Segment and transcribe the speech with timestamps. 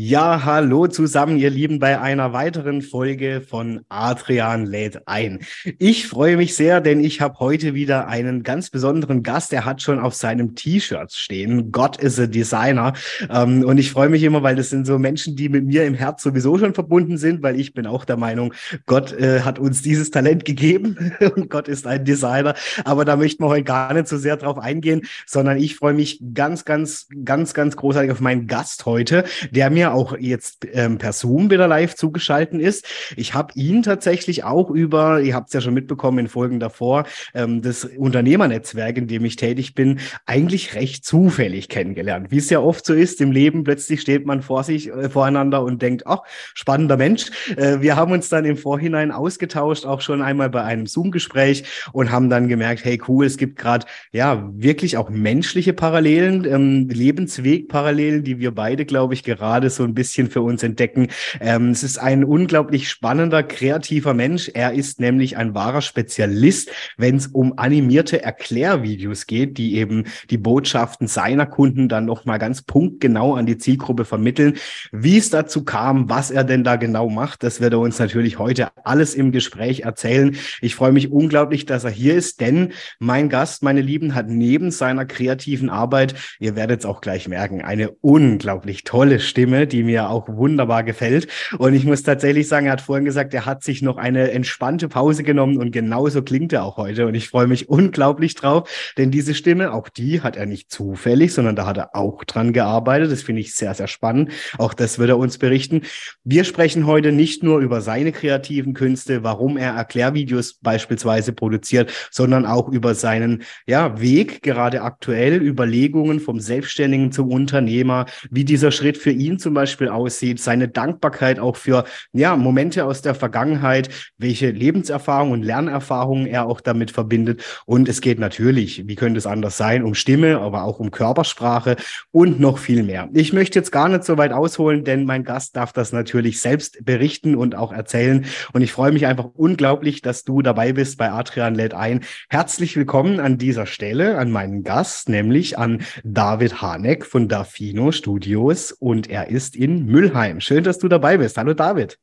[0.00, 5.40] Ja, hallo zusammen, ihr Lieben, bei einer weiteren Folge von Adrian lädt ein.
[5.80, 9.50] Ich freue mich sehr, denn ich habe heute wieder einen ganz besonderen Gast.
[9.50, 11.72] Der hat schon auf seinem T-Shirt stehen.
[11.72, 12.92] God is a Designer.
[13.28, 15.94] Ähm, und ich freue mich immer, weil das sind so Menschen, die mit mir im
[15.94, 18.54] Herz sowieso schon verbunden sind, weil ich bin auch der Meinung,
[18.86, 22.54] Gott äh, hat uns dieses Talent gegeben und Gott ist ein Designer.
[22.84, 26.22] Aber da möchten wir heute gar nicht so sehr drauf eingehen, sondern ich freue mich
[26.34, 31.12] ganz, ganz, ganz, ganz großartig auf meinen Gast heute, der mir auch jetzt ähm, per
[31.12, 32.86] Zoom wieder live zugeschalten ist.
[33.16, 37.04] Ich habe ihn tatsächlich auch über, ihr habt es ja schon mitbekommen in Folgen davor,
[37.34, 42.30] ähm, das Unternehmernetzwerk, in dem ich tätig bin, eigentlich recht zufällig kennengelernt.
[42.30, 45.62] Wie es ja oft so ist im Leben, plötzlich steht man vor sich, äh, voreinander
[45.62, 46.20] und denkt, ach,
[46.54, 47.30] spannender Mensch.
[47.56, 52.10] Äh, wir haben uns dann im Vorhinein ausgetauscht, auch schon einmal bei einem Zoom-Gespräch und
[52.10, 58.24] haben dann gemerkt, hey cool, es gibt gerade ja wirklich auch menschliche Parallelen, ähm, Lebenswegparallelen,
[58.24, 61.08] die wir beide, glaube ich, gerade so ein bisschen für uns entdecken.
[61.40, 64.50] Ähm, es ist ein unglaublich spannender, kreativer Mensch.
[64.52, 70.38] Er ist nämlich ein wahrer Spezialist, wenn es um animierte Erklärvideos geht, die eben die
[70.38, 74.54] Botschaften seiner Kunden dann nochmal ganz punktgenau an die Zielgruppe vermitteln.
[74.92, 78.38] Wie es dazu kam, was er denn da genau macht, das wird er uns natürlich
[78.38, 80.36] heute alles im Gespräch erzählen.
[80.60, 84.70] Ich freue mich unglaublich, dass er hier ist, denn mein Gast, meine Lieben, hat neben
[84.70, 90.10] seiner kreativen Arbeit, ihr werdet es auch gleich merken, eine unglaublich tolle Stimme, die mir
[90.10, 91.28] auch wunderbar gefällt.
[91.58, 94.88] Und ich muss tatsächlich sagen, er hat vorhin gesagt, er hat sich noch eine entspannte
[94.88, 97.06] Pause genommen und genauso klingt er auch heute.
[97.06, 101.32] Und ich freue mich unglaublich drauf, denn diese Stimme, auch die hat er nicht zufällig,
[101.32, 103.10] sondern da hat er auch dran gearbeitet.
[103.10, 104.30] Das finde ich sehr, sehr spannend.
[104.58, 105.82] Auch das wird er uns berichten.
[106.24, 112.46] Wir sprechen heute nicht nur über seine kreativen Künste, warum er Erklärvideos beispielsweise produziert, sondern
[112.46, 118.98] auch über seinen ja, Weg gerade aktuell, Überlegungen vom Selbstständigen zum Unternehmer, wie dieser Schritt
[118.98, 123.88] für ihn zum Beispiel aussieht, seine Dankbarkeit auch für ja, Momente aus der Vergangenheit,
[124.18, 127.42] welche Lebenserfahrungen und Lernerfahrungen er auch damit verbindet.
[127.64, 131.76] Und es geht natürlich, wie könnte es anders sein, um Stimme, aber auch um Körpersprache
[132.10, 133.08] und noch viel mehr.
[133.14, 136.84] Ich möchte jetzt gar nicht so weit ausholen, denn mein Gast darf das natürlich selbst
[136.84, 138.26] berichten und auch erzählen.
[138.52, 142.00] Und ich freue mich einfach unglaublich, dass du dabei bist bei Adrian lädt ein.
[142.28, 148.72] Herzlich willkommen an dieser Stelle an meinen Gast, nämlich an David Haneck von Dafino Studios
[148.72, 150.40] und er ist in Müllheim.
[150.40, 151.36] Schön, dass du dabei bist.
[151.36, 151.98] Hallo David.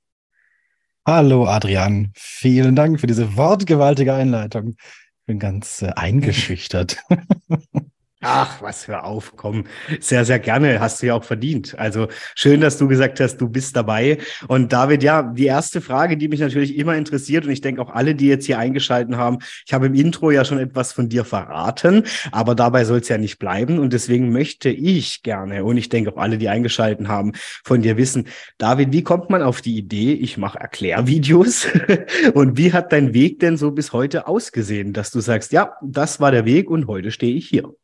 [1.08, 4.70] Hallo Adrian, vielen Dank für diese wortgewaltige Einleitung.
[4.70, 6.98] Ich bin ganz äh, eingeschüchtert.
[8.28, 9.68] Ach, was für Aufkommen.
[10.00, 10.80] Sehr, sehr gerne.
[10.80, 11.78] Hast du ja auch verdient.
[11.78, 14.18] Also schön, dass du gesagt hast, du bist dabei.
[14.48, 17.92] Und David, ja, die erste Frage, die mich natürlich immer interessiert und ich denke auch
[17.92, 19.38] alle, die jetzt hier eingeschalten haben,
[19.68, 23.20] ich habe im Intro ja schon etwas von dir verraten, aber dabei soll es ja
[23.20, 23.78] nicht bleiben.
[23.78, 27.96] Und deswegen möchte ich gerne und ich denke auch alle, die eingeschalten haben, von dir
[27.96, 31.68] wissen, David, wie kommt man auf die Idee, ich mache Erklärvideos?
[32.34, 36.20] und wie hat dein Weg denn so bis heute ausgesehen, dass du sagst, ja, das
[36.20, 37.76] war der Weg und heute stehe ich hier?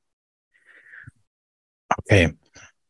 [1.98, 2.34] Okay,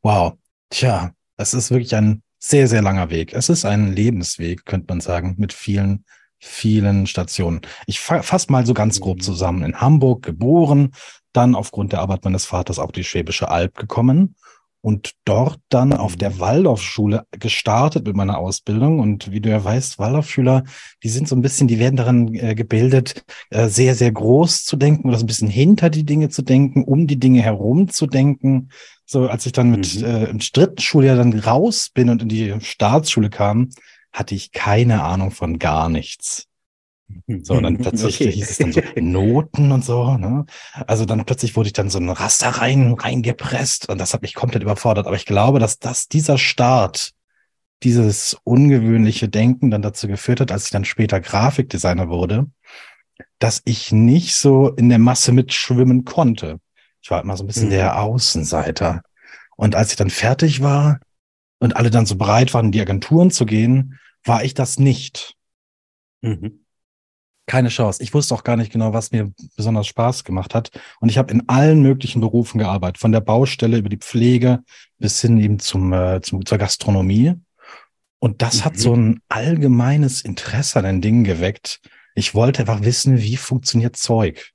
[0.01, 0.33] wow.
[0.69, 3.33] Tja, es ist wirklich ein sehr, sehr langer Weg.
[3.33, 6.05] Es ist ein Lebensweg, könnte man sagen, mit vielen,
[6.39, 7.61] vielen Stationen.
[7.85, 9.21] Ich fasse mal so ganz grob mhm.
[9.21, 9.63] zusammen.
[9.63, 10.93] In Hamburg geboren,
[11.33, 14.35] dann aufgrund der Arbeit meines Vaters auf die Schwäbische Alb gekommen
[14.81, 16.31] und dort dann auf der.
[16.41, 18.99] Waldorfschule gestartet mit meiner Ausbildung.
[18.99, 20.63] Und wie du ja weißt, Waldorfschüler,
[21.03, 24.75] die sind so ein bisschen, die werden daran äh, gebildet, äh, sehr, sehr groß zu
[24.75, 28.07] denken oder so ein bisschen hinter die Dinge zu denken, um die Dinge herum zu
[28.07, 28.69] denken.
[29.05, 30.05] So, als ich dann mit mhm.
[30.05, 33.69] äh, im dritten Schuljahr dann raus bin und in die Staatsschule kam,
[34.11, 36.47] hatte ich keine Ahnung von gar nichts.
[37.43, 38.31] So, und dann plötzlich okay.
[38.31, 40.45] hieß es dann so Noten und so, ne?
[40.87, 44.33] Also dann plötzlich wurde ich dann so ein Raster rein, reingepresst und das hat mich
[44.33, 45.07] komplett überfordert.
[45.07, 47.11] Aber ich glaube, dass das, dieser Start,
[47.83, 52.47] dieses ungewöhnliche Denken dann dazu geführt hat, als ich dann später Grafikdesigner wurde,
[53.39, 56.59] dass ich nicht so in der Masse mitschwimmen konnte.
[57.01, 57.71] Ich war immer so ein bisschen mhm.
[57.71, 59.01] der Außenseiter.
[59.57, 60.99] Und als ich dann fertig war
[61.59, 65.35] und alle dann so bereit waren, in die Agenturen zu gehen, war ich das nicht.
[66.21, 66.65] Mhm.
[67.51, 68.01] Keine Chance.
[68.01, 70.71] Ich wusste auch gar nicht genau, was mir besonders Spaß gemacht hat.
[71.01, 74.63] Und ich habe in allen möglichen Berufen gearbeitet, von der Baustelle über die Pflege
[74.99, 77.33] bis hin eben zum, äh, zum zur Gastronomie.
[78.19, 78.65] Und das mhm.
[78.65, 81.81] hat so ein allgemeines Interesse an den Dingen geweckt.
[82.15, 84.51] Ich wollte einfach wissen, wie funktioniert Zeug.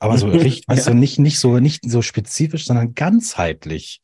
[0.00, 0.74] Aber so richtig, ja.
[0.74, 4.00] also nicht, nicht so, nicht so spezifisch, sondern ganzheitlich.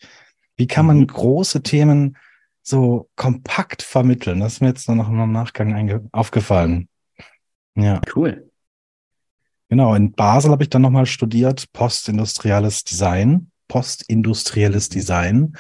[0.55, 1.09] Wie kann man mhm.
[1.09, 2.17] große Themen
[2.63, 4.39] so kompakt vermitteln?
[4.39, 6.88] Das ist mir jetzt noch im Nachgang aufgefallen.
[7.77, 8.01] Ja.
[8.15, 8.51] Cool.
[9.69, 15.55] Genau, in Basel habe ich dann nochmal studiert, postindustrielles Design, postindustrielles Design.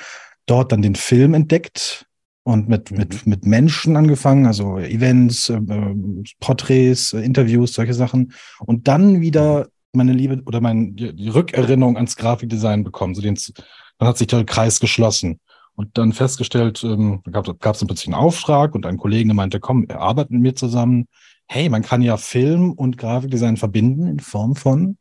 [0.46, 2.06] Dort dann den Film entdeckt
[2.42, 2.96] und mit, mhm.
[2.96, 5.60] mit, mit Menschen angefangen, also Events, äh,
[6.40, 8.32] Porträts, äh, Interviews, solche Sachen.
[8.60, 13.14] Und dann wieder meine Liebe oder meine die Rückerinnerung ans Grafikdesign bekommen.
[13.14, 13.38] So den,
[13.98, 15.40] dann hat sich der Kreis geschlossen.
[15.74, 19.84] Und dann festgestellt, ähm, gab es im Prinzip einen Auftrag und ein Kollege meinte, komm,
[19.88, 21.06] er arbeitet mit mir zusammen
[21.48, 24.98] hey, man kann ja Film und Grafikdesign verbinden in Form von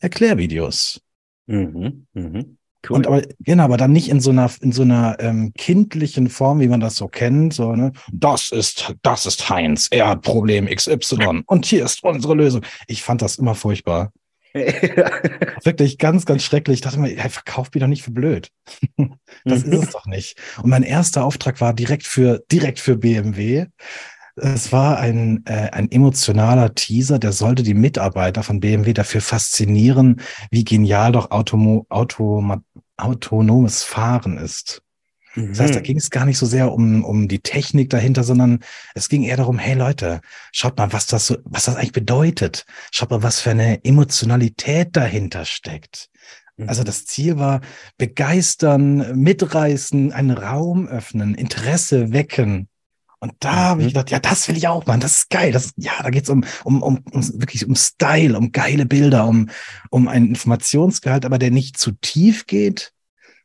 [0.00, 1.00] Erklärvideos.
[1.46, 2.58] Mhm, mhm.
[2.88, 2.96] Cool.
[2.96, 6.58] Und aber, genau, aber dann nicht in so einer, in so einer ähm, kindlichen Form,
[6.58, 7.92] wie man das so kennt, so, ne?
[8.12, 12.62] Das ist, das ist Heinz, er hat Problem XY und hier ist unsere Lösung.
[12.88, 14.12] Ich fand das immer furchtbar.
[15.64, 16.76] Wirklich ganz, ganz schrecklich.
[16.76, 18.50] Ich dachte mir, hey, verkauf mich doch nicht für blöd.
[19.44, 20.38] das ist es doch nicht.
[20.62, 23.66] Und mein erster Auftrag war direkt für, direkt für BMW.
[24.36, 30.20] Es war ein, äh, ein emotionaler Teaser, der sollte die Mitarbeiter von BMW dafür faszinieren,
[30.50, 32.62] wie genial doch Automo Automa
[32.96, 34.82] autonomes Fahren ist.
[35.34, 35.48] Mhm.
[35.50, 35.84] Das heißt, da mhm.
[35.84, 38.60] ging es gar nicht so sehr um, um die Technik dahinter, sondern
[38.94, 40.20] es ging eher darum, hey Leute,
[40.52, 42.64] schaut mal, was das so, was das eigentlich bedeutet.
[42.90, 46.10] Schaut mal, was für eine Emotionalität dahinter steckt.
[46.66, 46.86] Also mhm.
[46.86, 47.60] das Ziel war
[47.98, 52.68] begeistern, mitreißen, einen Raum öffnen, Interesse wecken.
[53.22, 53.90] Und da habe ich mhm.
[53.90, 55.52] gedacht, ja, das will ich auch, Mann, das ist geil.
[55.52, 59.48] Das, ja, da geht's um, um, um, um wirklich um Style, um geile Bilder, um,
[59.90, 62.92] um einen Informationsgehalt, aber der nicht zu tief geht,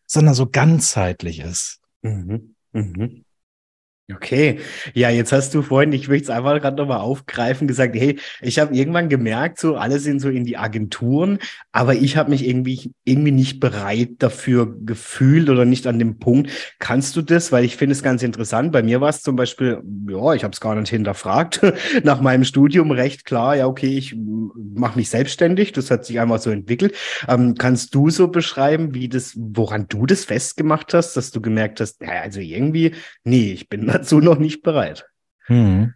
[0.07, 1.79] sondern so ganzheitlich ist.
[2.01, 2.55] Mhm.
[2.73, 3.23] Mhm.
[4.09, 4.59] Okay,
[4.93, 8.57] ja, jetzt hast du vorhin, ich möchte es einfach gerade nochmal aufgreifen, gesagt, hey, ich
[8.57, 11.39] habe irgendwann gemerkt, so alle sind so in die Agenturen,
[11.73, 16.49] aber ich habe mich irgendwie irgendwie nicht bereit dafür gefühlt oder nicht an dem Punkt.
[16.79, 17.51] Kannst du das?
[17.51, 18.71] Weil ich finde es ganz interessant.
[18.71, 21.61] Bei mir war es zum Beispiel, ja, ich habe es gar nicht hinterfragt,
[22.03, 24.15] nach meinem Studium recht klar, ja, okay, ich
[24.55, 26.95] mache mich selbstständig, das hat sich einfach so entwickelt.
[27.27, 31.81] Ähm, kannst du so beschreiben, wie das, woran du das festgemacht hast, dass du gemerkt
[31.81, 32.93] hast, naja, also irgendwie,
[33.25, 35.05] nee, ich bin dazu noch nicht bereit.
[35.47, 35.93] Hm.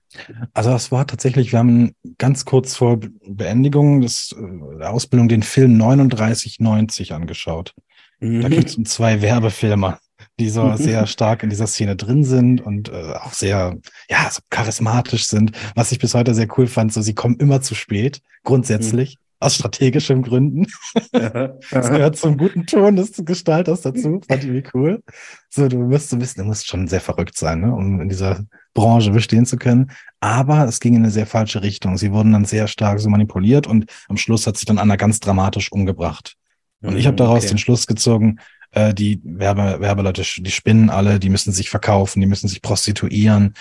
[0.54, 5.44] Also das war tatsächlich, wir haben ganz kurz vor Beendigung des, äh, der Ausbildung den
[5.44, 7.74] Film 3990 angeschaut.
[8.20, 8.42] Mhm.
[8.42, 10.00] Da gibt es zwei Werbefilme,
[10.40, 10.78] die so mhm.
[10.78, 13.78] sehr stark in dieser Szene drin sind und äh, auch sehr,
[14.10, 15.52] ja, so charismatisch sind.
[15.76, 19.18] Was ich bis heute sehr cool fand, so sie kommen immer zu spät, grundsätzlich.
[19.18, 20.68] Mhm aus strategischen Gründen.
[21.12, 24.22] das gehört zum guten Ton des Gestalters dazu.
[24.28, 25.04] Fand ich wie cool.
[25.50, 28.46] So, du musst so wissen, du musst schon sehr verrückt sein, ne, um in dieser
[28.74, 29.92] Branche bestehen zu können.
[30.20, 31.98] Aber es ging in eine sehr falsche Richtung.
[31.98, 35.20] Sie wurden dann sehr stark so manipuliert und am Schluss hat sich dann Anna ganz
[35.20, 36.36] dramatisch umgebracht.
[36.84, 37.50] Und ich habe mhm, daraus okay.
[37.50, 38.40] den Schluss gezogen,
[38.72, 43.56] äh, die Werbe, Werbeleute, die spinnen alle, die müssen sich verkaufen, die müssen sich prostituieren,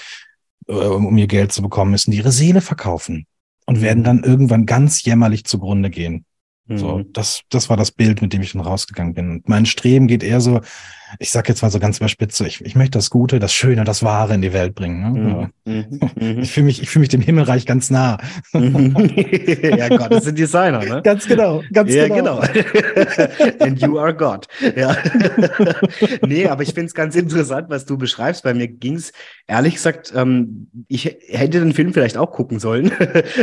[0.68, 3.26] äh, um ihr Geld zu bekommen, müssen die ihre Seele verkaufen
[3.70, 6.24] und werden dann irgendwann ganz jämmerlich zugrunde gehen.
[6.66, 7.12] So, mhm.
[7.12, 9.30] das, das war das Bild, mit dem ich dann rausgegangen bin.
[9.30, 10.60] Und mein Streben geht eher so,
[11.18, 13.84] ich sag jetzt mal so ganz überspitzt, so, ich, ich möchte das Gute, das Schöne,
[13.84, 15.00] das Wahre in die Welt bringen.
[15.00, 15.50] Ne?
[15.64, 16.00] Mhm.
[16.14, 16.38] mhm.
[16.40, 18.18] Ich fühle mich, ich fühle mich dem Himmelreich ganz nah.
[18.52, 21.00] ja, Gott ist ein Designer, ne?
[21.02, 22.40] Ganz genau, ganz ja, genau.
[22.40, 22.64] genau.
[23.60, 24.46] And you are God.
[24.76, 24.96] Ja.
[26.26, 28.42] nee, aber ich finde es ganz interessant, was du beschreibst.
[28.42, 29.12] Bei mir ging es,
[29.46, 32.92] ehrlich gesagt, ähm, ich hätte den Film vielleicht auch gucken sollen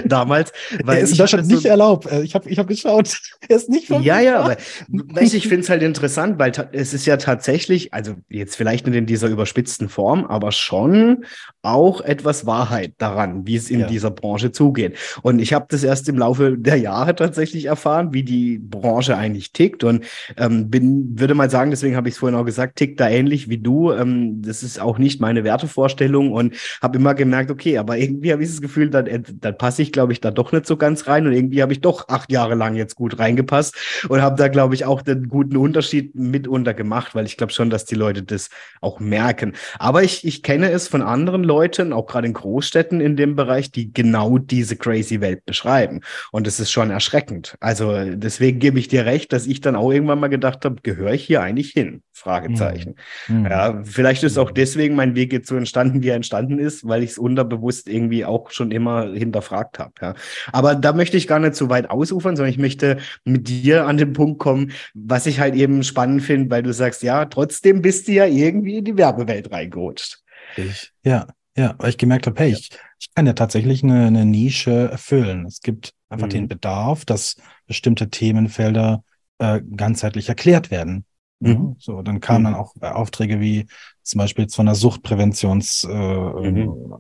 [0.06, 0.52] damals.
[0.84, 2.12] Weil er ist in Deutschland nicht so erlaubt.
[2.12, 3.20] Äh, ich habe ich hab geschaut.
[3.48, 4.58] Er ist nicht von Ja, ja, aber
[4.88, 7.57] weißt, ich finde es halt interessant, weil es ist ja tatsächlich,
[7.92, 11.26] also jetzt vielleicht nicht in dieser überspitzten Form, aber schon
[11.62, 13.88] auch etwas Wahrheit daran, wie es in ja.
[13.88, 14.98] dieser Branche zugeht.
[15.22, 19.52] Und ich habe das erst im Laufe der Jahre tatsächlich erfahren, wie die Branche eigentlich
[19.52, 20.06] tickt und
[20.38, 23.50] ähm, bin, würde mal sagen, deswegen habe ich es vorhin auch gesagt, tickt da ähnlich
[23.50, 23.92] wie du.
[23.92, 28.44] Ähm, das ist auch nicht meine Wertevorstellung und habe immer gemerkt, okay, aber irgendwie habe
[28.44, 31.08] ich das Gefühl, dann, äh, dann passe ich, glaube ich, da doch nicht so ganz
[31.08, 33.76] rein und irgendwie habe ich doch acht Jahre lang jetzt gut reingepasst
[34.10, 37.70] und habe da, glaube ich, auch den guten Unterschied mitunter gemacht, weil ich glaube schon,
[37.70, 38.50] dass die Leute das
[38.82, 39.54] auch merken.
[39.80, 43.72] Aber ich, ich kenne es von anderen Leuten, auch gerade in Großstädten in dem Bereich,
[43.72, 46.02] die genau diese crazy Welt beschreiben.
[46.32, 47.56] Und es ist schon erschreckend.
[47.60, 51.14] Also deswegen gebe ich dir recht, dass ich dann auch irgendwann mal gedacht habe, gehöre
[51.14, 52.04] ich hier eigentlich hin?
[52.18, 52.96] Fragezeichen.
[53.28, 53.46] Mhm.
[53.46, 57.04] Ja, vielleicht ist auch deswegen mein Weg jetzt so entstanden, wie er entstanden ist, weil
[57.04, 59.94] ich es unterbewusst irgendwie auch schon immer hinterfragt habe.
[60.02, 60.14] Ja.
[60.52, 63.98] Aber da möchte ich gar nicht so weit ausufern, sondern ich möchte mit dir an
[63.98, 68.08] den Punkt kommen, was ich halt eben spannend finde, weil du sagst, ja, trotzdem bist
[68.08, 70.20] du ja irgendwie in die Werbewelt reingerutscht.
[70.56, 72.70] Ich, ja, ja, weil ich gemerkt habe, hey, ich,
[73.00, 75.46] ich kann ja tatsächlich eine, eine Nische erfüllen.
[75.46, 76.32] Es gibt einfach mhm.
[76.32, 79.04] den Bedarf, dass bestimmte Themenfelder
[79.40, 81.06] äh, ganzheitlich erklärt werden.
[81.40, 81.76] Mhm.
[81.80, 82.44] So, dann kamen mhm.
[82.46, 83.68] dann auch äh, Aufträge wie
[84.04, 86.98] zum Beispiel jetzt von der Suchtpräventions, äh, mhm.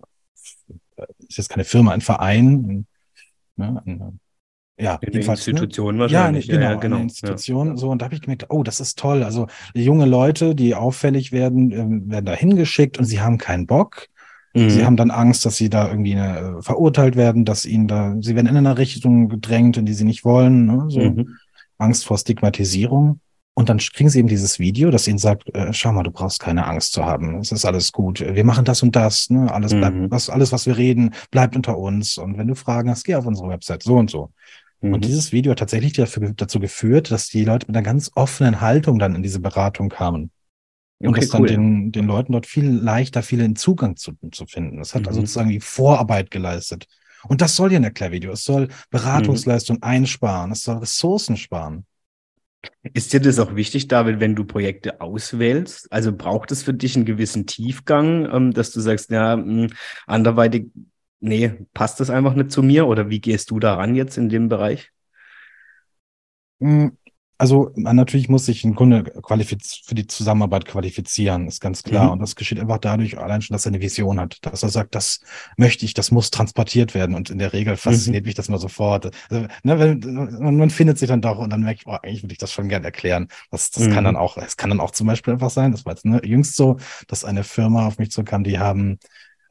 [0.97, 2.85] äh, ist jetzt keine Firma, ein Verein,
[3.55, 4.13] ne, eine,
[4.79, 5.51] ja, in jedenfalls, ne?
[5.51, 6.01] Institution ne?
[6.01, 6.45] wahrscheinlich.
[6.45, 6.95] Ja, genau, ja, genau.
[6.97, 7.77] Eine Institution, ja.
[7.77, 9.23] so, und da habe ich gemerkt, oh, das ist toll.
[9.23, 14.07] Also junge Leute, die auffällig werden, äh, werden da hingeschickt und sie haben keinen Bock.
[14.53, 14.69] Mhm.
[14.69, 18.15] Sie haben dann Angst, dass sie da irgendwie eine, äh, verurteilt werden, dass ihnen da,
[18.21, 20.65] sie werden in eine Richtung gedrängt, in die sie nicht wollen.
[20.67, 20.85] Ne?
[20.89, 21.37] So mhm.
[21.79, 23.19] Angst vor Stigmatisierung.
[23.57, 26.39] Und dann kriegen sie eben dieses Video, das ihnen sagt, äh, schau mal, du brauchst
[26.39, 27.39] keine Angst zu haben.
[27.39, 28.19] Es ist alles gut.
[28.19, 29.31] Wir machen das und das.
[29.31, 29.51] Ne?
[29.51, 30.11] Alles bleibt, mhm.
[30.11, 32.19] was, alles, was wir reden, bleibt unter uns.
[32.19, 34.31] Und wenn du Fragen hast, geh auf unsere Website, so und so.
[34.81, 34.93] Mhm.
[34.93, 38.61] Und dieses Video hat tatsächlich dafür, dazu geführt, dass die Leute mit einer ganz offenen
[38.61, 40.29] Haltung dann in diese Beratung kamen.
[40.99, 41.47] Und okay, das dann cool.
[41.47, 44.77] den, den Leuten dort viel leichter, viel Zugang zu, zu finden.
[44.77, 45.07] Das hat also mhm.
[45.07, 46.85] also sozusagen die Vorarbeit geleistet.
[47.27, 48.33] Und das soll ja ein Erklärvideo.
[48.33, 49.83] Es soll Beratungsleistung mhm.
[49.83, 50.51] einsparen.
[50.51, 51.87] Es soll Ressourcen sparen.
[52.93, 55.91] Ist dir das auch wichtig, David, wenn du Projekte auswählst?
[55.91, 59.69] Also braucht es für dich einen gewissen Tiefgang, ähm, dass du sagst, ja, hm,
[60.05, 60.71] anderweitig,
[61.19, 62.87] nee, passt das einfach nicht zu mir?
[62.87, 64.91] Oder wie gehst du daran jetzt in dem Bereich?
[67.39, 72.05] Also man natürlich muss sich ein Kunde für die Zusammenarbeit qualifizieren, ist ganz klar.
[72.05, 72.11] Mhm.
[72.13, 74.95] Und das geschieht einfach dadurch allein schon, dass er eine Vision hat, dass er sagt,
[74.95, 75.19] das
[75.55, 77.15] möchte ich, das muss transportiert werden.
[77.15, 78.29] Und in der Regel fasziniert mhm.
[78.29, 79.11] mich das mal sofort.
[79.29, 82.33] Also, ne, wenn, man, findet sich dann doch und dann merke ich, oh, eigentlich würde
[82.33, 83.27] ich das schon gerne erklären.
[83.51, 83.93] Das, das mhm.
[83.93, 86.21] kann dann auch, es kann dann auch zum Beispiel einfach sein, das war jetzt ne,
[86.23, 86.77] jüngst so,
[87.07, 88.97] dass eine Firma auf mich zukam, die haben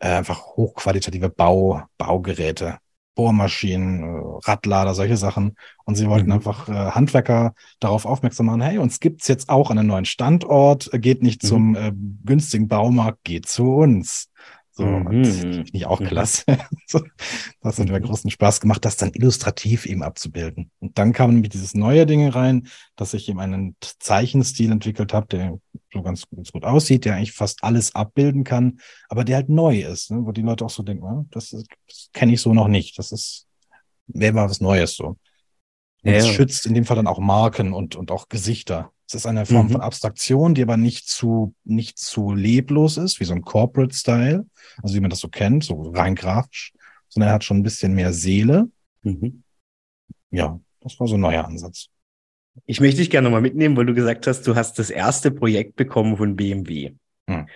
[0.00, 2.78] äh, einfach hochqualitative Bau, Baugeräte
[3.16, 5.56] Bohrmaschinen, äh, Radlader, solche Sachen.
[5.84, 6.34] Und sie wollten mhm.
[6.34, 10.88] einfach äh, Handwerker darauf aufmerksam machen, hey, uns gibt's jetzt auch an einem neuen Standort,
[10.92, 11.48] geht nicht mhm.
[11.48, 11.92] zum äh,
[12.24, 14.30] günstigen Baumarkt, geht zu uns.
[14.78, 15.06] So, mhm.
[15.06, 16.06] und finde ich auch mhm.
[16.06, 16.44] klasse.
[17.62, 20.70] das hat mir großen Spaß gemacht, das dann illustrativ eben abzubilden.
[20.80, 25.28] Und dann kam nämlich dieses neue Ding rein, dass ich eben einen Zeichenstil entwickelt habe,
[25.28, 25.58] der
[25.90, 29.80] so ganz, ganz, gut aussieht, der eigentlich fast alles abbilden kann, aber der halt neu
[29.80, 30.26] ist, ne?
[30.26, 32.98] wo die Leute auch so denken, oh, das, das kenne ich so noch nicht.
[32.98, 33.46] Das ist,
[34.08, 35.16] wäre mal was Neues so.
[36.02, 38.92] Und ja, es schützt in dem Fall dann auch Marken und, und auch Gesichter.
[39.08, 39.72] Es ist eine Form mhm.
[39.72, 44.46] von Abstraktion, die aber nicht zu, nicht zu leblos ist, wie so ein Corporate Style,
[44.82, 46.72] also wie man das so kennt, so rein grafisch,
[47.08, 48.68] sondern er hat schon ein bisschen mehr Seele.
[49.02, 49.42] Mhm.
[50.30, 51.86] Ja, das war so ein neuer Ansatz.
[52.64, 55.76] Ich möchte dich gerne nochmal mitnehmen, weil du gesagt hast, du hast das erste Projekt
[55.76, 56.94] bekommen von BMW.
[57.28, 57.46] Hm.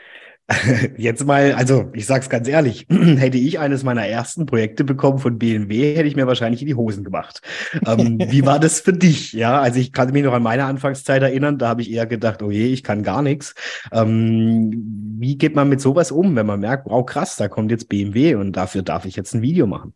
[0.97, 5.39] Jetzt mal, also ich sag's ganz ehrlich, hätte ich eines meiner ersten Projekte bekommen von
[5.39, 7.41] BMW, hätte ich mir wahrscheinlich in die Hosen gemacht.
[7.87, 9.33] Ähm, wie war das für dich?
[9.33, 12.43] Ja, also ich kann mich noch an meine Anfangszeit erinnern, da habe ich eher gedacht,
[12.43, 13.55] oh je, ich kann gar nichts.
[13.93, 14.73] Ähm,
[15.19, 18.35] wie geht man mit sowas um, wenn man merkt, wow, krass, da kommt jetzt BMW
[18.35, 19.95] und dafür darf ich jetzt ein Video machen?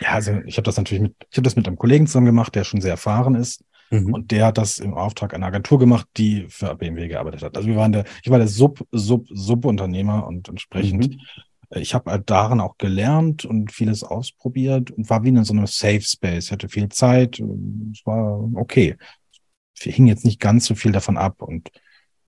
[0.00, 2.54] Ja, also ich habe das natürlich mit, ich habe das mit einem Kollegen zusammen gemacht,
[2.54, 3.62] der schon sehr erfahren ist.
[3.90, 4.12] Mhm.
[4.12, 7.56] Und der hat das im Auftrag einer Agentur gemacht, die für BMW gearbeitet hat.
[7.56, 11.20] Also wir waren der, ich war der Sub, Sub, Subunternehmer und entsprechend, mhm.
[11.70, 15.52] Äh, ich habe halt darin auch gelernt und vieles ausprobiert und war wie in so
[15.52, 16.46] einem Safe Space.
[16.46, 18.96] Ich hatte viel Zeit, es war okay.
[19.78, 21.70] Ich hing jetzt nicht ganz so viel davon ab und,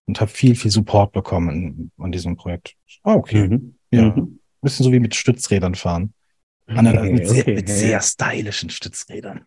[0.07, 2.75] und habe viel, viel Support bekommen an diesem Projekt.
[3.03, 3.49] Ah, okay.
[3.49, 3.75] Mhm.
[3.91, 4.15] Ja.
[4.15, 4.41] Mhm.
[4.61, 6.13] Bisschen so wie mit Stützrädern fahren.
[6.69, 9.43] An, okay, mit, sehr, okay, mit sehr stylischen Stützrädern.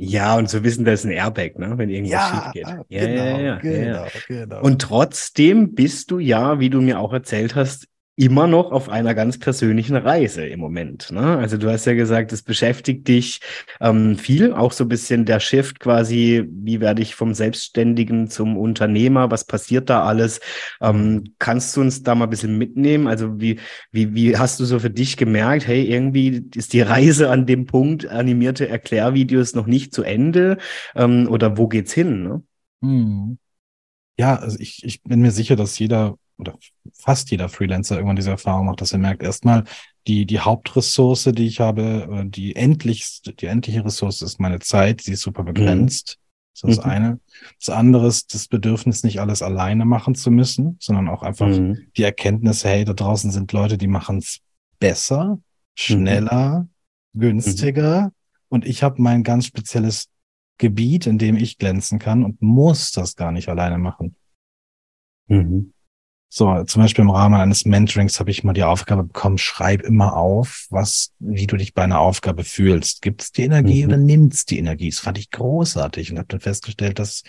[0.00, 2.66] Ja, und zu wissen, da ist ein Airbag, ne, wenn irgendwas ja, schief geht.
[2.66, 4.62] Ah, ja, genau, ja, ja, genau, genau.
[4.62, 7.87] Und trotzdem bist du ja, wie du mir auch erzählt hast,
[8.18, 11.12] immer noch auf einer ganz persönlichen Reise im Moment.
[11.12, 11.38] Ne?
[11.38, 13.40] Also du hast ja gesagt, es beschäftigt dich
[13.80, 18.56] ähm, viel, auch so ein bisschen der Shift quasi, wie werde ich vom Selbstständigen zum
[18.56, 20.40] Unternehmer, was passiert da alles?
[20.80, 23.06] Ähm, kannst du uns da mal ein bisschen mitnehmen?
[23.06, 23.60] Also wie,
[23.92, 27.66] wie, wie hast du so für dich gemerkt, hey, irgendwie ist die Reise an dem
[27.66, 30.58] Punkt animierte Erklärvideos noch nicht zu Ende?
[30.96, 32.24] Ähm, oder wo geht's hin?
[32.24, 32.42] Ne?
[32.82, 33.38] Hm.
[34.18, 36.56] Ja, also ich, ich bin mir sicher, dass jeder oder
[36.92, 39.64] fast jeder Freelancer irgendwann diese Erfahrung macht, dass er merkt, erstmal
[40.06, 45.02] die, die Hauptressource, die ich habe, äh, die endlichste, die endliche Ressource ist meine Zeit,
[45.02, 46.18] sie ist super begrenzt.
[46.18, 46.28] Mhm.
[46.60, 46.90] Das ist das mhm.
[46.90, 47.20] eine.
[47.60, 51.86] Das andere ist das Bedürfnis, nicht alles alleine machen zu müssen, sondern auch einfach mhm.
[51.96, 54.40] die Erkenntnis, hey, da draußen sind Leute, die machen es
[54.80, 55.38] besser,
[55.76, 56.66] schneller,
[57.12, 57.20] mhm.
[57.20, 58.12] günstiger.
[58.48, 60.08] Und ich habe mein ganz spezielles
[60.56, 64.16] Gebiet, in dem ich glänzen kann und muss das gar nicht alleine machen.
[65.28, 65.72] Mhm.
[66.30, 70.14] So, zum Beispiel im Rahmen eines Mentorings habe ich mal die Aufgabe bekommen, schreib immer
[70.14, 73.00] auf, was, wie du dich bei einer Aufgabe fühlst.
[73.00, 73.88] Gibt es die Energie mhm.
[73.88, 74.90] oder nimmt es die Energie?
[74.90, 77.22] Das fand ich großartig und habe dann festgestellt, dass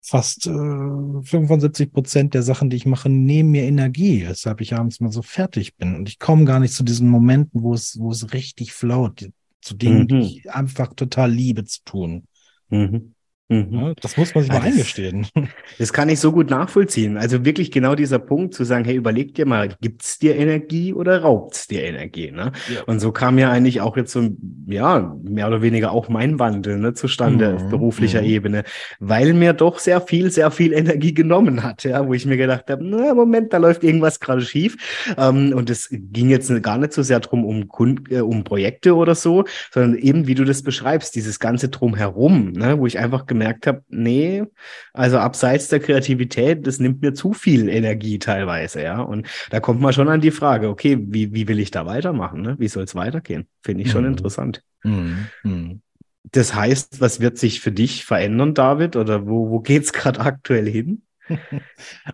[0.00, 5.00] fast äh, 75 Prozent der Sachen, die ich mache, nehmen mir Energie, weshalb ich abends
[5.00, 5.94] mal so fertig bin.
[5.94, 9.28] Und ich komme gar nicht zu diesen Momenten, wo es, wo es richtig float,
[9.60, 10.08] zu Dingen, mhm.
[10.08, 12.26] die ich einfach total liebe zu tun.
[12.70, 13.11] Mhm.
[13.52, 13.94] Mhm.
[14.00, 15.26] Das muss man sich ja, mal eingestehen.
[15.78, 17.16] Das kann ich so gut nachvollziehen.
[17.16, 21.22] Also wirklich genau dieser Punkt zu sagen, hey, überleg dir mal, gibt's dir Energie oder
[21.22, 22.30] raubt's dir Energie?
[22.30, 22.52] Ne?
[22.72, 22.82] Ja.
[22.86, 24.28] Und so kam ja eigentlich auch jetzt so,
[24.66, 27.56] ja, mehr oder weniger auch mein Wandel ne, zustande mhm.
[27.56, 28.28] auf beruflicher mhm.
[28.28, 28.64] Ebene,
[29.00, 32.70] weil mir doch sehr viel, sehr viel Energie genommen hat, ja, wo ich mir gedacht
[32.70, 34.76] habe, na, Moment, da läuft irgendwas gerade schief.
[35.16, 38.94] Ähm, und es ging jetzt gar nicht so sehr drum um, Kund äh, um Projekte
[38.94, 43.26] oder so, sondern eben, wie du das beschreibst, dieses ganze Drumherum, ne, wo ich einfach
[43.26, 44.44] gemerkt gemerkt habe, nee,
[44.92, 49.00] also abseits der Kreativität, das nimmt mir zu viel Energie teilweise, ja.
[49.00, 52.42] Und da kommt man schon an die Frage, okay, wie, wie will ich da weitermachen?
[52.42, 52.56] Ne?
[52.58, 53.46] Wie soll es weitergehen?
[53.62, 54.10] Finde ich schon mhm.
[54.10, 54.62] interessant.
[54.84, 55.26] Mhm.
[55.42, 55.82] mhm.
[56.30, 58.94] Das heißt, was wird sich für dich verändern, David?
[58.94, 61.02] Oder wo, wo geht es gerade aktuell hin?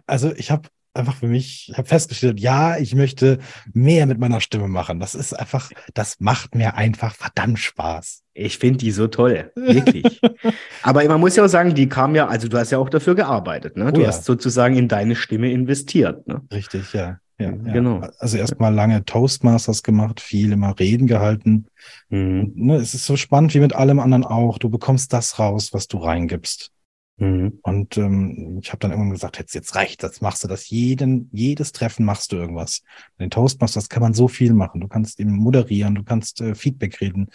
[0.07, 3.39] Also ich habe einfach für mich, ich habe festgestellt, ja, ich möchte
[3.73, 5.01] mehr mit meiner Stimme machen.
[5.01, 8.23] Das ist einfach, das macht mir einfach verdammt Spaß.
[8.35, 10.21] Ich finde die so toll, wirklich.
[10.83, 13.15] Aber man muss ja auch sagen, die kam ja, also du hast ja auch dafür
[13.15, 13.93] gearbeitet, ne?
[13.93, 14.09] Du oh ja.
[14.09, 16.43] hast sozusagen in deine Stimme investiert, ne?
[16.53, 17.19] Richtig, ja.
[17.41, 18.01] Ja, genau.
[18.01, 18.11] Ja.
[18.19, 21.67] Also erstmal lange Toastmasters gemacht, viel immer Reden gehalten.
[22.09, 22.41] Mhm.
[22.41, 24.59] Und, ne, es ist so spannend wie mit allem anderen auch.
[24.59, 26.73] Du bekommst das raus, was du reingibst.
[27.19, 27.59] Mhm.
[27.63, 30.71] Und ähm, ich habe dann irgendwann gesagt, jetzt, jetzt reicht das, machst du das.
[30.71, 32.83] Jeden, jedes Treffen machst du irgendwas.
[33.19, 34.81] Den Toastmasters kann man so viel machen.
[34.81, 37.29] Du kannst eben moderieren, du kannst äh, Feedback reden,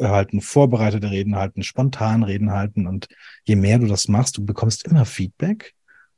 [0.00, 2.86] halten, vorbereitete Reden halten, spontan Reden halten.
[2.86, 3.08] Und
[3.44, 5.74] je mehr du das machst, du bekommst immer Feedback.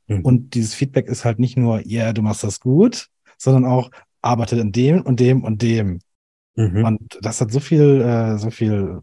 [0.07, 0.21] Mhm.
[0.21, 3.91] Und dieses Feedback ist halt nicht nur, ja, yeah, du machst das gut, sondern auch,
[4.23, 5.99] arbeitet an dem und dem und dem.
[6.55, 6.85] Mhm.
[6.85, 9.01] Und das hat so viel, äh, so viel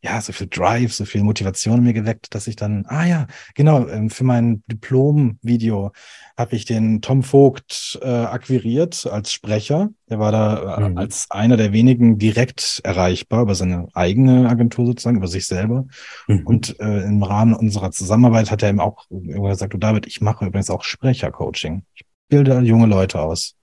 [0.00, 3.26] ja, so viel Drive, so viel Motivation in mir geweckt, dass ich dann, ah ja,
[3.54, 5.90] genau, ähm, für mein Diplom-Video
[6.36, 9.88] habe ich den Tom Vogt äh, akquiriert als Sprecher.
[10.08, 10.98] Der war da äh, mhm.
[10.98, 15.86] als einer der wenigen direkt erreichbar über seine eigene Agentur sozusagen, über sich selber.
[16.28, 16.46] Mhm.
[16.46, 20.46] Und äh, im Rahmen unserer Zusammenarbeit hat er ihm auch gesagt, du David, ich mache
[20.46, 21.82] übrigens auch Sprechercoaching.
[21.94, 23.56] Ich bilde junge Leute aus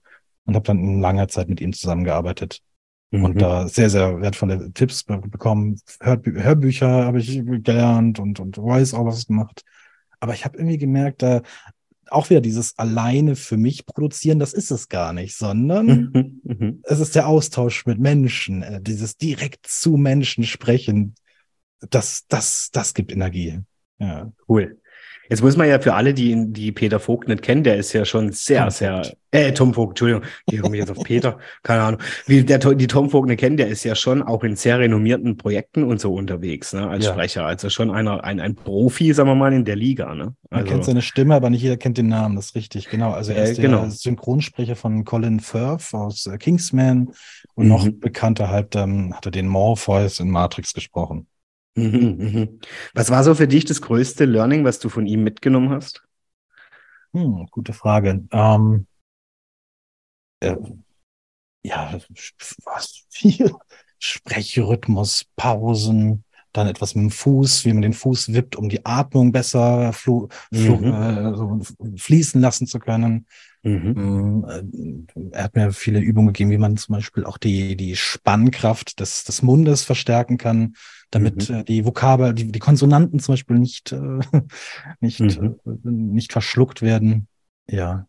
[0.44, 2.60] und habe dann in langer Zeit mit ihm zusammengearbeitet.
[3.10, 3.24] Mhm.
[3.24, 5.80] Und da sehr, sehr wertvolle Tipps bekommen.
[6.00, 9.62] Hörbü Hörbücher habe ich gelernt und, und Voice auch was gemacht.
[10.20, 11.42] Aber ich habe irgendwie gemerkt, da
[12.08, 16.40] auch wieder dieses alleine für mich produzieren, das ist es gar nicht, sondern mhm.
[16.44, 16.80] Mhm.
[16.84, 21.14] es ist der Austausch mit Menschen, äh, dieses direkt zu Menschen sprechen.
[21.90, 23.60] Das, das, das gibt Energie.
[23.98, 24.32] Ja.
[24.48, 24.80] Cool.
[25.28, 28.04] Jetzt muss man ja für alle, die, die Peter Vogt nicht kennen, der ist ja
[28.04, 29.16] schon sehr, Tom sehr, Vogt.
[29.32, 32.00] äh, Tom Vogt, Entschuldigung, ich komme jetzt auf Peter, keine Ahnung.
[32.26, 35.36] Wie der, die Tom Vogt nicht kennen, der ist ja schon auch in sehr renommierten
[35.36, 37.12] Projekten und so unterwegs, ne, als ja.
[37.12, 37.44] Sprecher.
[37.44, 40.34] Also schon einer, ein, ein Profi, sagen wir mal, in der Liga, ne.
[40.50, 43.12] Man kennt seine Stimme, aber nicht jeder kennt den Namen, das ist richtig, genau.
[43.12, 43.82] Also er ist äh, genau.
[43.82, 47.10] der Synchronsprecher von Colin Firth aus äh, Kingsman
[47.54, 47.70] und mhm.
[47.70, 51.26] noch bekannter halt, ähm, hat er den Morpheus in Matrix gesprochen.
[51.76, 52.60] Mhm, mhm.
[52.94, 56.02] Was war so für dich das größte Learning, was du von ihm mitgenommen hast?
[57.12, 58.24] Hm, gute Frage.
[58.32, 58.86] Ähm,
[60.40, 60.56] äh,
[61.62, 61.98] ja,
[62.64, 63.52] was viel
[63.98, 69.32] Sprechrhythmus, Pausen, dann etwas mit dem Fuß, wie man den Fuß wippt, um die Atmung
[69.32, 70.92] besser flu, flu, mhm.
[70.92, 71.60] äh, so
[71.96, 73.26] fließen lassen zu können.
[73.62, 73.94] Mhm.
[73.96, 77.96] Ähm, äh, er hat mir viele Übungen gegeben, wie man zum Beispiel auch die, die
[77.96, 80.74] Spannkraft des, des Mundes verstärken kann,
[81.10, 81.56] damit mhm.
[81.56, 84.20] Äh, die Vokabel, die, die Konsonanten zum Beispiel nicht, äh,
[85.00, 85.58] nicht, mhm.
[85.64, 87.28] äh, nicht verschluckt werden.
[87.68, 88.06] Ja.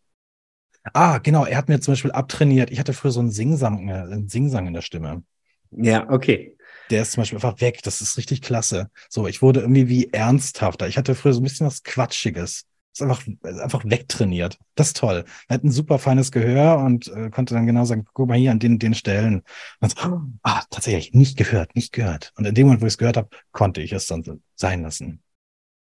[0.94, 2.72] Ah, genau, er hat mir zum Beispiel abtrainiert.
[2.72, 5.24] Ich hatte früher so einen Singsang, äh, einen Singsang in der Stimme.
[5.72, 6.56] Ja, okay.
[6.90, 7.82] Der ist zum Beispiel einfach weg.
[7.84, 8.90] Das ist richtig klasse.
[9.10, 10.88] So, ich wurde irgendwie wie ernsthafter.
[10.88, 12.66] Ich hatte früher so ein bisschen was Quatschiges
[13.00, 14.58] ist einfach, ist einfach wegtrainiert.
[14.76, 15.26] Das ist toll.
[15.48, 18.52] Er hat ein super feines Gehör und äh, konnte dann genau sagen, guck mal hier
[18.52, 19.44] an den, den Stellen.
[19.80, 22.34] Und so, ah, tatsächlich, nicht gehört, nicht gehört.
[22.36, 25.22] Und in dem Moment, wo ich es gehört habe, konnte ich es dann sein lassen.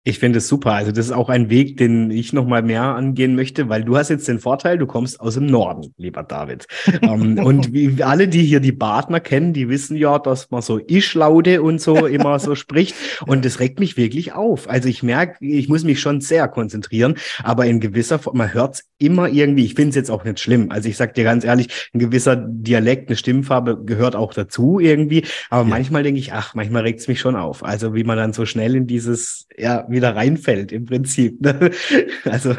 [0.05, 0.73] Ich finde es super.
[0.73, 3.95] Also das ist auch ein Weg, den ich noch mal mehr angehen möchte, weil du
[3.95, 6.67] hast jetzt den Vorteil, du kommst aus dem Norden, lieber David.
[7.01, 10.61] um, ähm, und wie alle, die hier die Partner kennen, die wissen ja, dass man
[10.61, 12.95] so Ich-Laute und so immer so spricht.
[13.25, 14.69] Und das regt mich wirklich auf.
[14.69, 18.75] Also ich merke, ich muss mich schon sehr konzentrieren, aber in gewisser Form, man hört
[18.75, 19.63] es immer irgendwie.
[19.63, 20.69] Ich finde es jetzt auch nicht schlimm.
[20.69, 25.23] Also ich sag dir ganz ehrlich, ein gewisser Dialekt, eine Stimmfarbe gehört auch dazu irgendwie.
[25.49, 25.69] Aber ja.
[25.69, 27.63] manchmal denke ich, ach, manchmal regt es mich schon auf.
[27.63, 31.41] Also wie man dann so schnell in dieses, ja, wieder reinfällt im Prinzip.
[31.41, 31.71] Ne?
[32.25, 32.51] Also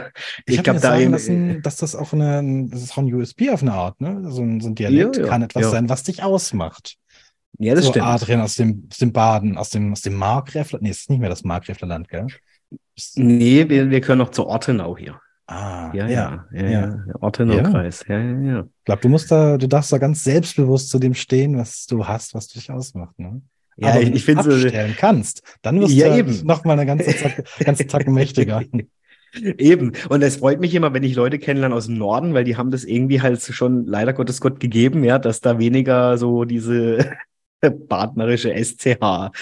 [0.46, 3.50] ich, ich glaube da sagen lassen, dass das auch eine, das ist auch ein USB
[3.50, 4.30] auf eine Art, ne?
[4.30, 5.70] So ein, so ein Dialekt ja, ja, kann etwas ja.
[5.70, 6.96] sein, was dich ausmacht.
[7.58, 8.06] Ja, das so stimmt.
[8.06, 11.20] Adrian aus dem, aus dem Baden, aus dem, aus dem Markgräfler, nee, es ist nicht
[11.20, 12.26] mehr das Markgräflerland, gell?
[13.14, 15.20] Nee, wir, wir können noch zur Ortenau hier.
[15.46, 16.80] Ah, ja, ja, ja, ja.
[16.80, 17.14] ja.
[17.20, 18.18] Ortenau-Kreis, ja.
[18.18, 21.58] ja, ja, Ich glaube, du musst da, du darfst da ganz selbstbewusst zu dem stehen,
[21.58, 23.42] was du hast, was dich ausmacht, ne?
[23.76, 26.46] Ja, Aber ich, ich finde abstellen so, kannst, dann wirst ja, du eben.
[26.46, 28.62] noch mal eine ganze Zack, ganze Zack mächtiger.
[29.58, 29.92] Eben.
[30.08, 32.70] Und es freut mich immer, wenn ich Leute kennenlerne aus dem Norden, weil die haben
[32.70, 37.16] das irgendwie halt schon leider Gottes Gott gegeben, ja, dass da weniger so diese
[37.88, 39.32] partnerische SCH-Falle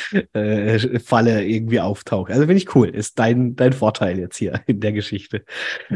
[1.42, 2.30] äh, irgendwie auftaucht.
[2.30, 2.88] Also finde ich cool.
[2.88, 5.44] Ist dein, dein Vorteil jetzt hier in der Geschichte.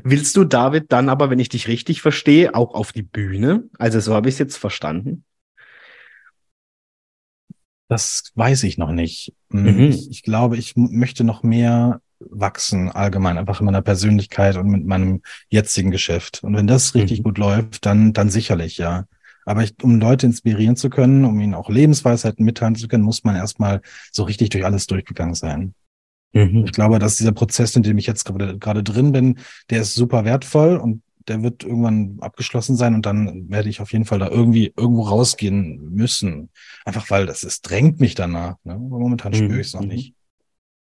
[0.04, 3.64] Willst du, David, dann aber, wenn ich dich richtig verstehe, auch auf die Bühne?
[3.78, 5.24] Also so habe ich es jetzt verstanden.
[7.88, 9.34] Das weiß ich noch nicht.
[9.50, 9.90] Hm, mhm.
[9.90, 14.86] Ich, ich, glaube, ich möchte noch mehr wachsen, allgemein, einfach in meiner Persönlichkeit und mit
[14.86, 16.42] meinem jetzigen Geschäft.
[16.42, 17.24] Und wenn das richtig mhm.
[17.24, 19.04] gut läuft, dann, dann sicherlich, ja.
[19.44, 23.22] Aber ich, um Leute inspirieren zu können, um ihnen auch Lebensweisheiten mitteilen zu können, muss
[23.22, 25.74] man erstmal so richtig durch alles durchgegangen sein.
[26.32, 26.64] Mhm.
[26.64, 29.38] Ich glaube, dass dieser Prozess, in dem ich jetzt gerade, gerade drin bin,
[29.70, 33.92] der ist super wertvoll und der wird irgendwann abgeschlossen sein und dann werde ich auf
[33.92, 36.50] jeden Fall da irgendwie irgendwo rausgehen müssen.
[36.84, 38.56] Einfach weil das es drängt mich danach.
[38.64, 38.74] Ne?
[38.74, 39.36] Aber momentan mhm.
[39.36, 39.88] spüre ich es noch mhm.
[39.88, 40.14] nicht.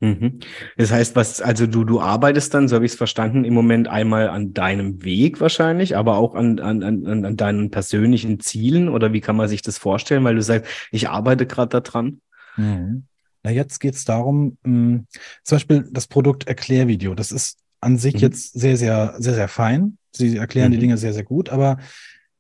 [0.02, 0.40] Mhm.
[0.78, 3.88] Das heißt, was, also du, du arbeitest dann, so habe ich es verstanden, im Moment
[3.88, 9.14] einmal an deinem Weg wahrscheinlich, aber auch an, an, an, an deinen persönlichen Zielen oder
[9.14, 12.22] wie kann man sich das vorstellen, weil du sagst, ich arbeite gerade daran?
[12.58, 13.06] Mhm.
[13.44, 15.08] Na, jetzt geht es darum, mh, hm,
[15.44, 17.14] zum Beispiel das Produkt Erklärvideo.
[17.14, 18.20] Das ist an sich mhm.
[18.22, 19.98] jetzt sehr, sehr, sehr, sehr fein.
[20.12, 20.74] Sie erklären mhm.
[20.74, 21.78] die Dinge sehr, sehr gut, aber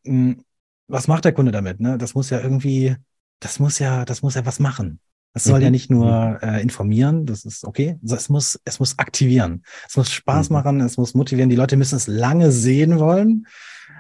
[0.03, 0.43] mh, hm,
[0.88, 1.79] was macht der Kunde damit?
[1.79, 1.97] Ne?
[1.97, 2.95] Das muss ja irgendwie,
[3.39, 4.99] das muss ja, das muss ja was machen.
[5.34, 5.63] Es soll mhm.
[5.63, 6.49] ja nicht nur mhm.
[6.49, 7.97] äh, informieren, das ist okay.
[8.03, 9.63] Es muss, es muss aktivieren.
[9.88, 10.53] Es muss Spaß mhm.
[10.53, 11.49] machen, es muss motivieren.
[11.49, 13.47] Die Leute müssen es lange sehen wollen.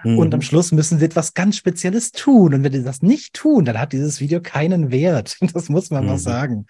[0.03, 0.17] Mhm.
[0.17, 0.43] Und am mhm.
[0.43, 2.53] Schluss müssen sie etwas ganz Spezielles tun.
[2.53, 5.37] Und wenn sie das nicht tun, dann hat dieses Video keinen Wert.
[5.53, 6.09] Das muss man mhm.
[6.11, 6.65] mal sagen.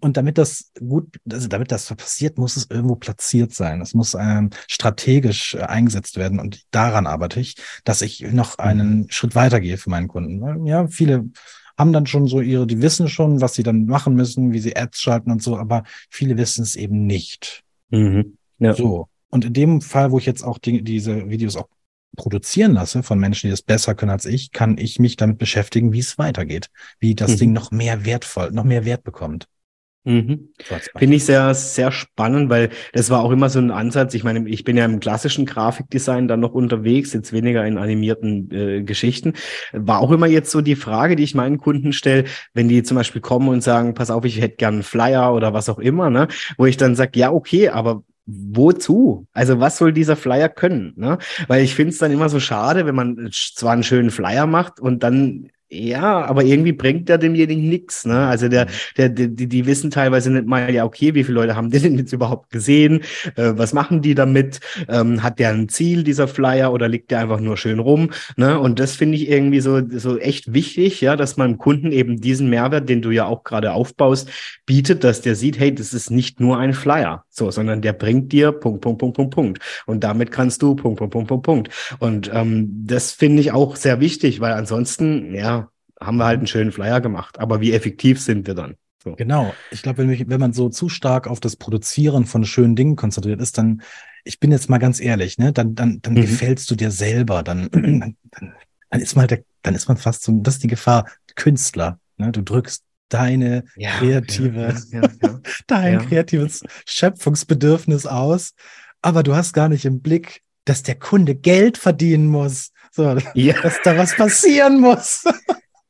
[0.00, 3.80] Und damit das gut, also damit das passiert, muss es irgendwo platziert sein.
[3.80, 6.38] Es muss ähm, strategisch äh, eingesetzt werden.
[6.38, 9.06] Und daran arbeite ich, dass ich noch einen mhm.
[9.08, 10.66] Schritt weitergehe für meinen Kunden.
[10.66, 11.30] Ja, viele
[11.78, 14.76] haben dann schon so ihre, die wissen schon, was sie dann machen müssen, wie sie
[14.76, 17.62] Ads schalten und so, aber viele wissen es eben nicht.
[17.90, 18.36] Mhm.
[18.58, 18.74] Ja.
[18.74, 19.08] So.
[19.28, 21.68] Und in dem Fall, wo ich jetzt auch die, diese Videos auch
[22.16, 25.92] produzieren lasse von Menschen, die das besser können als ich, kann ich mich damit beschäftigen,
[25.92, 27.36] wie es weitergeht, wie das mhm.
[27.36, 29.46] Ding noch mehr wertvoll, noch mehr Wert bekommt.
[30.06, 30.50] Mhm.
[30.96, 34.14] Finde ich sehr, sehr spannend, weil das war auch immer so ein Ansatz.
[34.14, 38.48] Ich meine, ich bin ja im klassischen Grafikdesign dann noch unterwegs, jetzt weniger in animierten
[38.52, 39.32] äh, Geschichten.
[39.72, 42.22] War auch immer jetzt so die Frage, die ich meinen Kunden stelle,
[42.54, 45.52] wenn die zum Beispiel kommen und sagen, pass auf, ich hätte gern einen Flyer oder
[45.54, 46.28] was auch immer, ne?
[46.56, 49.26] Wo ich dann sage, ja, okay, aber wozu?
[49.32, 50.92] Also was soll dieser Flyer können?
[50.96, 51.18] Ne?
[51.48, 54.80] Weil ich finde es dann immer so schade, wenn man zwar einen schönen Flyer macht
[54.80, 58.06] und dann ja, aber irgendwie bringt der demjenigen nichts.
[58.06, 58.26] Ne?
[58.26, 58.70] Also der, mhm.
[58.96, 61.98] der, die, die wissen teilweise nicht mal, ja, okay, wie viele Leute haben den denn
[61.98, 63.00] jetzt überhaupt gesehen?
[63.34, 64.60] Äh, was machen die damit?
[64.88, 68.10] Ähm, hat der ein Ziel, dieser Flyer, oder liegt der einfach nur schön rum?
[68.36, 68.58] Ne?
[68.60, 72.20] Und das finde ich irgendwie so, so echt wichtig, ja, dass man dem Kunden eben
[72.20, 74.30] diesen Mehrwert, den du ja auch gerade aufbaust,
[74.66, 78.32] bietet, dass der sieht, hey, das ist nicht nur ein Flyer, so, sondern der bringt
[78.32, 79.58] dir Punkt, Punkt, Punkt, Punkt, Punkt.
[79.86, 81.96] Und damit kannst du Punkt, Punkt, Punkt, Punkt, Punkt.
[81.98, 85.68] Und ähm, das finde ich auch sehr wichtig, weil ansonsten, ja,
[86.00, 87.38] haben wir halt einen schönen Flyer gemacht.
[87.38, 88.76] Aber wie effektiv sind wir dann?
[89.02, 89.14] So.
[89.14, 89.52] Genau.
[89.70, 93.40] Ich glaube, wenn, wenn man so zu stark auf das Produzieren von schönen Dingen konzentriert
[93.40, 93.82] ist, dann,
[94.24, 96.22] ich bin jetzt mal ganz ehrlich, ne, dann, dann, dann mhm.
[96.22, 97.42] gefällst du dir selber.
[97.42, 98.16] Dann, dann,
[98.90, 102.00] dann ist mal der, dann ist man fast so, das ist die Gefahr, Künstler.
[102.16, 102.32] Ne?
[102.32, 108.52] Du drückst deine ja, kreative, ja, ja, dein kreatives Schöpfungsbedürfnis aus,
[109.02, 112.72] aber du hast gar nicht im Blick, dass der Kunde Geld verdienen muss.
[112.90, 115.24] So, dass da was passieren muss.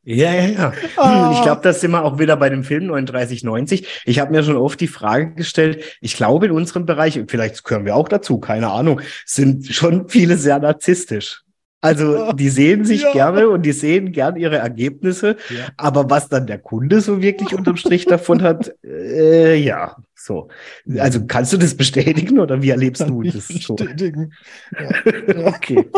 [0.09, 0.72] Ja, ja, ja.
[0.98, 1.33] Oh.
[1.35, 4.02] Ich glaube, das sind wir auch wieder bei dem Film 3990.
[4.05, 7.85] Ich habe mir schon oft die Frage gestellt, ich glaube in unserem Bereich, vielleicht gehören
[7.85, 11.42] wir auch dazu, keine Ahnung, sind schon viele sehr narzisstisch.
[11.87, 13.12] Also die sehen sich ja.
[13.12, 15.68] gerne und die sehen gern ihre Ergebnisse, ja.
[15.77, 20.49] aber was dann der Kunde so wirklich unterm Strich davon hat, äh, ja, so.
[20.99, 24.33] Also kannst du das bestätigen oder wie erlebst Kann du das bestätigen.
[24.70, 24.79] so?
[25.37, 25.46] Ja.
[25.46, 25.88] okay.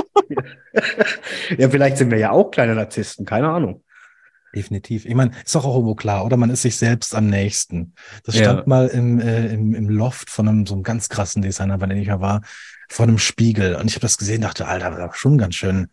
[1.57, 3.83] ja, vielleicht sind wir ja auch kleine Narzissten, keine Ahnung.
[4.55, 5.05] Definitiv.
[5.05, 6.37] Ich meine, ist doch auch irgendwo klar, oder?
[6.37, 7.95] Man ist sich selbst am nächsten.
[8.25, 8.65] Das stand ja.
[8.67, 11.99] mal im, äh, im, im Loft von einem so einem ganz krassen Designer, bei dem
[11.99, 12.43] ich mal war,
[12.89, 13.77] vor einem Spiegel.
[13.77, 15.89] Und ich habe das gesehen, dachte, Alter, das war schon ganz schön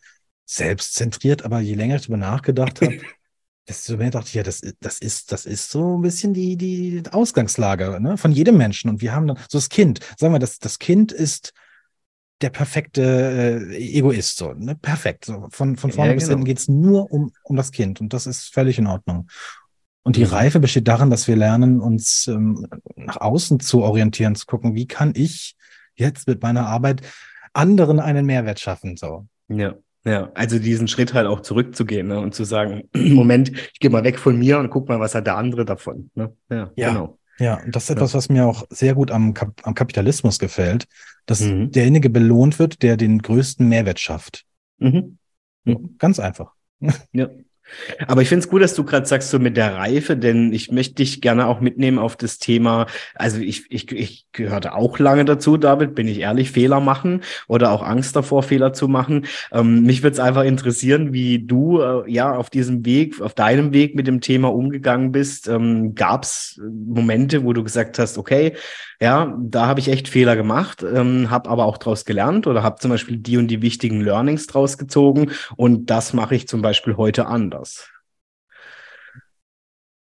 [0.45, 1.43] selbstzentriert.
[1.43, 2.99] Aber je länger ich darüber nachgedacht habe,
[3.67, 7.03] desto mehr dachte ich, ja, das, das ist, das ist so ein bisschen die, die
[7.11, 8.89] Ausgangslage ne, von jedem Menschen.
[8.89, 11.53] Und wir haben dann so das Kind, sagen wir, das, das Kind ist
[12.41, 14.75] der perfekte äh, Egoist, so, ne?
[14.75, 15.25] Perfekt.
[15.25, 16.35] So, von, von vorne ja, bis genau.
[16.35, 19.27] hinten geht's nur um, um das Kind und das ist völlig in Ordnung.
[20.03, 20.31] Und die mhm.
[20.31, 24.85] Reife besteht darin, dass wir lernen, uns ähm, nach außen zu orientieren, zu gucken, wie
[24.85, 25.55] kann ich
[25.95, 27.01] jetzt mit meiner Arbeit
[27.53, 28.97] anderen einen Mehrwert schaffen.
[28.97, 29.27] So.
[29.47, 29.75] Ja.
[30.07, 34.03] Ja, also diesen Schritt halt auch zurückzugehen ne, und zu sagen, Moment, ich gehe mal
[34.03, 36.11] weg von mir und guck mal, was hat der andere davon.
[36.13, 36.31] Ne?
[36.47, 37.17] Ja, ja, genau.
[37.39, 40.85] Ja, und das ist etwas, was mir auch sehr gut am, Kap am Kapitalismus gefällt,
[41.25, 41.71] dass mhm.
[41.71, 44.45] derjenige belohnt wird, der den größten Mehrwert schafft.
[44.77, 45.17] Mhm.
[45.65, 45.95] Mhm.
[45.97, 46.53] Ganz einfach.
[47.11, 47.29] Ja.
[48.07, 50.71] Aber ich finde es gut, dass du gerade sagst, so mit der Reife, denn ich
[50.71, 52.85] möchte dich gerne auch mitnehmen auf das Thema.
[53.15, 57.71] Also ich, ich, ich gehörte auch lange dazu, David, bin ich ehrlich, Fehler machen oder
[57.71, 59.25] auch Angst davor, Fehler zu machen.
[59.51, 63.73] Ähm, mich würde es einfach interessieren, wie du äh, ja auf diesem Weg, auf deinem
[63.73, 65.47] Weg mit dem Thema umgegangen bist.
[65.47, 68.53] Ähm, Gab es Momente, wo du gesagt hast, okay,
[69.01, 72.79] ja, da habe ich echt Fehler gemacht, ähm, habe aber auch daraus gelernt oder habe
[72.79, 76.95] zum Beispiel die und die wichtigen Learnings draus gezogen und das mache ich zum Beispiel
[76.95, 77.54] heute anders.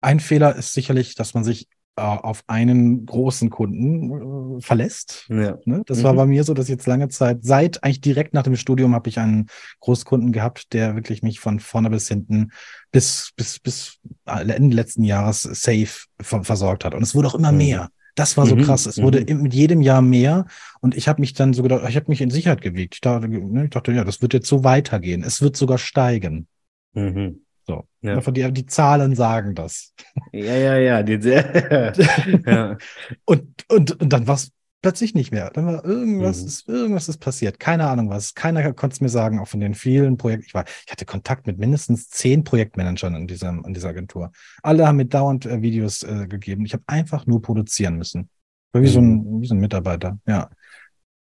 [0.01, 1.67] Ein Fehler ist sicherlich, dass man sich
[1.99, 5.25] äh, auf einen großen Kunden äh, verlässt.
[5.29, 5.57] Ja.
[5.65, 5.83] Ne?
[5.85, 6.03] Das mhm.
[6.03, 9.09] war bei mir so, dass jetzt lange Zeit, seit eigentlich direkt nach dem Studium habe
[9.09, 9.47] ich einen
[9.81, 12.51] Großkunden gehabt, der wirklich mich von vorne bis hinten
[12.91, 16.95] bis, bis, bis Ende letzten Jahres safe versorgt hat.
[16.95, 17.57] Und es wurde auch immer mhm.
[17.57, 17.89] mehr.
[18.15, 18.85] Das war so mhm, krass.
[18.85, 19.43] Es wurde mhm.
[19.43, 20.45] mit jedem Jahr mehr
[20.81, 22.95] und ich habe mich dann so gedacht, ich habe mich in Sicherheit gewiegt.
[22.95, 25.23] Ich dachte, ne, ich dachte, ja, das wird jetzt so weitergehen.
[25.23, 26.47] Es wird sogar steigen.
[26.93, 27.41] Mhm.
[27.65, 27.83] So.
[28.01, 28.19] Ja.
[28.19, 29.93] Die, die Zahlen sagen das.
[30.31, 31.03] Ja, ja, ja.
[31.03, 31.13] Die,
[32.45, 32.77] ja.
[33.25, 35.51] und, und, und dann war es plötzlich nicht mehr.
[35.51, 36.47] Dann war irgendwas, mhm.
[36.47, 37.59] ist, irgendwas ist passiert.
[37.59, 38.33] Keine Ahnung was.
[38.33, 40.45] Keiner konnte es mir sagen, auch von den vielen Projekten.
[40.47, 44.31] Ich war, ich hatte Kontakt mit mindestens zehn Projektmanagern in dieser, in dieser Agentur.
[44.63, 46.65] Alle haben mir dauernd äh, Videos äh, gegeben.
[46.65, 48.29] Ich habe einfach nur produzieren müssen.
[48.71, 48.91] War wie mhm.
[48.91, 50.49] so ein, wie so ein Mitarbeiter, ja.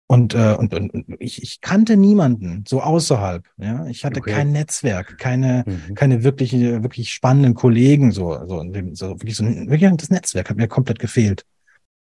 [0.09, 3.45] Und, äh, und, und, und ich, ich kannte niemanden so außerhalb.
[3.57, 4.33] Ja, ich hatte okay.
[4.33, 5.95] kein Netzwerk, keine, mhm.
[5.95, 8.59] keine wirklich, wirklich spannenden Kollegen so, so,
[8.93, 11.45] so wirklich so wirklich das Netzwerk hat mir komplett gefehlt.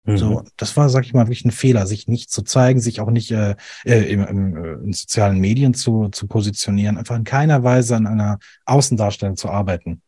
[0.04, 0.18] Mhm.
[0.18, 3.10] So, das war, sag ich mal, wirklich ein Fehler, sich nicht zu zeigen, sich auch
[3.10, 3.56] nicht äh,
[3.86, 8.08] äh, im, im, äh, in sozialen Medien zu, zu positionieren, einfach in keiner Weise an
[8.08, 10.02] einer Außendarstellung zu arbeiten.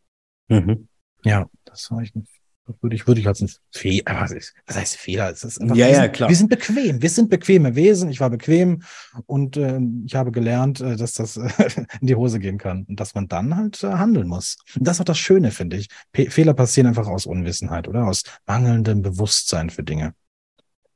[0.49, 0.87] Mhm.
[1.23, 2.27] Ja, das war echt ein
[2.81, 5.29] würde ich, würde ich als ein Fehler, was, ist, was heißt Fehler?
[5.31, 6.29] Es ist einfach, ja, ja, klar.
[6.29, 8.09] Wir sind bequem, wir sind bequeme Wesen.
[8.09, 8.83] Ich war bequem
[9.25, 11.49] und äh, ich habe gelernt, äh, dass das äh,
[12.01, 14.57] in die Hose gehen kann und dass man dann halt äh, handeln muss.
[14.75, 15.87] Und das ist auch das Schöne, finde ich.
[16.11, 20.13] P Fehler passieren einfach aus Unwissenheit oder aus mangelndem Bewusstsein für Dinge.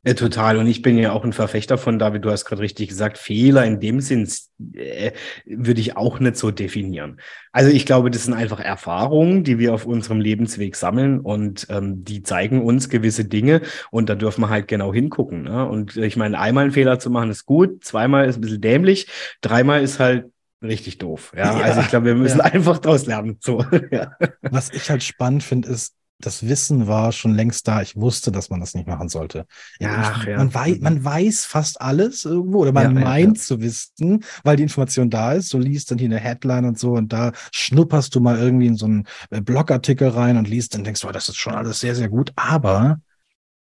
[0.04, 0.58] Ja, total.
[0.58, 3.66] Und ich bin ja auch ein Verfechter von David, du hast gerade richtig gesagt, Fehler
[3.66, 4.28] in dem Sinn
[4.74, 5.12] äh,
[5.46, 7.20] würde ich auch nicht so definieren.
[7.52, 12.04] Also ich glaube, das sind einfach Erfahrungen, die wir auf unserem Lebensweg sammeln und ähm,
[12.04, 13.62] die zeigen uns gewisse Dinge
[13.92, 15.44] und da dürfen wir halt genau hingucken.
[15.44, 15.70] Ne?
[15.70, 19.08] Und ich meine, einmal einen Fehler zu machen ist gut, zweimal ist ein bisschen dämlich,
[19.42, 20.32] dreimal ist halt
[20.64, 21.32] richtig doof.
[21.36, 22.46] Ja, ja also ich glaube, wir müssen ja.
[22.46, 23.38] einfach daraus lernen.
[23.40, 24.16] So, ja.
[24.42, 25.94] Was ich halt spannend finde, ist,
[26.26, 27.82] das Wissen war schon längst da.
[27.82, 29.46] Ich wusste, dass man das nicht machen sollte.
[29.80, 30.38] Ja, ich, ja.
[30.38, 30.84] Man, weiß, mhm.
[30.84, 35.10] man weiß fast alles irgendwo oder man ja, meint ja, zu wissen, weil die Information
[35.10, 35.54] da ist.
[35.54, 38.76] Du liest dann hier eine Headline und so und da schnupperst du mal irgendwie in
[38.76, 41.80] so einen äh, Blogartikel rein und liest dann denkst du, oh, das ist schon alles
[41.80, 42.32] sehr, sehr gut.
[42.36, 43.02] Aber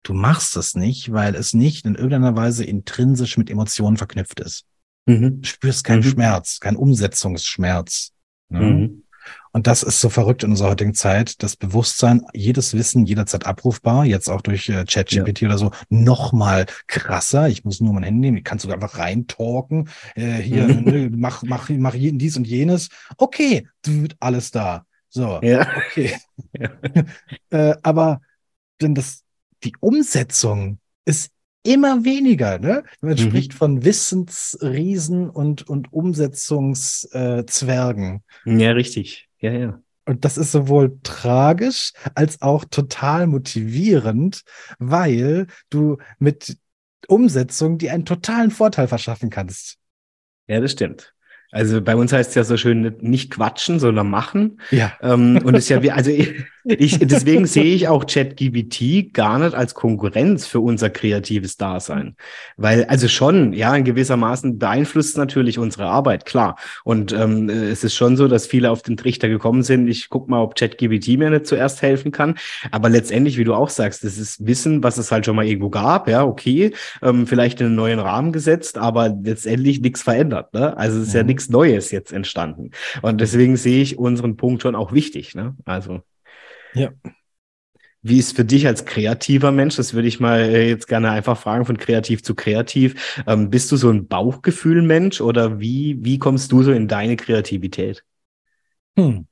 [0.03, 4.65] du machst es nicht, weil es nicht in irgendeiner Weise intrinsisch mit Emotionen verknüpft ist.
[5.05, 5.41] Mhm.
[5.41, 6.09] Du spürst keinen mhm.
[6.09, 8.11] Schmerz, keinen Umsetzungsschmerz.
[8.49, 8.59] Ne?
[8.59, 9.03] Mhm.
[9.51, 11.41] Und das ist so verrückt in unserer heutigen Zeit.
[11.41, 15.49] Das Bewusstsein, jedes Wissen jederzeit abrufbar, jetzt auch durch äh, ChatGPT ja.
[15.49, 17.49] oder so, noch mal krasser.
[17.49, 19.89] Ich muss nur mein Handy nehmen, ich kann sogar einfach reintalken.
[20.15, 20.83] Äh, hier, mhm.
[20.85, 22.89] ne, mach, mach, mach dies und jenes.
[23.17, 24.85] Okay, wird alles da.
[25.09, 25.67] So, ja.
[25.87, 26.15] okay.
[26.53, 26.71] Ja.
[27.49, 28.21] äh, aber
[28.81, 29.23] denn das,
[29.63, 31.31] die Umsetzung ist
[31.69, 32.57] immer weniger.
[32.57, 32.83] Ne?
[33.01, 33.17] Man mhm.
[33.17, 38.23] spricht von Wissensriesen und, und Umsetzungszwergen.
[38.45, 39.29] Ja, richtig.
[39.39, 39.79] Ja, ja.
[40.05, 44.41] Und das ist sowohl tragisch als auch total motivierend,
[44.79, 46.57] weil du mit
[47.07, 49.77] Umsetzung dir einen totalen Vorteil verschaffen kannst.
[50.47, 51.13] Ja, das stimmt.
[51.51, 54.59] Also bei uns heißt es ja so schön, nicht quatschen, sondern machen.
[54.69, 54.93] Ja.
[55.01, 59.39] Ähm, und es ist ja wie, also ich, ich, deswegen sehe ich auch ChatGPT gar
[59.39, 62.15] nicht als Konkurrenz für unser kreatives Dasein.
[62.57, 66.57] Weil, also schon, ja, in gewisser Maßen beeinflusst natürlich unsere Arbeit, klar.
[66.83, 70.29] Und ähm, es ist schon so, dass viele auf den Trichter gekommen sind, ich guck
[70.29, 72.35] mal, ob ChatGPT mir nicht zuerst helfen kann.
[72.69, 75.69] Aber letztendlich, wie du auch sagst, das ist Wissen, was es halt schon mal irgendwo
[75.69, 80.53] gab, ja, okay, ähm, vielleicht in einen neuen Rahmen gesetzt, aber letztendlich nichts verändert.
[80.53, 80.77] Ne?
[80.77, 82.71] Also es ist ja, ja nichts nichts Neues jetzt entstanden.
[83.01, 85.35] Und deswegen sehe ich unseren Punkt schon auch wichtig.
[85.35, 85.55] Ne?
[85.65, 86.01] Also.
[86.73, 86.91] Ja.
[88.01, 91.37] Wie ist für dich als kreativer Mensch, das würde ich mal äh, jetzt gerne einfach
[91.37, 96.51] fragen, von kreativ zu kreativ, ähm, bist du so ein Bauchgefühl-Mensch oder wie, wie kommst
[96.53, 98.05] du so in deine Kreativität?
[98.97, 99.27] Hm.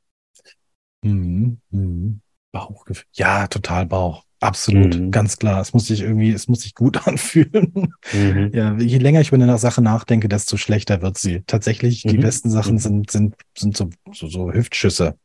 [1.02, 2.22] Hm, hm.
[2.52, 3.06] Bauchgefühl.
[3.14, 4.27] Ja, total Bauch.
[4.40, 5.12] Absolut, mhm.
[5.12, 5.62] ganz klar.
[5.62, 7.94] Es muss sich irgendwie, es muss sich gut anfühlen.
[8.14, 8.52] Mhm.
[8.54, 11.44] Ja, je länger ich über eine Sache nachdenke, desto schlechter wird sie.
[11.48, 12.10] Tatsächlich, mhm.
[12.10, 12.80] die besten Sachen mhm.
[12.80, 15.16] sind, sind, sind so, so, so Hüftschüsse.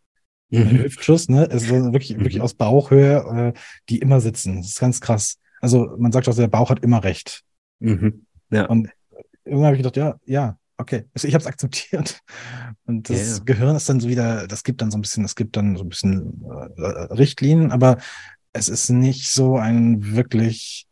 [0.50, 0.82] Mhm.
[0.82, 1.48] Hüftschuss, ne?
[1.50, 2.42] Also wirklich, wirklich mhm.
[2.42, 4.58] aus Bauchhöhe, äh, die immer sitzen.
[4.58, 5.38] Das ist ganz krass.
[5.60, 7.42] Also man sagt auch, der Bauch hat immer recht.
[8.50, 8.66] Ja.
[8.66, 8.90] Und
[9.44, 11.04] irgendwann habe ich gedacht, ja, ja, okay.
[11.14, 12.20] Also ich habe es akzeptiert.
[12.86, 13.44] Und das yeah.
[13.44, 15.84] Gehirn ist dann so wieder, das gibt dann so ein bisschen, es gibt dann so
[15.84, 16.44] ein bisschen
[16.76, 16.82] äh,
[17.14, 17.98] Richtlinien, aber
[18.52, 20.86] es ist nicht so ein wirklich,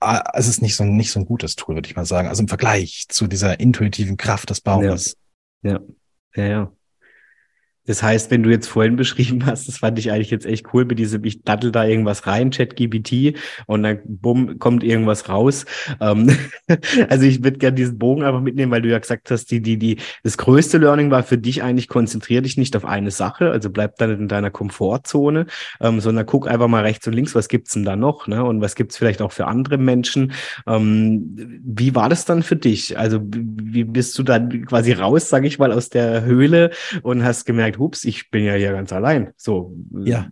[0.00, 2.28] äh, es ist nicht so, nicht so ein gutes Tool, würde ich mal sagen.
[2.28, 5.16] Also im Vergleich zu dieser intuitiven Kraft des Bauches.
[5.62, 5.80] Ja, ja,
[6.34, 6.46] ja.
[6.46, 6.72] ja.
[7.86, 10.84] Das heißt, wenn du jetzt vorhin beschrieben hast, das fand ich eigentlich jetzt echt cool,
[10.84, 15.66] mit diesem, ich dattel da irgendwas rein, ChatGPT, und dann bumm, kommt irgendwas raus.
[16.00, 16.36] Ähm,
[17.08, 19.78] also ich würde gerne diesen Bogen einfach mitnehmen, weil du ja gesagt hast, die, die,
[19.78, 23.70] die, das größte Learning war für dich eigentlich, konzentrier dich nicht auf eine Sache, also
[23.70, 25.46] bleib dann in deiner Komfortzone,
[25.80, 28.44] ähm, sondern guck einfach mal rechts und links, was gibt's denn da noch, ne?
[28.44, 30.32] Und was gibt's vielleicht auch für andere Menschen?
[30.66, 32.98] Ähm, wie war das dann für dich?
[32.98, 36.70] Also wie bist du dann quasi raus, sage ich mal, aus der Höhle
[37.02, 39.32] und hast gemerkt, gemerkt, hups, ich bin ja hier ganz allein.
[39.36, 39.76] So.
[40.04, 40.30] Ja,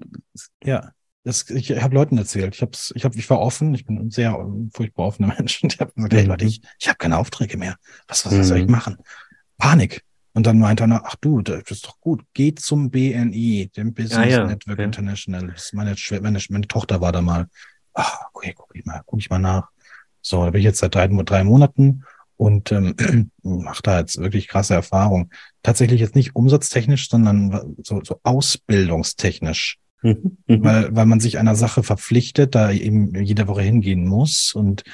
[0.64, 0.92] ja.
[1.24, 2.54] Das, ich habe Leuten erzählt.
[2.54, 3.74] Ich, hab's, ich, hab, ich war offen.
[3.74, 4.38] Ich bin ein sehr
[4.72, 5.62] furchtbar offener Mensch.
[5.62, 6.28] Und ich habe gesagt, hey mhm.
[6.28, 7.76] Leute, ich, ich habe keine Aufträge mehr.
[8.06, 8.44] Was, was, was mhm.
[8.44, 8.72] soll ich mhm.
[8.72, 8.96] machen?
[9.58, 10.02] Panik.
[10.32, 12.22] Und dann meinte er, ach du, das ist doch gut.
[12.32, 14.46] Geh zum BNI, dem Business ah, ja.
[14.46, 14.84] Network ja.
[14.84, 15.54] International.
[15.72, 17.46] Meine, meine, meine Tochter war da mal.
[17.92, 19.68] Ach, okay, guck ich mal, guck ich mal nach.
[20.22, 22.04] So, da bin ich jetzt seit drei, drei Monaten
[22.38, 22.94] und ähm,
[23.42, 25.30] mache da jetzt wirklich krasse Erfahrungen.
[25.62, 29.78] Tatsächlich jetzt nicht umsatztechnisch, sondern so, so ausbildungstechnisch.
[30.00, 30.64] Mhm, mhm.
[30.64, 34.84] weil, weil man sich einer Sache verpflichtet, da eben jede Woche hingehen muss und,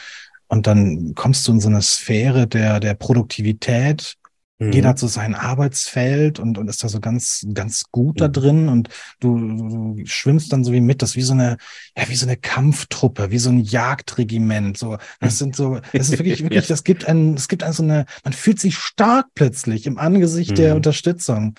[0.49, 4.15] und dann kommst du in so eine Sphäre der, der Produktivität,
[4.59, 4.73] Mhm.
[4.73, 8.19] Jeder hat so sein Arbeitsfeld und, und ist da so ganz, ganz gut mhm.
[8.19, 8.89] da drin und
[9.21, 11.57] du, du, schwimmst dann so wie mit, das ist wie so eine,
[11.97, 14.99] ja, wie so eine Kampftruppe, wie so ein Jagdregiment, so.
[15.21, 18.07] Das sind so, das ist wirklich, wirklich, das gibt ein, es gibt ein so eine,
[18.23, 20.57] man fühlt sich stark plötzlich im Angesicht mhm.
[20.57, 21.55] der Unterstützung.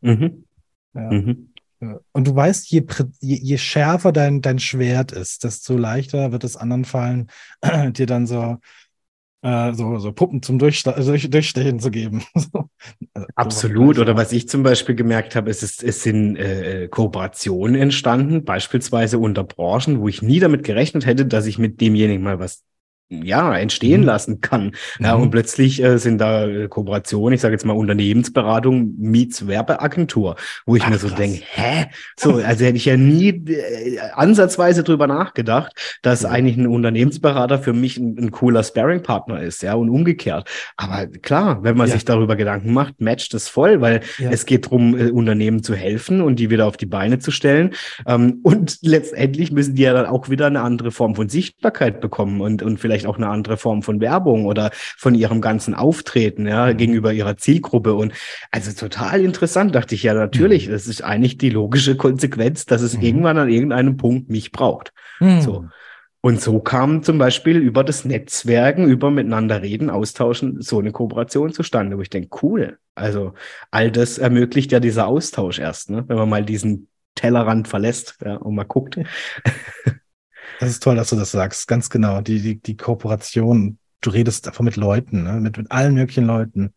[0.00, 0.44] Mhm.
[0.94, 1.10] Ja.
[1.10, 1.50] Mhm.
[2.12, 2.84] Und du weißt, je,
[3.20, 7.30] je, je schärfer dein, dein Schwert ist, desto leichter wird es anderen fallen,
[7.92, 8.58] dir dann so,
[9.42, 12.22] äh, so, so Puppen zum Durchsta durch, Durchstechen zu geben.
[12.34, 13.98] also, Absolut.
[13.98, 19.18] Oder was ich zum Beispiel gemerkt habe, ist, es, es sind äh, Kooperationen entstanden, beispielsweise
[19.18, 22.64] unter Branchen, wo ich nie damit gerechnet hätte, dass ich mit demjenigen mal was
[23.10, 24.06] ja, entstehen mhm.
[24.06, 24.66] lassen kann.
[24.98, 25.04] Mhm.
[25.04, 30.36] Ja, und plötzlich äh, sind da äh, Kooperationen, ich sage jetzt mal Unternehmensberatung meets Werbeagentur,
[30.64, 31.86] wo ich Ach, mir so denke, hä?
[32.16, 36.28] So, also hätte ich ja nie äh, ansatzweise drüber nachgedacht, dass mhm.
[36.28, 40.48] eigentlich ein Unternehmensberater für mich ein, ein cooler Sparring-Partner ist, ja, und umgekehrt.
[40.76, 41.94] Aber klar, wenn man ja.
[41.94, 44.30] sich darüber Gedanken macht, matcht es voll, weil ja.
[44.30, 47.74] es geht darum, äh, Unternehmen zu helfen und die wieder auf die Beine zu stellen.
[48.06, 52.40] Ähm, und letztendlich müssen die ja dann auch wieder eine andere Form von Sichtbarkeit bekommen
[52.40, 56.46] und, und vielleicht vielleicht auch eine andere Form von Werbung oder von ihrem ganzen Auftreten,
[56.46, 56.76] ja, mhm.
[56.76, 57.94] gegenüber ihrer Zielgruppe.
[57.94, 58.12] Und
[58.50, 60.72] also total interessant, dachte ich ja natürlich, mhm.
[60.72, 63.02] das ist eigentlich die logische Konsequenz, dass es mhm.
[63.02, 64.92] irgendwann an irgendeinem Punkt mich braucht.
[65.20, 65.40] Mhm.
[65.40, 65.64] So.
[66.22, 71.54] Und so kam zum Beispiel über das Netzwerken, über miteinander reden, austauschen, so eine Kooperation
[71.54, 72.78] zustande, wo ich denke, cool.
[72.94, 73.32] Also
[73.70, 76.04] all das ermöglicht ja dieser Austausch erst, ne?
[76.08, 78.98] wenn man mal diesen Tellerrand verlässt ja, und mal guckt.
[80.60, 81.66] Das ist toll, dass du das sagst.
[81.68, 82.20] Ganz genau.
[82.20, 83.78] Die, die, die Kooperation.
[84.02, 85.40] Du redest einfach mit Leuten, ne?
[85.40, 86.74] mit, mit allen möglichen Leuten.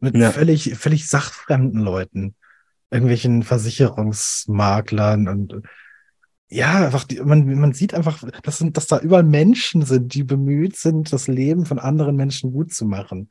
[0.00, 0.30] Mit ja.
[0.30, 2.34] völlig, völlig sachfremden Leuten.
[2.90, 5.60] Irgendwelchen Versicherungsmaklern und,
[6.48, 10.76] ja, einfach, die, man, man sieht einfach, dass, dass da überall Menschen sind, die bemüht
[10.76, 13.28] sind, das Leben von anderen Menschen gut zu machen.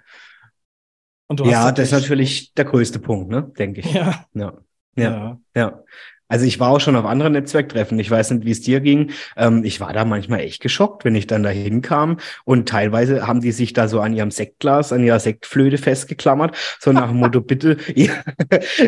[1.31, 3.91] ja, das ist natürlich der größte Punkt, ne, denke ich.
[3.91, 4.25] Ja.
[4.35, 4.53] Ja.
[4.95, 5.03] Ja.
[5.03, 5.39] ja.
[5.55, 5.83] ja.
[6.29, 7.97] Also ich war auch schon auf anderen Netzwerktreffen.
[7.99, 9.11] Ich weiß nicht, wie es dir ging.
[9.35, 12.17] Ähm, ich war da manchmal echt geschockt, wenn ich dann da hinkam.
[12.43, 16.55] Und teilweise haben die sich da so an ihrem Sektglas, an ihrer Sektflöte festgeklammert.
[16.79, 18.11] So nach dem Motto, bitte, ja,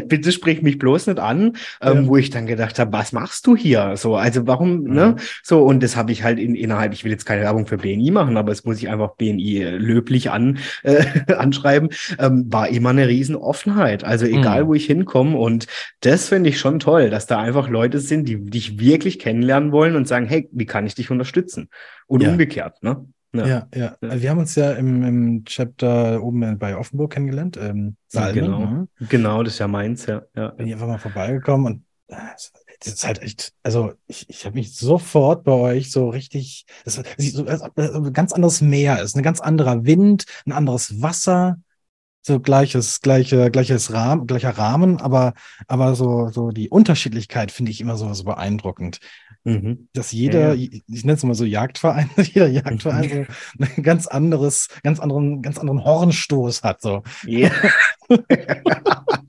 [0.06, 1.58] bitte sprich mich bloß nicht an.
[1.82, 2.08] Ähm, ja.
[2.08, 3.96] Wo ich dann gedacht habe, was machst du hier?
[3.96, 4.94] So, also warum, mhm.
[4.94, 5.16] ne?
[5.44, 8.12] So, und das habe ich halt in, innerhalb, ich will jetzt keine Werbung für BNI
[8.12, 11.04] machen, aber es muss ich einfach BNI äh, löblich an, äh,
[11.34, 14.04] anschreiben, ähm, war immer eine riesen Offenheit.
[14.04, 14.68] Also egal, mhm.
[14.68, 15.38] wo ich hinkomme.
[15.38, 15.68] Und
[16.02, 19.96] das finde ich schon toll, dass da einfach Leute sind, die dich wirklich kennenlernen wollen
[19.96, 21.70] und sagen, hey, wie kann ich dich unterstützen?
[22.08, 22.32] Und ja.
[22.32, 23.06] umgekehrt, ne?
[23.34, 23.68] Ja, ja.
[23.76, 23.98] ja.
[24.02, 24.22] ja.
[24.22, 27.58] Wir haben uns ja im, im Chapter oben bei Offenburg kennengelernt.
[27.58, 28.60] Ähm, Salmen, genau.
[28.60, 28.88] Ne?
[29.08, 30.24] genau, das ist ja meins, ja.
[30.36, 30.50] ja.
[30.50, 32.16] Bin ich einfach mal vorbeigekommen und äh,
[32.82, 36.98] das ist halt echt, also ich, ich habe mich sofort bei euch so richtig, das
[37.18, 41.60] ist so, ein ganz anderes Meer ist, ein ganz anderer Wind, ein anderes Wasser,
[42.22, 45.34] so gleiches, gleiche, gleiches Rahmen, gleicher Rahmen, aber,
[45.68, 49.00] aber so, so die Unterschiedlichkeit finde ich immer so, so beeindruckend.
[49.46, 49.88] Mhm.
[49.94, 50.82] Dass jeder, ja, ja.
[50.88, 55.58] ich nenne es mal so Jagdverein, jeder Jagdverein so ein ganz anderes, ganz anderen, ganz
[55.58, 57.04] anderen Hornstoß hat, so.
[57.26, 57.52] Ja.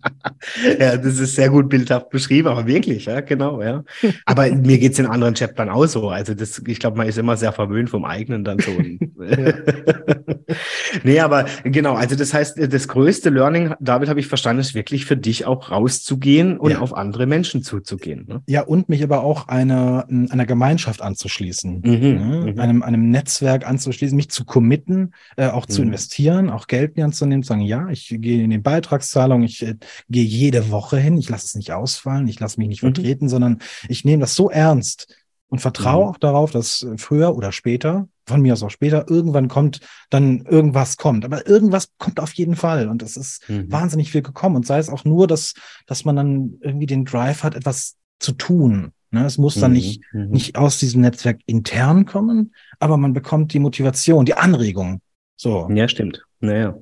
[0.79, 3.85] ja, das ist sehr gut bildhaft beschrieben, aber wirklich, ja, genau, ja.
[4.27, 6.11] Aber mir geht's in anderen Chaptern auch so.
[6.11, 8.71] Also das, ich glaube, man ist immer sehr verwöhnt vom eigenen dann so.
[11.05, 15.05] nee, aber genau, also das heißt, das größte Learning, David, habe ich verstanden, ist wirklich
[15.05, 16.79] für dich auch rauszugehen und ja.
[16.81, 18.27] auf andere Menschen zuzugehen.
[18.29, 18.43] Ne?
[18.47, 22.53] Ja, und mich aber auch einer, einer Gemeinschaft anzuschließen, mhm, ne?
[22.53, 22.61] mhm.
[22.61, 25.89] einem, einem Netzwerk anzuschließen, mich zu committen, äh, auch zu mhm.
[25.89, 29.75] investieren, auch Geld mir anzunehmen, zu sagen, ja, ich gehe in die Beitragszahlung, ich äh,
[30.11, 32.95] gehe jede Woche hin, ich lasse es nicht ausfallen, ich lasse mich nicht mhm.
[32.95, 35.15] vertreten, sondern ich nehme das so ernst
[35.49, 36.11] und vertraue mhm.
[36.11, 40.97] auch darauf, dass früher oder später, von mir aus auch später, irgendwann kommt, dann irgendwas
[40.97, 41.25] kommt.
[41.25, 42.89] Aber irgendwas kommt auf jeden Fall.
[42.89, 43.71] Und es ist mhm.
[43.71, 44.57] wahnsinnig viel gekommen.
[44.57, 45.55] Und sei es auch nur, dass,
[45.87, 48.93] dass man dann irgendwie den Drive hat, etwas zu tun.
[49.11, 49.27] Ne?
[49.27, 50.27] Es muss dann nicht, mhm.
[50.27, 50.31] mhm.
[50.31, 55.01] nicht aus diesem Netzwerk intern kommen, aber man bekommt die Motivation, die Anregung.
[55.37, 55.69] So.
[55.71, 56.23] Ja, stimmt.
[56.39, 56.79] Naja.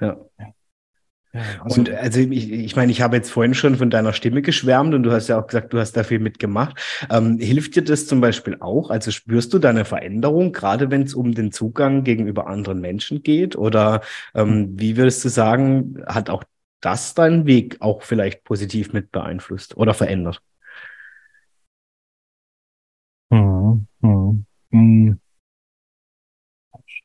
[0.00, 0.16] Ja.
[0.38, 0.46] ja.
[1.32, 4.94] Also, und also ich, ich meine, ich habe jetzt vorhin schon von deiner Stimme geschwärmt
[4.94, 6.80] und du hast ja auch gesagt, du hast da viel mitgemacht.
[7.08, 8.90] Ähm, hilft dir das zum Beispiel auch?
[8.90, 13.54] Also spürst du deine Veränderung, gerade wenn es um den Zugang gegenüber anderen Menschen geht?
[13.56, 14.00] Oder
[14.34, 14.80] ähm, hm.
[14.80, 16.42] wie würdest du sagen, hat auch
[16.80, 20.42] das deinen Weg auch vielleicht positiv mit beeinflusst oder verändert?
[23.30, 25.19] Hm, hm, hm.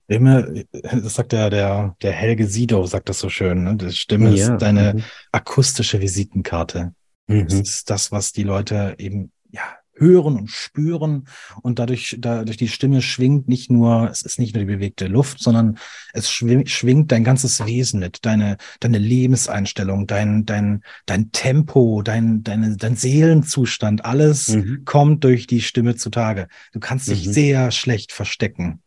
[0.05, 3.75] Stimme, das sagt der, der, der Helge Sido, sagt das so schön, ne?
[3.75, 4.53] Die Stimme ja.
[4.53, 5.03] ist deine mhm.
[5.31, 6.93] akustische Visitenkarte.
[7.27, 7.47] Mhm.
[7.47, 9.63] Das ist das, was die Leute eben, ja,
[9.97, 11.27] hören und spüren
[11.61, 15.39] und dadurch, dadurch die Stimme schwingt nicht nur, es ist nicht nur die bewegte Luft,
[15.39, 15.77] sondern
[16.13, 22.43] es schwingt, schwingt dein ganzes Wesen mit, deine, deine Lebenseinstellung, dein, dein, dein Tempo, dein,
[22.43, 24.83] deine, dein Seelenzustand, alles mhm.
[24.85, 26.47] kommt durch die Stimme zutage.
[26.73, 27.33] Du kannst dich mhm.
[27.33, 28.81] sehr schlecht verstecken.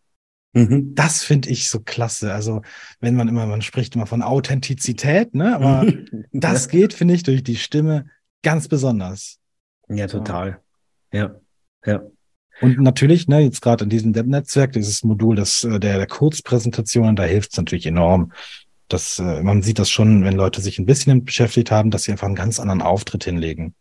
[0.52, 0.94] Mhm.
[0.94, 2.32] Das finde ich so klasse.
[2.32, 2.62] Also,
[3.00, 5.54] wenn man immer, man spricht immer von Authentizität, ne?
[5.54, 5.86] Aber
[6.32, 8.06] das geht, finde ich, durch die Stimme
[8.42, 9.38] ganz besonders.
[9.88, 10.60] Ja, total.
[11.12, 11.36] Ja,
[11.84, 12.02] ja.
[12.60, 17.14] Und natürlich, ne, jetzt gerade in diesem Webnetzwerk, dieses Modul das, äh, der, der Kurzpräsentationen,
[17.14, 18.32] da hilft es natürlich enorm.
[18.88, 22.12] Das, äh, man sieht das schon, wenn Leute sich ein bisschen beschäftigt haben, dass sie
[22.12, 23.74] einfach einen ganz anderen Auftritt hinlegen.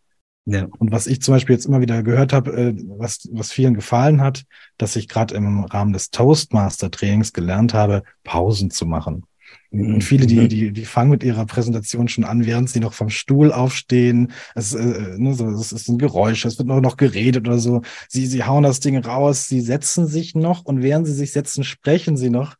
[0.49, 0.65] Ja.
[0.79, 4.21] Und was ich zum Beispiel jetzt immer wieder gehört habe, äh, was, was vielen gefallen
[4.21, 4.45] hat,
[4.77, 9.25] dass ich gerade im Rahmen des Toastmaster-Trainings gelernt habe, Pausen zu machen.
[9.69, 10.47] Und viele, die, mhm.
[10.47, 14.31] die, die fangen mit ihrer Präsentation schon an, während sie noch vom Stuhl aufstehen.
[14.55, 17.81] Es, äh, ne, so, es ist ein Geräusch, es wird noch, noch geredet oder so.
[18.07, 21.65] Sie, sie hauen das Ding raus, sie setzen sich noch und während sie sich setzen,
[21.65, 22.55] sprechen sie noch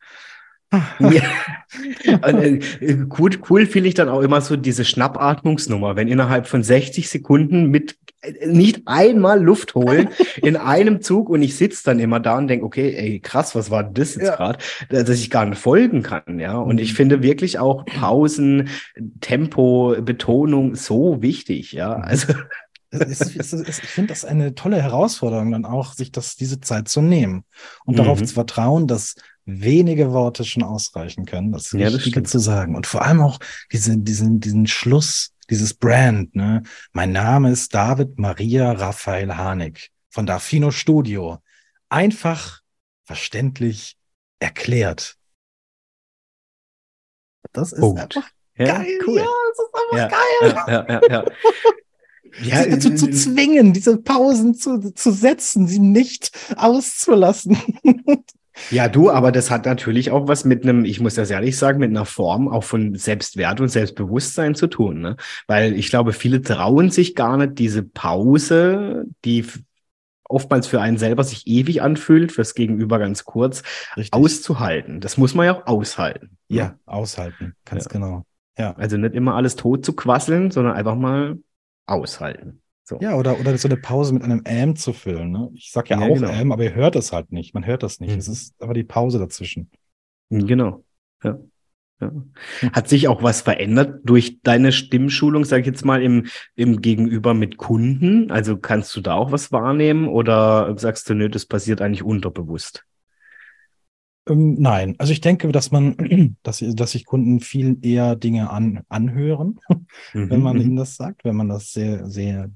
[0.99, 1.24] ja.
[2.05, 2.59] Äh,
[3.07, 7.70] gut, cool finde ich dann auch immer so diese Schnappatmungsnummer, wenn innerhalb von 60 Sekunden
[7.70, 12.38] mit äh, nicht einmal Luft holen in einem Zug und ich sitze dann immer da
[12.38, 14.36] und denke, okay, ey, krass, was war das jetzt ja.
[14.36, 14.59] gerade,
[14.89, 16.57] dass ich gar nicht folgen kann, ja.
[16.57, 16.95] Und ich mhm.
[16.95, 18.70] finde wirklich auch Pausen,
[19.22, 21.97] Tempo, Betonung so wichtig, ja.
[21.97, 22.03] Mhm.
[22.03, 22.34] Also
[22.89, 26.88] es es ist, ich finde das eine tolle Herausforderung, dann auch, sich das, diese Zeit
[26.88, 27.43] zu nehmen
[27.86, 27.97] und mhm.
[27.97, 29.15] darauf zu vertrauen, dass
[29.47, 32.75] wenige Worte schon ausreichen können, das ja, Richtige zu sagen.
[32.75, 33.39] Und vor allem auch
[33.71, 36.63] diese, diesen, diesen Schluss, dieses Brand, ne?
[36.91, 41.37] Mein Name ist David Maria Raphael Harnik von Dafino Studio.
[41.87, 42.59] Einfach
[43.05, 43.97] verständlich
[44.39, 45.15] erklärt.
[47.53, 48.17] Das ist Punkt.
[48.17, 48.99] einfach ja, geil.
[49.07, 49.19] Cool.
[49.19, 50.55] Ja, das ist einfach ja, geil.
[50.67, 51.23] Ja, ja, ja,
[52.41, 52.63] ja.
[52.63, 57.57] sie dazu zu zwingen, diese Pausen zu, zu setzen, sie nicht auszulassen.
[58.71, 61.79] Ja, du, aber das hat natürlich auch was mit einem, ich muss das ehrlich sagen,
[61.79, 65.01] mit einer Form auch von Selbstwert und Selbstbewusstsein zu tun.
[65.01, 65.15] Ne?
[65.47, 69.45] Weil ich glaube, viele trauen sich gar nicht, diese Pause, die
[70.29, 73.63] oftmals für einen selber sich ewig anfühlt, fürs Gegenüber ganz kurz,
[73.95, 74.13] Richtig.
[74.13, 74.99] auszuhalten.
[74.99, 76.37] Das muss man ja auch aushalten.
[76.49, 76.57] Ne?
[76.57, 77.91] Ja, aushalten, ganz ja.
[77.91, 78.25] genau.
[78.57, 78.73] Ja.
[78.75, 81.37] Also nicht immer alles tot zu quasseln, sondern einfach mal
[81.85, 82.61] aushalten.
[82.88, 82.97] So.
[83.01, 85.29] Ja, oder, oder so eine Pause mit einem Ähm zu füllen.
[85.29, 85.49] Ne?
[85.53, 86.29] Ich sag ja, ja auch genau.
[86.29, 87.53] Ähm, aber ihr hört es halt nicht.
[87.53, 88.13] Man hört das nicht.
[88.13, 88.19] Mhm.
[88.19, 89.69] Es ist aber die Pause dazwischen.
[90.29, 90.85] Mhm, genau.
[91.21, 91.38] Ja.
[91.99, 92.13] Ja.
[92.71, 97.33] Hat sich auch was verändert durch deine Stimmschulung, sag ich jetzt mal, im, im Gegenüber
[97.33, 98.31] mit Kunden?
[98.31, 102.85] Also kannst du da auch was wahrnehmen oder sagst du, nö, das passiert eigentlich unterbewusst?
[104.29, 108.83] Ähm, nein, also ich denke, dass man, dass, dass sich Kunden viel eher Dinge an,
[108.88, 109.59] anhören,
[110.13, 110.61] mhm, wenn man mhm.
[110.61, 112.49] ihnen das sagt, wenn man das sehr, sehr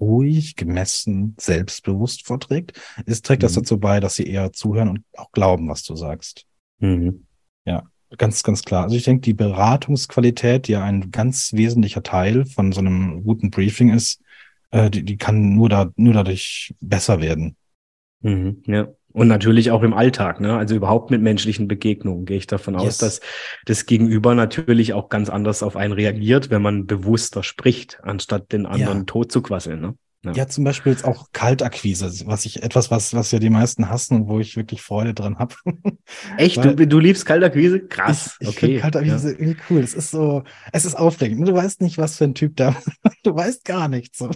[0.00, 3.46] ruhig, gemessen, selbstbewusst vorträgt, ist, trägt mhm.
[3.46, 6.46] das dazu bei, dass sie eher zuhören und auch glauben, was du sagst.
[6.78, 7.26] Mhm.
[7.64, 7.84] Ja,
[8.18, 8.84] ganz, ganz klar.
[8.84, 13.50] Also ich denke, die Beratungsqualität, die ja ein ganz wesentlicher Teil von so einem guten
[13.50, 14.20] Briefing ist,
[14.70, 17.56] äh, die, die kann nur da, nur dadurch besser werden.
[18.20, 18.88] Mhm, ja.
[19.14, 20.56] Und natürlich auch im Alltag, ne?
[20.56, 22.82] Also überhaupt mit menschlichen Begegnungen gehe ich davon yes.
[22.82, 23.20] aus, dass
[23.64, 28.66] das Gegenüber natürlich auch ganz anders auf einen reagiert, wenn man bewusster spricht, anstatt den
[28.66, 29.04] anderen ja.
[29.04, 29.94] tot zu quasseln, ne?
[30.24, 30.32] Ja.
[30.32, 34.22] ja, zum Beispiel jetzt auch Kaltakquise, was ich etwas, was, was ja die meisten hassen
[34.22, 35.54] und wo ich wirklich Freude dran habe.
[36.38, 36.64] Echt?
[36.64, 37.80] du, du liebst Kaltakquise?
[37.80, 38.36] Krass.
[38.40, 38.78] Ich, ich okay.
[38.78, 39.38] Kaltakquise ja.
[39.38, 39.80] irgendwie cool.
[39.80, 41.46] Es ist so, es ist aufregend.
[41.46, 42.74] Du weißt nicht, was für ein Typ da,
[43.22, 44.18] du weißt gar nichts.
[44.18, 44.30] So.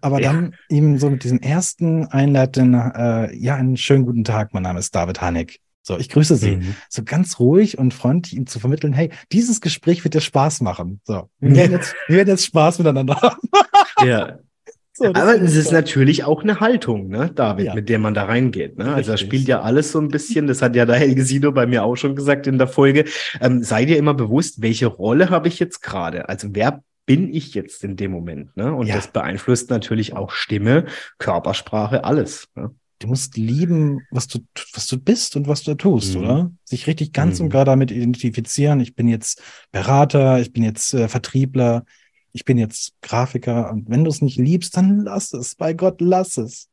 [0.00, 0.32] Aber ja.
[0.32, 4.54] dann ihm so mit diesem ersten einleitenden, äh, ja, einen schönen guten Tag.
[4.54, 5.58] Mein Name ist David Hanek.
[5.82, 6.56] So, ich grüße Sie.
[6.56, 6.74] Mhm.
[6.90, 11.00] So ganz ruhig und freundlich ihm zu vermitteln, hey, dieses Gespräch wird dir Spaß machen.
[11.04, 13.40] So, wir werden jetzt, wir werden jetzt Spaß miteinander haben.
[14.04, 14.38] Ja,
[14.98, 17.74] so, Aber es ist natürlich auch eine Haltung, ne, David, ja.
[17.74, 18.78] mit der man da reingeht.
[18.78, 18.92] Ne?
[18.92, 21.66] Also da spielt ja alles so ein bisschen, das hat ja der Helge Sido bei
[21.66, 23.04] mir auch schon gesagt in der Folge.
[23.40, 26.28] Ähm, sei dir immer bewusst, welche Rolle habe ich jetzt gerade?
[26.28, 28.56] Also wer bin ich jetzt in dem Moment?
[28.56, 28.74] Ne?
[28.74, 28.96] Und ja.
[28.96, 30.86] das beeinflusst natürlich auch Stimme,
[31.18, 32.48] Körpersprache, alles.
[32.56, 32.74] Ne?
[32.98, 34.40] Du musst lieben, was du,
[34.74, 36.20] was du bist und was du tust, mhm.
[36.20, 36.50] oder?
[36.64, 37.46] Sich richtig ganz mhm.
[37.46, 38.80] und gar damit identifizieren.
[38.80, 39.40] Ich bin jetzt
[39.70, 41.84] Berater, ich bin jetzt äh, Vertriebler,
[42.38, 45.56] ich bin jetzt Grafiker und wenn du es nicht liebst, dann lass es.
[45.56, 46.70] Bei Gott, lass es.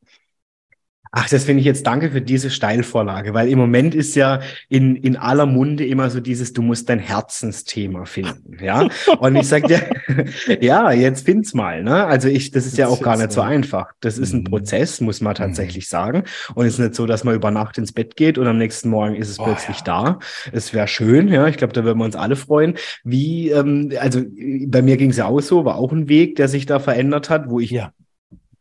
[1.18, 4.96] Ach, das finde ich jetzt danke für diese Steilvorlage, weil im Moment ist ja in,
[4.96, 8.86] in aller Munde immer so dieses, du musst dein Herzensthema finden, ja.
[9.18, 12.04] Und ich sage dir, ja, jetzt find's mal, ne?
[12.04, 13.92] Also ich, das ist ja auch gar nicht so einfach.
[14.00, 14.44] Das ist ein mhm.
[14.44, 15.36] Prozess, muss man mhm.
[15.36, 16.24] tatsächlich sagen.
[16.54, 18.90] Und es ist nicht so, dass man über Nacht ins Bett geht und am nächsten
[18.90, 19.84] Morgen ist es oh, plötzlich ja.
[19.84, 20.18] da.
[20.52, 21.46] Es wäre schön, ja.
[21.48, 22.74] Ich glaube, da würden wir uns alle freuen.
[23.04, 24.20] Wie, ähm, also
[24.66, 27.30] bei mir ging es ja auch so, war auch ein Weg, der sich da verändert
[27.30, 27.92] hat, wo ich ja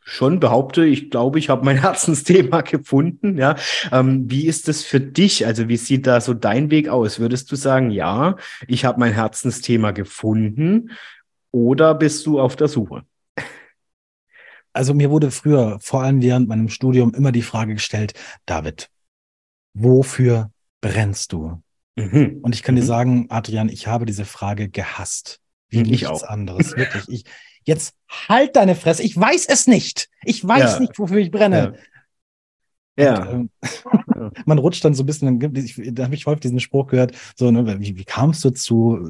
[0.08, 3.38] schon behaupte, ich glaube, ich habe mein Herzensthema gefunden.
[3.38, 3.56] Ja,
[3.92, 5.46] ähm, wie ist das für dich?
[5.46, 7.20] Also wie sieht da so dein Weg aus?
[7.20, 8.38] Würdest du sagen, ja,
[8.68, 10.92] ich habe mein Herzensthema gefunden,
[11.52, 13.04] oder bist du auf der Suche?
[14.74, 18.14] Also mir wurde früher, vor allem während meinem Studium, immer die Frage gestellt,
[18.46, 18.90] David,
[19.74, 20.52] wofür
[20.82, 21.64] brennst du?
[21.96, 22.40] Mhm.
[22.42, 22.80] Und ich kann mhm.
[22.80, 25.40] dir sagen, Adrian, ich habe diese Frage gehasst.
[25.70, 26.24] Wie ich nichts auch.
[26.24, 26.76] anderes.
[26.76, 27.08] Wirklich.
[27.08, 27.24] Ich,
[27.66, 29.04] Jetzt halt deine Fresse.
[29.04, 30.10] Ich weiß es nicht.
[30.24, 30.80] Ich weiß ja.
[30.80, 31.76] nicht, wofür ich brenne.
[32.98, 33.30] Ja.
[33.30, 33.50] Und,
[34.16, 35.40] ähm, man rutscht dann so ein bisschen,
[35.94, 39.10] da habe ich häufig diesen Spruch gehört, so, ne, wie, wie kamst du zu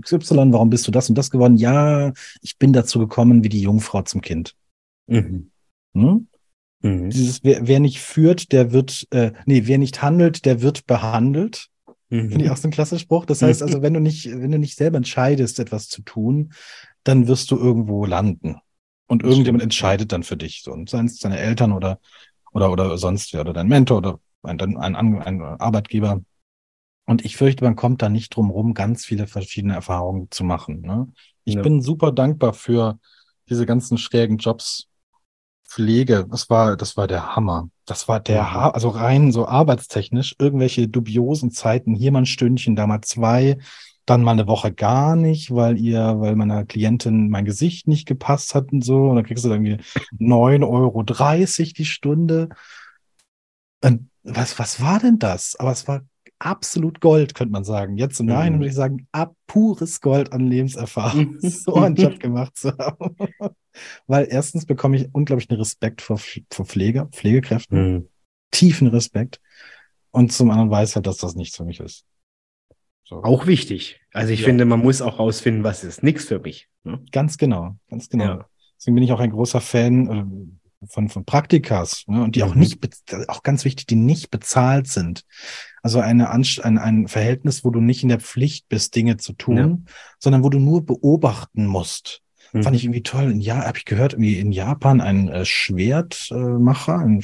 [0.00, 1.56] XY, warum bist du das und das geworden?
[1.56, 4.54] Ja, ich bin dazu gekommen wie die Jungfrau zum Kind.
[5.06, 5.50] Mhm.
[5.94, 6.28] Hm?
[6.82, 7.10] Mhm.
[7.10, 11.68] Dieses, wer, wer, nicht führt, der wird, äh, nee, wer nicht handelt, der wird behandelt.
[12.08, 12.30] Mhm.
[12.30, 13.26] Finde ich auch so ein klasse Spruch.
[13.26, 16.52] Das heißt also, wenn du nicht, wenn du nicht selber entscheidest, etwas zu tun,
[17.06, 18.56] dann wirst du irgendwo landen.
[19.06, 19.72] Und das irgendjemand stimmt.
[19.72, 20.62] entscheidet dann für dich.
[20.62, 22.00] So, und seien es deine Eltern oder,
[22.52, 26.22] oder, oder sonst wer, oder dein Mentor oder ein, ein, ein, ein Arbeitgeber.
[27.04, 30.80] Und ich fürchte, man kommt da nicht drum rum, ganz viele verschiedene Erfahrungen zu machen.
[30.80, 31.12] Ne?
[31.44, 31.62] Ich ja.
[31.62, 32.98] bin super dankbar für
[33.48, 34.88] diese ganzen schrägen Jobs.
[35.68, 37.70] Pflege, das war, das war der Hammer.
[37.86, 42.76] Das war der, ha also rein so arbeitstechnisch, irgendwelche dubiosen Zeiten, hier mal ein Stündchen,
[42.76, 43.58] da mal zwei,
[44.06, 48.54] dann mal eine Woche gar nicht, weil ihr, weil meiner Klientin mein Gesicht nicht gepasst
[48.54, 49.10] hat und so.
[49.10, 49.84] Und dann kriegst du dann irgendwie
[50.18, 52.48] 9,30 Euro die Stunde.
[53.82, 55.56] Und was, was war denn das?
[55.56, 56.02] Aber es war
[56.38, 57.96] absolut Gold, könnte man sagen.
[57.96, 58.58] Jetzt im Nachhinein mhm.
[58.58, 63.16] würde ich sagen, ab pures Gold an Lebenserfahrung, so einen Job gemacht zu haben.
[64.06, 66.18] Weil erstens bekomme ich unglaublichen Respekt vor,
[66.50, 67.92] vor Pflege, Pflegekräften.
[67.92, 68.08] Mhm.
[68.52, 69.40] Tiefen Respekt.
[70.12, 72.06] Und zum anderen weiß halt, dass das nichts für mich ist.
[73.08, 73.22] So.
[73.22, 74.00] Auch wichtig.
[74.12, 74.46] Also ich ja.
[74.46, 76.68] finde, man muss auch rausfinden, was ist nichts für mich.
[76.82, 77.00] Ne?
[77.12, 78.24] Ganz genau, ganz genau.
[78.24, 78.48] Ja.
[78.76, 80.08] Deswegen bin ich auch ein großer Fan
[80.82, 82.22] äh, von, von Praktikas ne?
[82.22, 82.50] und die mhm.
[82.50, 82.80] auch nicht,
[83.28, 85.24] auch ganz wichtig, die nicht bezahlt sind.
[85.82, 89.56] Also eine, ein, ein Verhältnis, wo du nicht in der Pflicht bist, Dinge zu tun,
[89.56, 89.78] ja.
[90.18, 92.22] sondern wo du nur beobachten musst.
[92.52, 92.62] Mhm.
[92.64, 93.30] Fand ich irgendwie toll.
[93.30, 97.22] In ja, habe ich gehört, irgendwie in Japan ein äh, Schwertmacher, ein,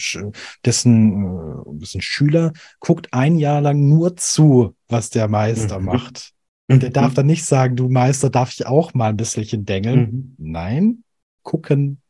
[0.65, 5.87] dessen, äh, dessen Schüler guckt ein Jahr lang nur zu, was der Meister mhm.
[5.87, 6.33] macht.
[6.69, 7.15] Und der darf mhm.
[7.17, 10.01] dann nicht sagen, du Meister, darf ich auch mal ein bisschen dengeln?
[10.01, 10.35] Mhm.
[10.39, 11.05] Nein,
[11.43, 12.01] gucken,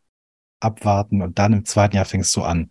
[0.61, 2.70] abwarten und dann im zweiten Jahr fängst du an.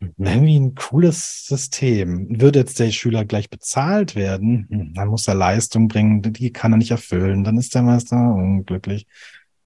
[0.00, 0.14] Mhm.
[0.18, 2.40] Irgendwie ein cooles System.
[2.40, 6.72] Würde jetzt der Schüler gleich bezahlt werden, hm, dann muss er Leistung bringen, die kann
[6.72, 9.06] er nicht erfüllen, dann ist der Meister unglücklich.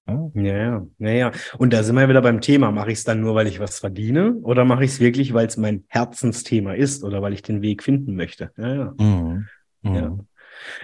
[0.05, 1.31] Ja, ja, ja, ja.
[1.57, 2.71] Und da sind wir wieder beim Thema.
[2.71, 5.47] Mache ich es dann nur, weil ich was verdiene oder mache ich es wirklich, weil
[5.47, 8.51] es mein Herzensthema ist oder weil ich den Weg finden möchte?
[8.57, 8.93] Ja, ja.
[8.99, 9.47] Mhm.
[9.83, 9.95] Mhm.
[9.95, 10.17] ja.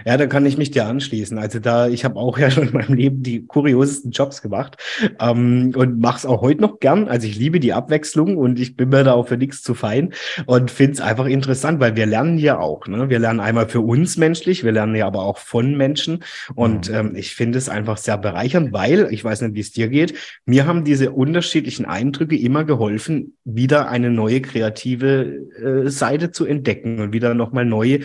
[0.06, 1.38] Ja, da kann ich mich dir anschließen.
[1.38, 4.78] Also da, ich habe auch ja schon in meinem Leben die kuriosesten Jobs gemacht
[5.20, 7.08] ähm, und mache es auch heute noch gern.
[7.08, 10.14] Also ich liebe die Abwechslung und ich bin mir da auch für nichts zu fein
[10.46, 12.88] und finde es einfach interessant, weil wir lernen ja auch.
[12.88, 13.10] Ne?
[13.10, 16.24] Wir lernen einmal für uns menschlich, wir lernen ja aber auch von Menschen
[16.56, 16.96] und mhm.
[16.96, 20.14] ähm, ich finde es einfach sehr bereichernd, weil, ich weiß nicht, wie es dir geht,
[20.46, 27.00] mir haben diese unterschiedlichen Eindrücke immer geholfen, wieder eine neue kreative äh, Seite zu entdecken
[27.00, 28.00] und wieder nochmal neue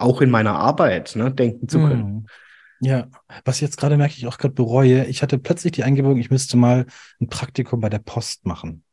[0.00, 2.04] auch in meiner Arbeit ne, denken zu können.
[2.04, 2.26] Hm.
[2.82, 3.08] Ja,
[3.44, 6.30] was ich jetzt gerade merke, ich auch gerade bereue, ich hatte plötzlich die Eingebung, ich
[6.30, 6.86] müsste mal
[7.20, 8.84] ein Praktikum bei der Post machen.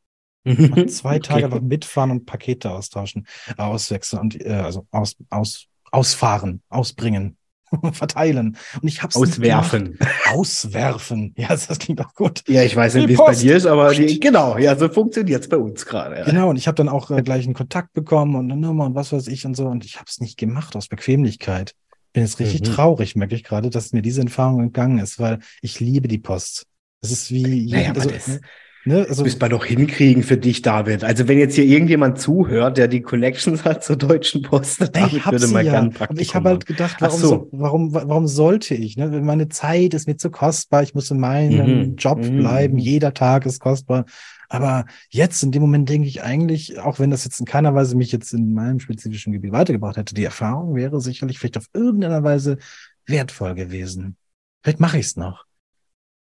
[0.88, 1.62] zwei Tage okay.
[1.62, 3.28] mitfahren und Pakete austauschen,
[3.58, 7.36] auswechseln und äh, also aus, aus, ausfahren, ausbringen.
[7.91, 8.57] verteilen.
[8.82, 9.97] Und ich habe Auswerfen.
[10.32, 11.34] Auswerfen.
[11.38, 12.43] Ja, das klingt auch gut.
[12.47, 15.43] Ja, ich weiß nicht, wie es bei dir ist, aber die, genau, ja, so funktioniert
[15.43, 16.20] es bei uns gerade.
[16.20, 16.26] Ja.
[16.26, 18.95] Genau, und ich habe dann auch äh, gleich einen Kontakt bekommen und eine Nummer und
[18.95, 19.68] was weiß ich und so.
[19.68, 21.74] Und ich habe es nicht gemacht aus Bequemlichkeit.
[22.13, 22.74] Bin jetzt richtig mhm.
[22.74, 26.65] traurig, merke ich gerade, dass mir diese Erfahrung entgangen ist, weil ich liebe die Post.
[27.01, 28.39] Das ist wie, naja, also, das,
[28.88, 29.05] Ne?
[29.09, 31.03] Also, Müsste man doch hinkriegen für dich, David.
[31.03, 35.47] Also wenn jetzt hier irgendjemand zuhört, der die Connections hat zur Deutschen Post, David würde
[35.47, 35.73] mal ja.
[35.73, 37.27] gerne Praktikum Ich habe halt gedacht, warum, so.
[37.27, 38.95] so, warum, warum sollte ich?
[38.95, 39.09] Ne?
[39.21, 40.83] Meine Zeit ist mir zu kostbar.
[40.83, 41.95] Ich muss in meinem mhm.
[41.97, 42.38] Job mhm.
[42.38, 42.77] bleiben.
[42.77, 44.05] Jeder Tag ist kostbar.
[44.47, 47.97] Aber jetzt in dem Moment denke ich eigentlich, auch wenn das jetzt in keiner Weise
[47.97, 52.23] mich jetzt in meinem spezifischen Gebiet weitergebracht hätte, die Erfahrung wäre sicherlich vielleicht auf irgendeiner
[52.23, 52.57] Weise
[53.05, 54.15] wertvoll gewesen.
[54.63, 55.46] Vielleicht mache ich es noch.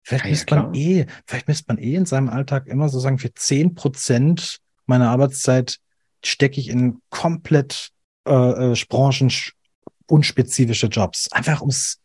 [0.02, 3.18] Vielleicht ja, misst man eh, vielleicht misst man eh in seinem Alltag immer so sagen,
[3.18, 5.78] für zehn Prozent meiner Arbeitszeit
[6.24, 7.90] stecke ich in komplett
[8.26, 9.30] äh, äh, branchen
[10.06, 11.30] unspezifische Jobs.
[11.32, 12.00] Einfach ums,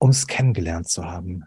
[0.00, 1.44] ums kennengelernt zu haben.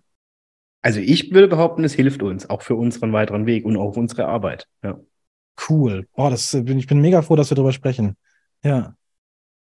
[0.82, 4.26] Also ich würde behaupten, es hilft uns, auch für unseren weiteren Weg und auch unsere
[4.26, 4.68] Arbeit.
[4.84, 5.00] Ja.
[5.68, 6.08] Cool.
[6.16, 8.16] Boah, das, ich bin mega froh, dass wir darüber sprechen.
[8.64, 8.96] Ja.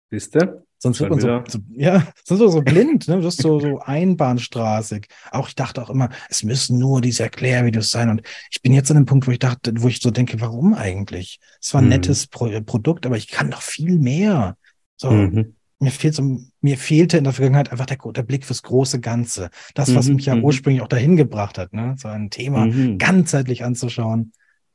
[0.10, 0.66] Wisst ihr?
[0.84, 3.18] Sonst wird man so, so, ja, sonst wird man so blind, ne?
[3.18, 5.06] Du wirst so, so einbahnstraßig.
[5.30, 8.10] Auch ich dachte auch immer, es müssen nur diese Erklärvideos sein.
[8.10, 10.74] Und ich bin jetzt an dem Punkt, wo ich dachte, wo ich so denke, warum
[10.74, 11.40] eigentlich?
[11.62, 11.92] Es war ein mhm.
[11.92, 14.58] nettes Pro Produkt, aber ich kann doch viel mehr.
[14.98, 15.12] So.
[15.12, 15.56] Mhm.
[15.78, 19.52] Mir fehlt so, mir fehlte in der Vergangenheit einfach der, der Blick fürs große Ganze.
[19.76, 20.16] Das, was mhm.
[20.16, 20.44] mich ja mhm.
[20.44, 21.96] ursprünglich auch dahin gebracht hat, ne?
[22.00, 22.98] So ein Thema mhm.
[22.98, 24.32] ganzheitlich anzuschauen.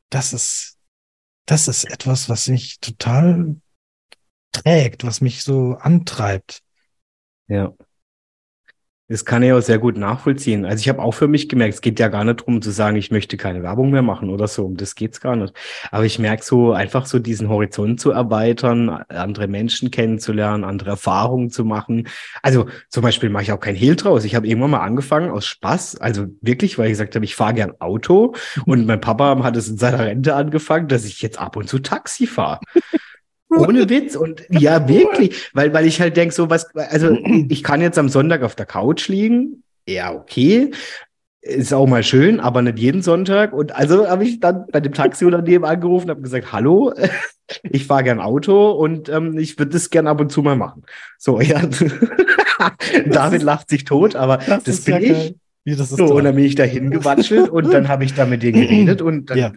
[0.09, 0.77] Das ist,
[1.45, 3.57] das ist etwas, was mich total
[4.61, 6.61] trägt, was mich so antreibt.
[7.47, 7.73] Ja.
[9.09, 10.65] Das kann ich auch sehr gut nachvollziehen.
[10.65, 12.97] Also ich habe auch für mich gemerkt, es geht ja gar nicht darum zu sagen,
[12.97, 14.65] ich möchte keine Werbung mehr machen oder so.
[14.65, 15.53] Um das geht's gar nicht.
[15.91, 21.49] Aber ich merke so, einfach so diesen Horizont zu erweitern, andere Menschen kennenzulernen, andere Erfahrungen
[21.49, 22.09] zu machen.
[22.43, 24.25] Also zum Beispiel mache ich auch kein Hehl draus.
[24.25, 27.53] Ich habe irgendwann mal angefangen aus Spaß, also wirklich, weil ich gesagt habe, ich fahre
[27.53, 28.35] gern Auto.
[28.65, 31.79] Und mein Papa hat es in seiner Rente angefangen, dass ich jetzt ab und zu
[31.79, 32.59] Taxi fahre.
[33.49, 34.15] Ohne Witz.
[34.15, 35.49] Und ja, wirklich.
[35.53, 37.17] Weil, weil ich halt denke, so was, also
[37.49, 39.63] ich kann jetzt am Sonntag auf der Couch liegen.
[39.87, 40.71] Ja, okay.
[41.41, 43.53] Ist auch mal schön, aber nicht jeden Sonntag.
[43.53, 46.93] Und also habe ich dann bei dem Taxiunternehmen angerufen und habe gesagt, hallo,
[47.63, 50.83] ich fahre gern Auto und ähm, ich würde das gern ab und zu mal machen.
[51.17, 51.61] So, ja.
[53.05, 55.09] David lacht sich tot, aber das, das bin ja ich.
[55.09, 55.35] Geil.
[55.67, 56.11] Ja, so, toll.
[56.11, 59.29] und dann bin ich da hingewatschelt und dann habe ich da mit denen geredet und
[59.29, 59.51] dann, ja.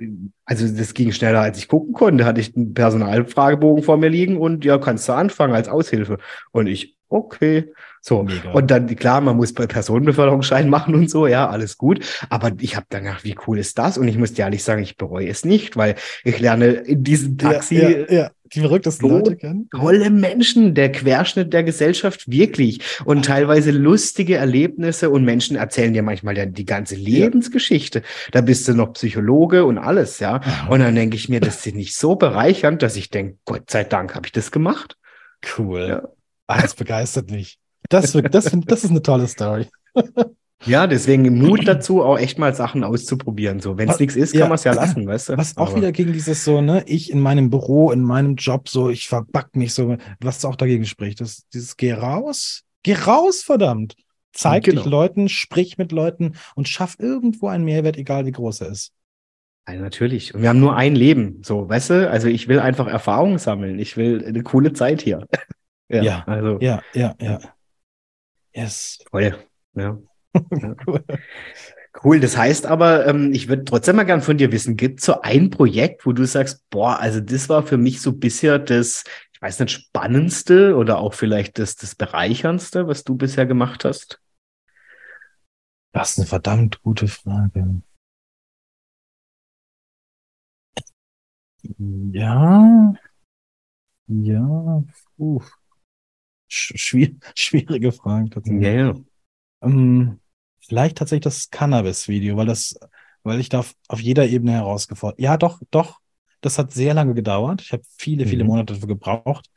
[0.44, 2.24] also das ging schneller, als ich gucken konnte.
[2.24, 6.18] Hatte ich einen Personalfragebogen vor mir liegen und ja, kannst du anfangen als Aushilfe.
[6.50, 7.72] Und ich, okay.
[8.00, 8.24] So.
[8.24, 8.50] Mega.
[8.50, 12.04] Und dann, klar, man muss bei Personenbeförderungsschein machen und so, ja, alles gut.
[12.28, 13.96] Aber ich habe dann gedacht, wie cool ist das?
[13.96, 15.94] Und ich muss dir ehrlich sagen, ich bereue es nicht, weil
[16.24, 17.76] ich lerne in diesem Taxi.
[17.76, 19.68] Ja, ja die verrücktesten so Leute kennen.
[19.70, 22.80] Tolle Menschen, der Querschnitt der Gesellschaft, wirklich.
[23.04, 28.02] Und teilweise lustige Erlebnisse und Menschen erzählen dir manchmal ja die ganze Lebensgeschichte.
[28.32, 30.40] Da bist du noch Psychologe und alles, ja.
[30.68, 33.84] Und dann denke ich mir, das ist nicht so bereichernd, dass ich denke, Gott sei
[33.84, 34.96] Dank habe ich das gemacht.
[35.56, 35.86] Cool.
[35.88, 36.08] Ja.
[36.46, 37.58] Ah, das begeistert mich.
[37.88, 39.66] Das, das, das ist eine tolle Story.
[40.66, 43.60] Ja, deswegen Mut dazu, auch echt mal Sachen auszuprobieren.
[43.60, 45.36] So, wenn es nichts ist, kann ja, man es ja lassen, weißt du?
[45.38, 45.76] Was auch Aber.
[45.76, 49.56] wieder gegen dieses so, ne, ich in meinem Büro, in meinem Job, so, ich verback
[49.56, 53.96] mich so, was auch dagegen spricht, das, dieses Geh raus, geh raus, verdammt.
[54.32, 54.82] Zeig genau.
[54.82, 58.92] dich Leuten, sprich mit Leuten und schaff irgendwo einen Mehrwert, egal wie groß er ist.
[59.66, 60.34] Ja, natürlich.
[60.34, 62.10] Und wir haben nur ein Leben, so, weißt du?
[62.10, 63.78] Also ich will einfach Erfahrung sammeln.
[63.78, 65.26] Ich will eine coole Zeit hier.
[65.88, 66.58] ja, ja, also.
[66.60, 67.40] Ja, ja, ja.
[68.52, 68.98] Yes.
[69.10, 69.36] Toll.
[69.74, 69.98] Ja.
[70.86, 71.04] cool.
[72.04, 75.06] Cool, das heißt aber, ähm, ich würde trotzdem mal gern von dir wissen, gibt es
[75.06, 79.04] so ein Projekt, wo du sagst, boah, also das war für mich so bisher das,
[79.32, 84.20] ich weiß nicht, spannendste oder auch vielleicht das, das bereicherndste, was du bisher gemacht hast?
[85.92, 87.80] Das ist eine verdammt gute Frage.
[92.12, 92.92] Ja,
[94.08, 94.84] ja,
[95.16, 95.40] puh.
[96.48, 98.62] Schwier schwierige Fragen tatsächlich.
[98.64, 98.94] Ja, ja.
[99.62, 100.20] Ähm,
[100.60, 102.78] vielleicht tatsächlich das Cannabis-Video, weil das,
[103.22, 105.20] weil ich da auf, jeder Ebene herausgefordert.
[105.20, 106.00] Ja, doch, doch.
[106.42, 107.60] Das hat sehr lange gedauert.
[107.60, 108.48] Ich habe viele, viele Mhm.
[108.48, 109.50] Monate dafür gebraucht.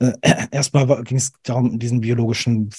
[0.00, 0.12] Äh,
[0.50, 2.70] erstmal ging es darum, diesen biologischen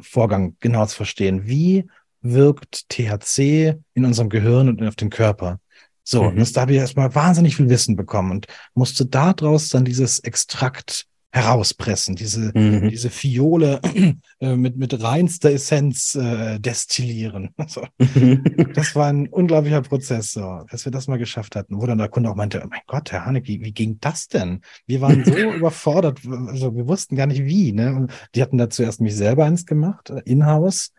[0.00, 1.46] Vorgang genau zu verstehen.
[1.46, 1.86] Wie
[2.20, 5.60] wirkt THC in unserem Gehirn und auf den Körper?
[6.04, 6.28] So, Mhm.
[6.28, 10.20] und das, da habe ich erstmal wahnsinnig viel Wissen bekommen und musste daraus dann dieses
[10.20, 12.90] Extrakt herauspressen, diese, Mhm.
[12.90, 13.80] diese Fiole
[14.40, 17.50] äh, mit, mit reinster Essenz äh, destillieren.
[17.68, 17.86] So.
[18.74, 22.08] Das war ein unglaublicher Prozess, so, dass wir das mal geschafft hatten, wo dann der
[22.08, 24.60] Kunde auch meinte, oh mein Gott, Herr Hanek, wie, wie ging das denn?
[24.86, 27.72] Wir waren so überfordert, also wir wussten gar nicht wie.
[27.72, 27.94] Ne?
[27.94, 30.92] Und die hatten da zuerst mich selber eins gemacht, äh, in-house.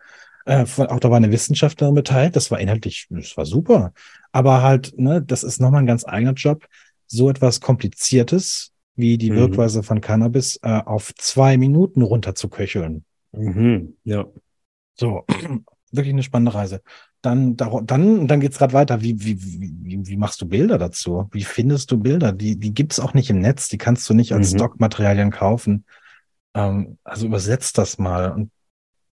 [0.46, 3.92] Äh, auch da war eine Wissenschaftlerin beteiligt, das war inhaltlich, das war super.
[4.32, 6.66] Aber halt, ne, das ist nochmal ein ganz eigener Job,
[7.06, 9.36] so etwas Kompliziertes wie die Mhm.
[9.36, 13.04] Wirkweise von Cannabis äh, auf zwei Minuten runterzuköcheln.
[13.32, 13.96] Mhm.
[14.04, 14.26] Ja.
[14.94, 15.24] So,
[15.92, 16.80] wirklich eine spannende Reise.
[17.22, 19.00] Dann, dann, dann geht's gerade weiter.
[19.00, 21.28] Wie, wie, wie, wie machst du Bilder dazu?
[21.32, 22.32] Wie findest du Bilder?
[22.32, 23.68] Die, die gibt's auch nicht im Netz.
[23.68, 24.58] Die kannst du nicht als Mhm.
[24.58, 25.86] Stockmaterialien kaufen.
[26.54, 28.30] Ähm, also übersetzt das mal.
[28.32, 28.50] Und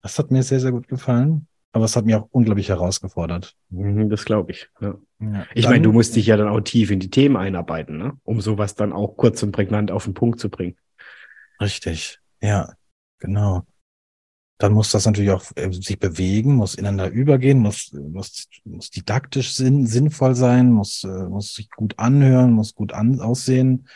[0.01, 1.47] das hat mir sehr, sehr gut gefallen.
[1.71, 3.55] Aber es hat mich auch unglaublich herausgefordert.
[3.69, 4.69] Mhm, Das glaube ich.
[4.81, 4.95] Ja.
[5.19, 5.45] Ja.
[5.53, 8.13] Ich meine, du musst dich ja dann auch tief in die Themen einarbeiten, ne?
[8.23, 10.77] um sowas dann auch kurz und prägnant auf den Punkt zu bringen.
[11.61, 12.73] Richtig, ja,
[13.19, 13.63] genau.
[14.57, 19.53] Dann muss das natürlich auch äh, sich bewegen, muss ineinander übergehen, muss, muss, muss didaktisch
[19.53, 23.87] sinn, sinnvoll sein, muss, äh, muss sich gut anhören, muss gut an, aussehen.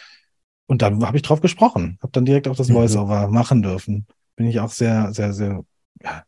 [0.66, 2.74] Und dann habe ich drauf gesprochen, habe dann direkt auch das Mhm.
[2.76, 4.06] Voice-Over machen dürfen.
[4.36, 5.66] Bin ich auch sehr, sehr, sehr,
[6.02, 6.24] ja,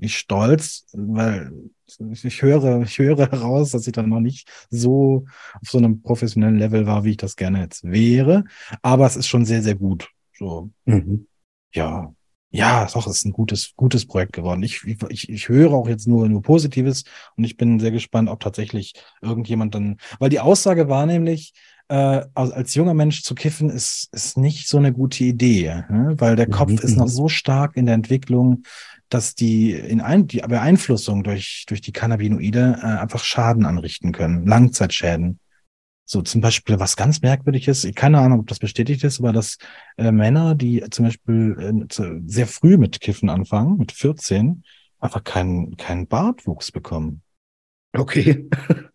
[0.00, 1.52] nicht stolz, weil
[1.86, 5.24] ich höre, ich höre heraus, dass ich dann noch nicht so
[5.60, 8.44] auf so einem professionellen Level war, wie ich das gerne jetzt wäre.
[8.82, 10.08] Aber es ist schon sehr, sehr gut.
[10.36, 11.26] So, Mhm.
[11.74, 12.12] ja,
[12.52, 14.62] ja, doch, es ist ein gutes, gutes Projekt geworden.
[14.64, 17.04] Ich, ich, ich höre auch jetzt nur, nur Positives
[17.36, 21.52] und ich bin sehr gespannt, ob tatsächlich irgendjemand dann, weil die Aussage war nämlich,
[21.90, 26.14] äh, als, als junger Mensch zu kiffen ist, ist nicht so eine gute Idee, ne?
[26.18, 27.10] weil der Mhm, Kopf ist noch mhm.
[27.10, 28.62] so stark in der Entwicklung,
[29.08, 34.46] dass die, in ein, die Beeinflussung durch, durch die Cannabinoide äh, einfach Schaden anrichten können,
[34.46, 35.40] Langzeitschäden.
[36.04, 39.32] So zum Beispiel was ganz merkwürdig ist, ich keine Ahnung, ob das bestätigt ist, aber
[39.32, 39.58] dass
[39.96, 44.62] äh, Männer, die zum Beispiel äh, sehr früh mit Kiffen anfangen, mit 14,
[45.00, 47.22] einfach keinen keinen Bartwuchs bekommen.
[47.92, 48.48] Okay.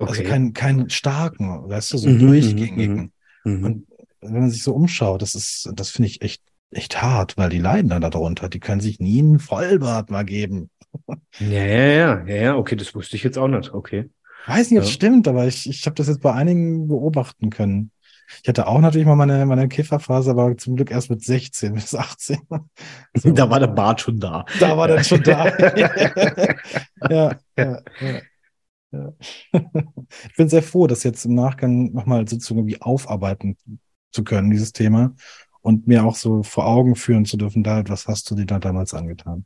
[0.00, 0.24] Also okay.
[0.24, 3.12] keinen keinen starken, weißt du, so Mhm, durchgängigen.
[3.44, 3.64] Mhm.
[3.64, 3.86] Und
[4.20, 7.58] wenn man sich so umschaut, das ist, das finde ich echt, echt hart, weil die
[7.58, 8.48] leiden dann darunter.
[8.48, 10.70] Die können sich nie einen Vollbart mal geben.
[11.38, 13.72] Ja, ja, ja, ja, ja, okay, das wusste ich jetzt auch nicht.
[13.72, 14.10] Okay.
[14.46, 14.94] Weiß nicht, ob es Ja.
[14.94, 17.90] stimmt, aber ich, ich habe das jetzt bei einigen beobachten können.
[18.42, 21.94] Ich hatte auch natürlich mal meine, meine Kifferphase, aber zum Glück erst mit 16 bis
[21.94, 22.38] 18.
[23.16, 23.32] So.
[23.32, 24.44] Da war der Bart schon da.
[24.60, 25.46] Da war der schon da.
[27.10, 28.22] ja, ja, ja,
[28.92, 29.12] ja.
[30.30, 33.56] Ich bin sehr froh, das jetzt im Nachgang nochmal sozusagen irgendwie aufarbeiten
[34.12, 35.14] zu können, dieses Thema.
[35.62, 38.58] Und mir auch so vor Augen führen zu dürfen, da, was hast du dir da
[38.58, 39.44] damals angetan?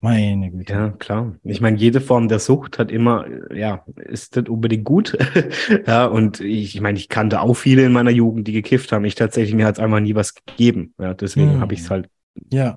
[0.00, 0.72] Meine Güte.
[0.74, 1.36] Ja, klar.
[1.42, 3.24] Ich meine, jede Form der Sucht hat immer,
[3.54, 5.16] ja, ist nicht unbedingt gut.
[5.86, 9.06] ja, und ich, ich meine, ich kannte auch viele in meiner Jugend, die gekifft haben.
[9.06, 10.92] Ich tatsächlich, mir hat es einfach nie was gegeben.
[10.98, 11.60] Ja, deswegen Hm.
[11.60, 12.10] habe ich es halt,
[12.52, 12.76] Ja,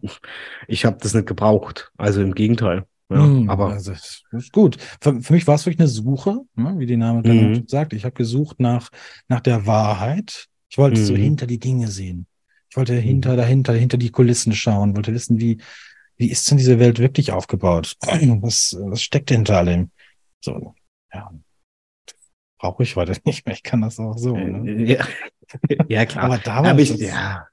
[0.68, 1.92] ich habe das nicht gebraucht.
[1.98, 2.86] Also im Gegenteil.
[3.10, 4.78] Ja, Hm, aber also, ist gut.
[5.02, 7.64] Für, für mich war es wirklich eine Suche, ne, wie die Name Mhm.
[7.68, 7.94] sagt.
[7.94, 8.90] Ich habe gesucht nach,
[9.28, 10.48] nach der Wahrheit.
[10.70, 11.18] Ich wollte so Mhm.
[11.18, 12.28] hinter die Dinge sehen.
[12.70, 15.58] Ich wollte hinter, dahinter, hinter die Kulissen schauen, wollte wissen, wie,
[16.18, 17.96] wie ist denn diese Welt wirklich aufgebaut?
[18.42, 19.92] Was, was steckt hinter allem?
[20.42, 20.76] So,
[21.14, 21.32] ja.
[22.60, 23.56] Brauche ich heute nicht mehr.
[23.56, 24.36] Ich kann das auch so.
[24.36, 24.70] Ne?
[24.70, 25.06] äh, ja.
[25.88, 26.26] ja, klar.
[26.26, 27.48] Aber damals, Aber ich, ja,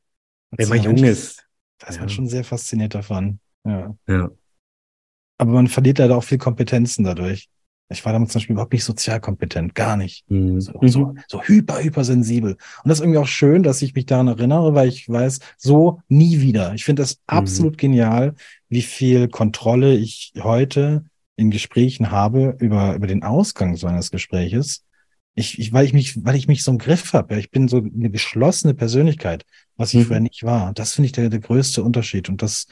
[0.50, 1.46] wenn man jung ist.
[1.78, 3.40] Da ist man schon sehr fasziniert davon.
[3.64, 3.94] Ja.
[4.06, 4.30] Ja.
[5.38, 7.48] Aber man verliert leider auch viel Kompetenzen dadurch.
[7.90, 10.24] Ich war damals zum Beispiel überhaupt nicht sozial kompetent, gar nicht.
[10.30, 10.60] Mhm.
[10.60, 12.52] So, so, so hyper, hypersensibel.
[12.52, 16.00] Und das ist irgendwie auch schön, dass ich mich daran erinnere, weil ich weiß, so
[16.08, 16.72] nie wieder.
[16.74, 18.34] Ich finde das absolut genial,
[18.68, 21.04] wie viel Kontrolle ich heute
[21.36, 24.84] in Gesprächen habe über, über den Ausgang so eines Gespräches.
[25.34, 27.34] Ich, ich, weil ich mich, weil ich mich so im Griff habe.
[27.34, 29.44] Ja, Ich bin so eine geschlossene Persönlichkeit,
[29.76, 30.04] was ich Mhm.
[30.06, 30.72] früher nicht war.
[30.72, 32.28] Das finde ich der, der größte Unterschied.
[32.28, 32.66] Und das,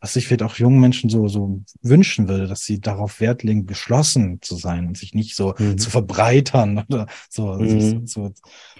[0.00, 3.66] was ich vielleicht auch jungen Menschen so, so wünschen würde, dass sie darauf Wert legen,
[3.66, 5.78] geschlossen zu sein und sich nicht so Mhm.
[5.78, 7.68] zu verbreitern oder so, Mhm.
[7.80, 8.32] sich, so,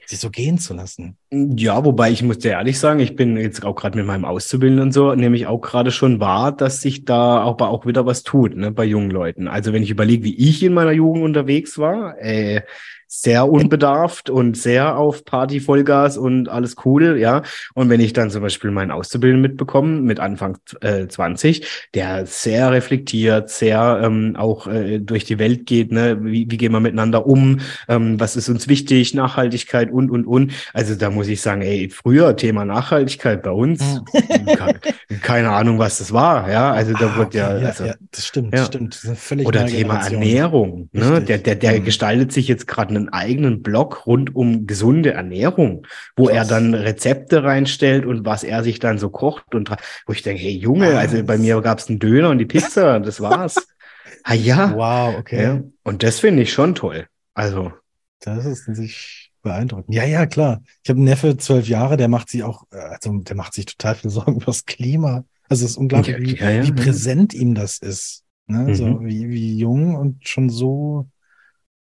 [0.06, 1.16] sich so gehen zu lassen.
[1.30, 4.86] Ja, wobei ich muss dir ehrlich sagen, ich bin jetzt auch gerade mit meinem Auszubildenden
[4.88, 8.56] und so, nämlich auch gerade schon wahr, dass sich da aber auch wieder was tut,
[8.56, 9.48] ne, bei jungen Leuten.
[9.48, 12.62] Also wenn ich überlege, wie ich in meiner Jugend unterwegs war, äh,
[13.10, 17.42] sehr unbedarft und sehr auf Party Vollgas und alles cool, ja.
[17.74, 22.70] Und wenn ich dann zum Beispiel meinen Auszubildenden mitbekomme, mit Anfang äh, 20, der sehr
[22.70, 27.26] reflektiert, sehr ähm, auch äh, durch die Welt geht, ne, wie, wie gehen wir miteinander
[27.26, 30.52] um, ähm, was ist uns wichtig, Nachhaltigkeit und, und, und.
[30.74, 34.80] Also da muss ich sagen, ey, früher Thema Nachhaltigkeit bei uns, ke-
[35.22, 36.72] keine Ahnung, was das war, ja.
[36.72, 38.58] Also da Ah, ja, okay, also, ja, das stimmt, ja.
[38.60, 39.00] das stimmt.
[39.02, 39.98] Das völlig oder Thema.
[40.06, 40.90] Ernährung.
[40.92, 41.10] Ne?
[41.12, 41.26] Richtig.
[41.26, 41.84] Der, der, der Mhm.
[41.84, 45.86] gestaltet sich jetzt gerade einen eigenen Blog rund um gesunde Ernährung,
[46.16, 46.48] wo er Krass.
[46.48, 49.54] dann Rezepte reinstellt und was er sich dann so kocht.
[49.54, 49.70] Und
[50.06, 51.40] wo ich denke, hey Junge, also bei Was?
[51.40, 53.56] mir gab es einen Döner und die Pizza, das war's.
[54.24, 54.74] ah ja.
[54.76, 55.42] Wow, okay.
[55.42, 55.60] ja.
[55.84, 57.06] Und das finde ich schon toll.
[57.34, 57.72] Also,
[58.20, 59.94] Das ist natürlich beeindruckend.
[59.94, 60.62] Ja, ja, klar.
[60.82, 63.66] Ich habe einen Neffe, zwölf Jahre, der macht sich auch, äh, also der macht sich
[63.66, 65.24] total viel Sorgen über das Klima.
[65.48, 66.74] Also es ist unglaublich, Ja, wie, ja, wie ja.
[66.74, 68.24] präsent ihm das ist.
[68.48, 68.74] Ne?
[68.74, 69.06] So Mhm.
[69.06, 71.06] wie, wie jung und schon so,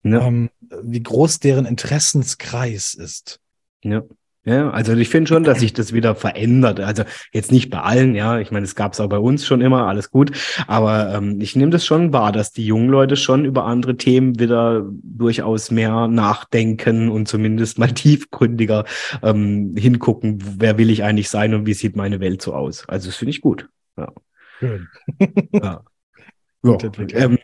[0.04, 0.20] ne?
[0.20, 0.50] ähm,
[0.84, 3.40] wie groß deren Interessenskreis ist.
[3.84, 4.04] Ja.
[4.44, 6.80] Ja, also ich finde schon, dass sich das wieder verändert.
[6.80, 8.40] Also jetzt nicht bei allen, ja.
[8.40, 10.32] Ich meine, es gab es auch bei uns schon immer, alles gut.
[10.66, 14.40] Aber ähm, ich nehme das schon wahr, dass die jungen Leute schon über andere Themen
[14.40, 18.86] wieder durchaus mehr nachdenken und zumindest mal tiefgründiger
[19.22, 22.90] ähm, hingucken, wer will ich eigentlich sein und wie sieht meine Welt so aus.
[22.90, 23.70] Also das finde ich gut.
[24.60, 24.88] Schön.
[25.54, 25.84] Ja.
[26.64, 27.32] Gute Ja, Entwicklung.
[27.34, 27.38] ähm,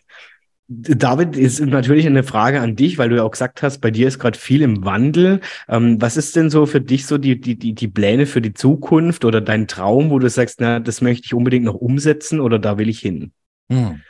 [0.69, 4.05] David, ist natürlich eine Frage an dich, weil du ja auch gesagt hast, bei dir
[4.07, 5.39] ist gerade viel im Wandel.
[5.69, 8.53] Ähm, was ist denn so für dich so die, die, die, die Pläne für die
[8.53, 12.59] Zukunft oder dein Traum, wo du sagst, na, das möchte ich unbedingt noch umsetzen oder
[12.59, 13.31] da will ich hin?
[13.71, 14.01] Hm.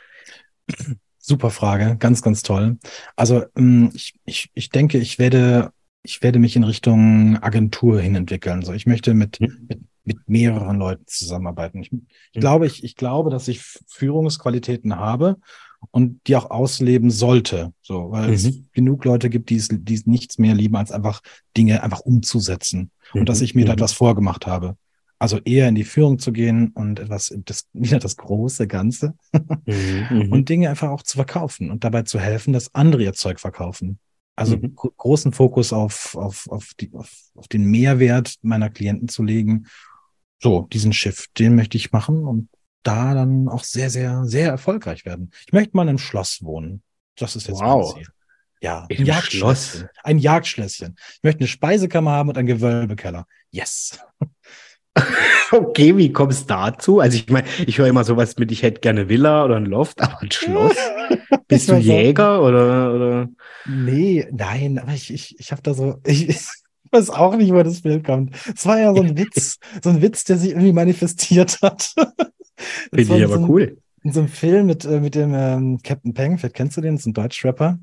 [1.18, 2.78] Super Frage, ganz, ganz toll.
[3.14, 5.70] Also ähm, ich, ich, ich denke, ich werde,
[6.02, 8.62] ich werde mich in Richtung Agentur hin entwickeln.
[8.62, 9.66] So, ich möchte mit, Hm.
[9.68, 11.82] mit, mit mehreren Leuten zusammenarbeiten.
[11.82, 12.00] Ich, ich
[12.34, 12.40] Hm.
[12.40, 15.36] glaube, ich, ich glaube, dass ich Führungsqualitäten habe
[15.90, 17.72] und die auch ausleben sollte.
[17.82, 18.66] So, weil es Mhm.
[18.72, 21.20] genug Leute gibt, die es, die es nichts mehr lieben, als einfach
[21.56, 22.90] Dinge einfach umzusetzen.
[23.14, 23.44] Und dass Mhm.
[23.44, 23.78] ich mir da Mhm.
[23.78, 24.76] etwas vorgemacht habe.
[25.20, 29.14] Also eher in die Führung zu gehen und etwas, das, wieder das große Ganze
[29.66, 30.06] Mhm.
[30.10, 30.32] Mhm.
[30.32, 33.98] und Dinge einfach auch zu verkaufen und dabei zu helfen, dass andere ihr Zeug verkaufen.
[34.36, 34.74] Also Mhm.
[34.76, 39.66] gro großen Fokus auf, auf, auf, die, auf, auf den Mehrwert meiner Klienten zu legen.
[40.40, 42.48] So, diesen Shift, den möchte ich machen und
[42.82, 45.30] da dann auch sehr, sehr, sehr erfolgreich werden.
[45.46, 46.82] Ich möchte mal in einem Schloss wohnen.
[47.16, 47.94] Das ist jetzt Wow.
[47.94, 48.12] mein Ziel.
[48.60, 49.38] Ja, In ein Jagdschlösschen.
[49.80, 49.84] Schloss?
[50.02, 50.96] Ein Jagdschlösschen.
[51.14, 53.26] Ich möchte eine Speisekammer haben und einen Gewölbekeller.
[53.50, 53.98] Yes.
[55.50, 57.00] Okay, wie kommst du dazu?
[57.00, 60.00] Also ich meine, ich höre immer sowas mit, ich hätte gerne Villa oder ein Loft,
[60.02, 60.74] aber ein Schloss.
[61.48, 63.28] Bist du Jäger oder, oder?
[63.66, 66.38] Nee, nein, aber ich, ich, ich habe da so, ich, ich
[66.90, 68.34] weiß auch nicht, wo das Bild kommt.
[68.54, 71.94] Es war ja so ein Witz, so ein Witz, der sich irgendwie manifestiert hat.
[72.58, 73.78] Finde ich in so aber einem- cool.
[74.04, 76.94] In so einem Film mit, äh, mit dem ähm, Captain Peng, vielleicht kennst du den,
[76.94, 77.78] das ist ein Deutschrapper.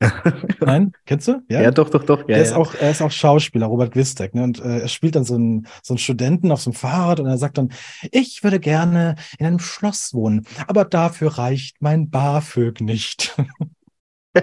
[0.60, 1.42] Nein, kennst du?
[1.48, 2.28] Ja, doch, doch, doch.
[2.28, 2.56] Ja, er, ist ja.
[2.56, 4.42] auch, er ist auch Schauspieler, Robert Gwistek, ne?
[4.42, 7.26] Und äh, er spielt dann so einen, so einen Studenten auf so einem Fahrrad und
[7.26, 7.72] er sagt dann,
[8.10, 13.36] ich würde gerne in einem Schloss wohnen, aber dafür reicht mein BAföG nicht.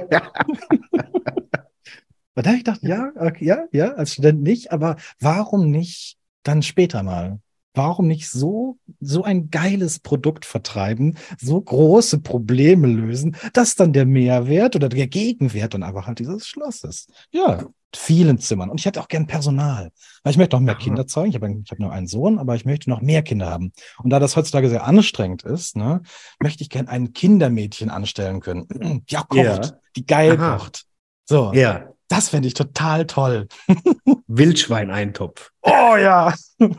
[2.35, 6.61] Da habe ich gedacht, ja, okay, ja, ja, als Student nicht, aber warum nicht dann
[6.61, 7.39] später mal?
[7.79, 14.05] Warum nicht so, so ein geiles Produkt vertreiben, so große Probleme lösen, dass dann der
[14.05, 17.09] Mehrwert oder der Gegenwert dann einfach halt dieses Schloss ist?
[17.31, 18.69] Ja, mit vielen Zimmern.
[18.69, 19.91] Und ich hätte auch gern Personal.
[20.23, 20.75] Weil ich möchte noch mehr.
[20.75, 21.29] Kinder zeugen.
[21.29, 23.71] Ich habe hab nur einen Sohn, aber ich möchte noch mehr Kinder haben.
[24.03, 26.01] Und da das heutzutage sehr anstrengend ist, ne,
[26.41, 28.67] möchte ich gern ein Kindermädchen anstellen können,
[29.09, 29.61] die auch kocht, Ja.
[29.95, 30.57] die geil Aha.
[30.57, 30.83] kocht.
[31.23, 33.47] So, ja, das fände ich total toll.
[34.27, 35.51] Wildschweineintopf.
[35.61, 36.33] Oh ja.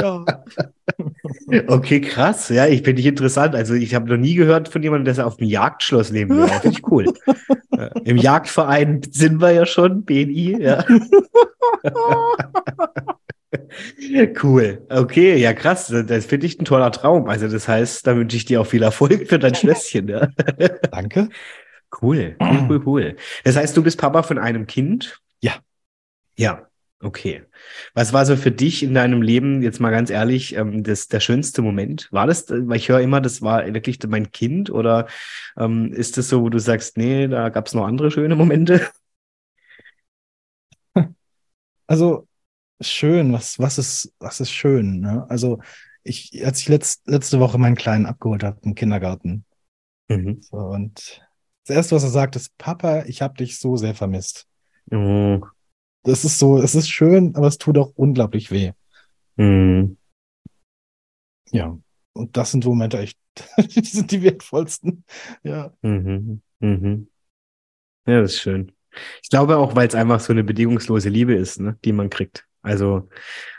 [0.00, 0.24] ja.
[1.66, 2.48] Okay, krass.
[2.48, 3.54] Ja, ich finde ich interessant.
[3.54, 6.48] Also ich habe noch nie gehört von jemandem, dass er auf dem Jagdschloss leben will.
[6.48, 7.12] Finde ich cool.
[7.76, 10.58] Ja, Im Jagdverein sind wir ja schon, BNI.
[10.60, 10.84] Ja.
[14.42, 14.86] Cool.
[14.90, 15.92] Okay, ja krass.
[16.06, 17.28] Das finde ich ein toller Traum.
[17.28, 20.08] Also das heißt, da wünsche ich dir auch viel Erfolg für dein Schlösschen.
[20.08, 20.28] Ja.
[20.90, 21.28] Danke.
[21.90, 23.16] Cool, cool, cool, cool.
[23.44, 25.20] Das heißt, du bist Papa von einem Kind?
[25.40, 25.54] Ja.
[26.36, 26.68] Ja,
[27.00, 27.44] okay.
[27.94, 31.20] Was war so für dich in deinem Leben, jetzt mal ganz ehrlich, ähm, das, der
[31.20, 32.08] schönste Moment?
[32.12, 35.06] War das, äh, weil ich höre immer, das war wirklich mein Kind oder
[35.56, 38.86] ähm, ist das so, wo du sagst, nee, da gab es noch andere schöne Momente?
[41.86, 42.28] Also
[42.80, 45.00] schön, was, was ist, was ist schön?
[45.00, 45.26] Ne?
[45.28, 45.60] Also
[46.04, 49.44] ich, als ich letzt, letzte Woche meinen Kleinen abgeholt habe im Kindergarten.
[50.08, 50.40] Mhm.
[50.42, 51.27] So, und
[51.68, 54.46] das erste, was er sagt, ist, Papa, ich habe dich so sehr vermisst.
[54.86, 55.44] Mhm.
[56.02, 58.72] Das ist so, es ist schön, aber es tut auch unglaublich weh.
[59.36, 59.98] Mhm.
[61.50, 61.78] Ja,
[62.14, 63.18] und das sind so Momente echt,
[63.58, 65.04] die sind die wertvollsten.
[65.42, 65.74] Ja.
[65.82, 66.40] Mhm.
[66.60, 67.08] Mhm.
[68.06, 68.72] Ja, das ist schön.
[69.22, 72.46] Ich glaube auch, weil es einfach so eine bedingungslose Liebe ist, ne, die man kriegt.
[72.62, 73.10] Also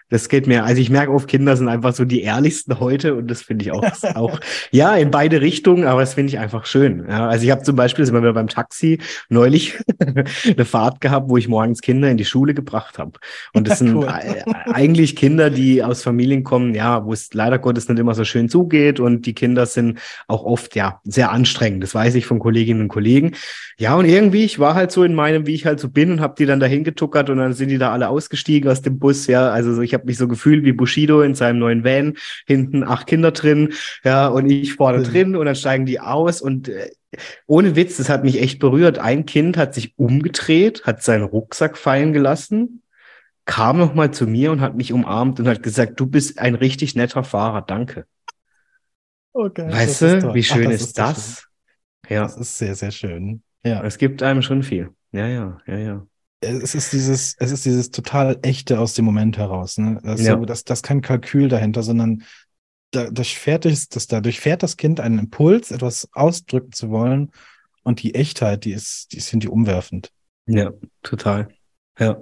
[0.10, 3.28] das geht mir, also ich merke oft, Kinder sind einfach so die ehrlichsten heute und
[3.30, 3.84] das finde ich auch,
[4.16, 4.40] auch,
[4.72, 7.06] ja, in beide Richtungen, aber das finde ich einfach schön.
[7.08, 9.00] Ja, also ich habe zum Beispiel, sind wir wieder beim Taxi,
[9.30, 13.20] neulich eine Fahrt gehabt, wo ich morgens Kinder in die Schule gebracht habe.
[13.54, 14.08] Und das sind cool.
[14.66, 18.50] eigentlich Kinder, die aus Familien kommen, ja, wo es leider Gottes nicht immer so schön
[18.50, 21.84] zugeht und die Kinder sind auch oft, ja, sehr anstrengend.
[21.84, 23.34] Das weiß ich von Kolleginnen und Kollegen.
[23.78, 26.22] Ja, und irgendwie, ich war halt so in meinem, wie ich halt so bin und
[26.22, 29.28] habe die dann dahin getuckert und dann sind die da alle ausgestiegen aus dem Bus.
[29.28, 32.16] Ja, also ich habe mich so gefühlt wie Bushido in seinem neuen Van,
[32.48, 33.74] hinten acht Kinder drin,
[34.04, 36.90] ja, und ich vorne drin und dann steigen die aus und äh,
[37.48, 39.00] ohne Witz, das hat mich echt berührt.
[39.00, 42.84] Ein Kind hat sich umgedreht, hat seinen Rucksack fallen gelassen,
[43.46, 46.56] kam noch mal zu mir und hat mich umarmt und hat gesagt, du bist ein
[46.56, 48.06] richtig netter Fahrer, danke.
[49.34, 51.40] Okay, weißt du, wie schön Ach, das ist, ist das?
[52.08, 52.16] Schön.
[52.16, 52.24] Ja.
[52.24, 53.44] Das ist sehr, sehr schön.
[53.64, 53.84] Ja.
[53.84, 54.90] Es gibt einem schon viel.
[55.12, 56.08] Ja, ja, ja, ja
[56.42, 59.78] es ist dieses, es ist dieses total echte aus dem Moment heraus.
[59.78, 60.00] Ne?
[60.04, 60.38] Das, ja.
[60.38, 62.24] so, das, das ist kein Kalkül dahinter, sondern
[62.92, 67.32] da, durchfährt das, das, da durchfährt das Kind einen Impuls, etwas ausdrücken zu wollen.
[67.84, 70.12] Und die Echtheit, die ist, die sind die umwerfend.
[70.46, 70.72] Ja,
[71.04, 71.50] total.
[71.98, 72.22] Ja.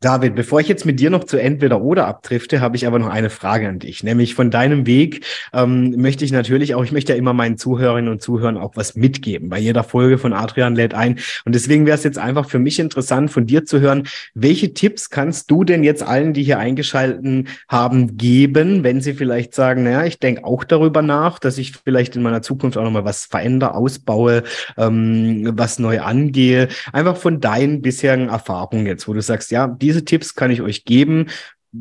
[0.00, 3.08] David, bevor ich jetzt mit dir noch zu entweder oder abdrifte, habe ich aber noch
[3.08, 4.04] eine Frage an dich.
[4.04, 8.08] Nämlich von deinem Weg ähm, möchte ich natürlich auch, ich möchte ja immer meinen Zuhörerinnen
[8.08, 9.48] und Zuhörern auch was mitgeben.
[9.48, 11.18] Bei jeder Folge von Adrian lädt ein.
[11.44, 15.10] Und deswegen wäre es jetzt einfach für mich interessant, von dir zu hören, welche Tipps
[15.10, 20.04] kannst du denn jetzt allen, die hier eingeschalten haben, geben, wenn sie vielleicht sagen, naja,
[20.04, 23.74] ich denke auch darüber nach, dass ich vielleicht in meiner Zukunft auch nochmal was verändere,
[23.74, 24.44] ausbaue,
[24.76, 26.68] ähm, was neu angehe.
[26.92, 30.60] Einfach von deinen bisherigen Erfahrungen jetzt, wo du sagst, ja, die diese Tipps kann ich
[30.60, 31.30] euch geben.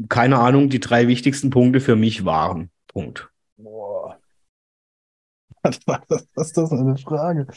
[0.08, 2.72] Keine Ahnung, die drei wichtigsten Punkte für mich waren.
[2.88, 3.30] Punkt.
[3.58, 4.18] Boah.
[5.64, 7.48] Was, was ist das für eine Frage?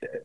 [0.00, 0.18] Äh,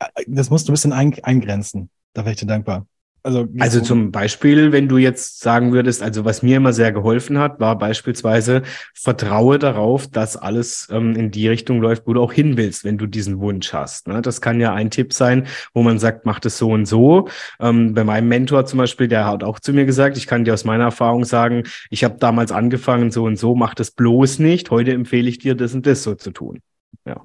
[0.00, 1.90] äh, das musst du ein bisschen eingrenzen.
[2.14, 2.88] Da wäre ich dir dankbar.
[3.24, 7.38] Also, also zum Beispiel, wenn du jetzt sagen würdest, also was mir immer sehr geholfen
[7.38, 8.62] hat, war beispielsweise
[8.94, 12.98] vertraue darauf, dass alles ähm, in die Richtung läuft, wo du auch hin willst, wenn
[12.98, 14.08] du diesen Wunsch hast.
[14.08, 14.22] Ne?
[14.22, 17.28] Das kann ja ein Tipp sein, wo man sagt, mach das so und so.
[17.60, 20.54] Ähm, bei meinem Mentor zum Beispiel, der hat auch zu mir gesagt, ich kann dir
[20.54, 24.72] aus meiner Erfahrung sagen, ich habe damals angefangen so und so, mach das bloß nicht.
[24.72, 26.60] Heute empfehle ich dir, das und das so zu tun.
[27.06, 27.20] Ja.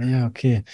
[0.00, 0.64] Ja, okay.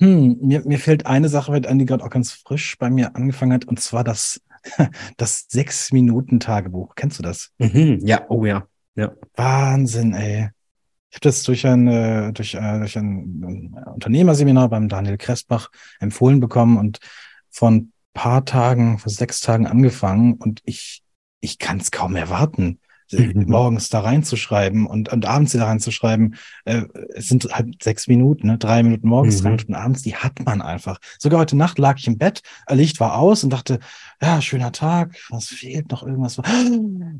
[0.00, 3.14] Hm, mir, mir fällt eine Sache mit an, die gerade auch ganz frisch bei mir
[3.14, 4.40] angefangen hat, und zwar das,
[5.18, 6.94] das Sechs-Minuten-Tagebuch.
[6.94, 7.50] Kennst du das?
[7.58, 8.66] Mhm, ja, oh ja.
[8.96, 9.12] ja.
[9.36, 10.50] Wahnsinn, ey.
[11.10, 16.40] Ich habe das durch ein, äh, durch, äh, durch ein Unternehmerseminar beim Daniel Kressbach empfohlen
[16.40, 16.98] bekommen und
[17.50, 21.02] von paar Tagen, vor sechs Tagen angefangen und ich,
[21.40, 22.79] ich kann es kaum erwarten.
[23.12, 23.44] Mhm.
[23.46, 26.36] morgens da reinzuschreiben und, und abends da reinzuschreiben.
[26.64, 26.82] Äh,
[27.14, 28.58] es sind halt sechs Minuten, ne?
[28.58, 29.42] drei Minuten morgens, mhm.
[29.42, 30.98] drei Minuten abends, die hat man einfach.
[31.18, 33.80] Sogar heute Nacht lag ich im Bett, Licht war aus und dachte,
[34.22, 36.40] ja, schöner Tag, was fehlt noch irgendwas?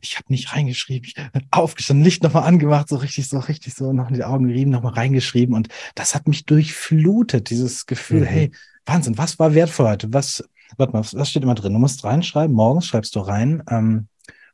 [0.03, 1.15] Ich habe nicht reingeschrieben, ich
[1.51, 4.95] aufgestanden, Licht nochmal angemacht, so richtig, so richtig so noch in die Augen gerieben, nochmal
[4.95, 8.27] reingeschrieben und das hat mich durchflutet, dieses Gefühl, mhm.
[8.27, 8.51] hey,
[8.87, 10.13] Wahnsinn, was war wertvoll heute?
[10.13, 10.45] Was,
[10.77, 11.73] warte mal, was steht immer drin?
[11.73, 14.09] Du musst reinschreiben, morgens schreibst du rein, ähm,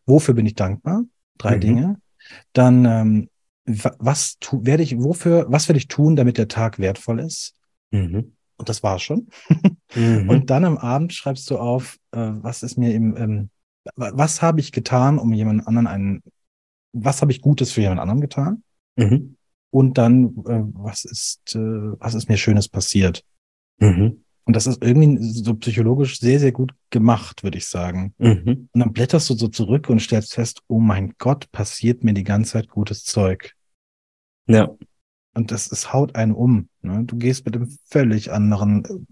[0.04, 1.04] wofür bin ich dankbar?
[1.38, 1.60] Drei mhm.
[1.60, 2.00] Dinge.
[2.52, 3.28] Dann, ähm,
[3.64, 7.54] was tu, werde ich, wofür, was werde ich tun, damit der Tag wertvoll ist?
[7.90, 8.32] Mhm.
[8.56, 9.28] Und das war schon.
[9.94, 10.28] mhm.
[10.28, 13.50] Und dann am Abend schreibst du auf, äh, was ist mir im, ähm,
[13.94, 16.22] was habe ich getan, um jemand anderen einen,
[16.92, 18.62] was habe ich Gutes für jemand anderen getan?
[18.96, 19.36] Mhm.
[19.70, 23.24] Und dann, äh, was ist, äh, was ist mir Schönes passiert?
[23.78, 24.24] Mhm.
[24.46, 28.14] Und das ist irgendwie so psychologisch sehr, sehr gut gemacht, würde ich sagen.
[28.18, 28.68] Mhm.
[28.72, 32.22] Und dann blätterst du so zurück und stellst fest, oh mein Gott, passiert mir die
[32.22, 33.54] ganze Zeit gutes Zeug.
[34.46, 34.70] Ja.
[35.34, 36.68] Und das ist haut einen um.
[36.80, 37.02] Ne?
[37.04, 39.06] Du gehst mit einem völlig anderen,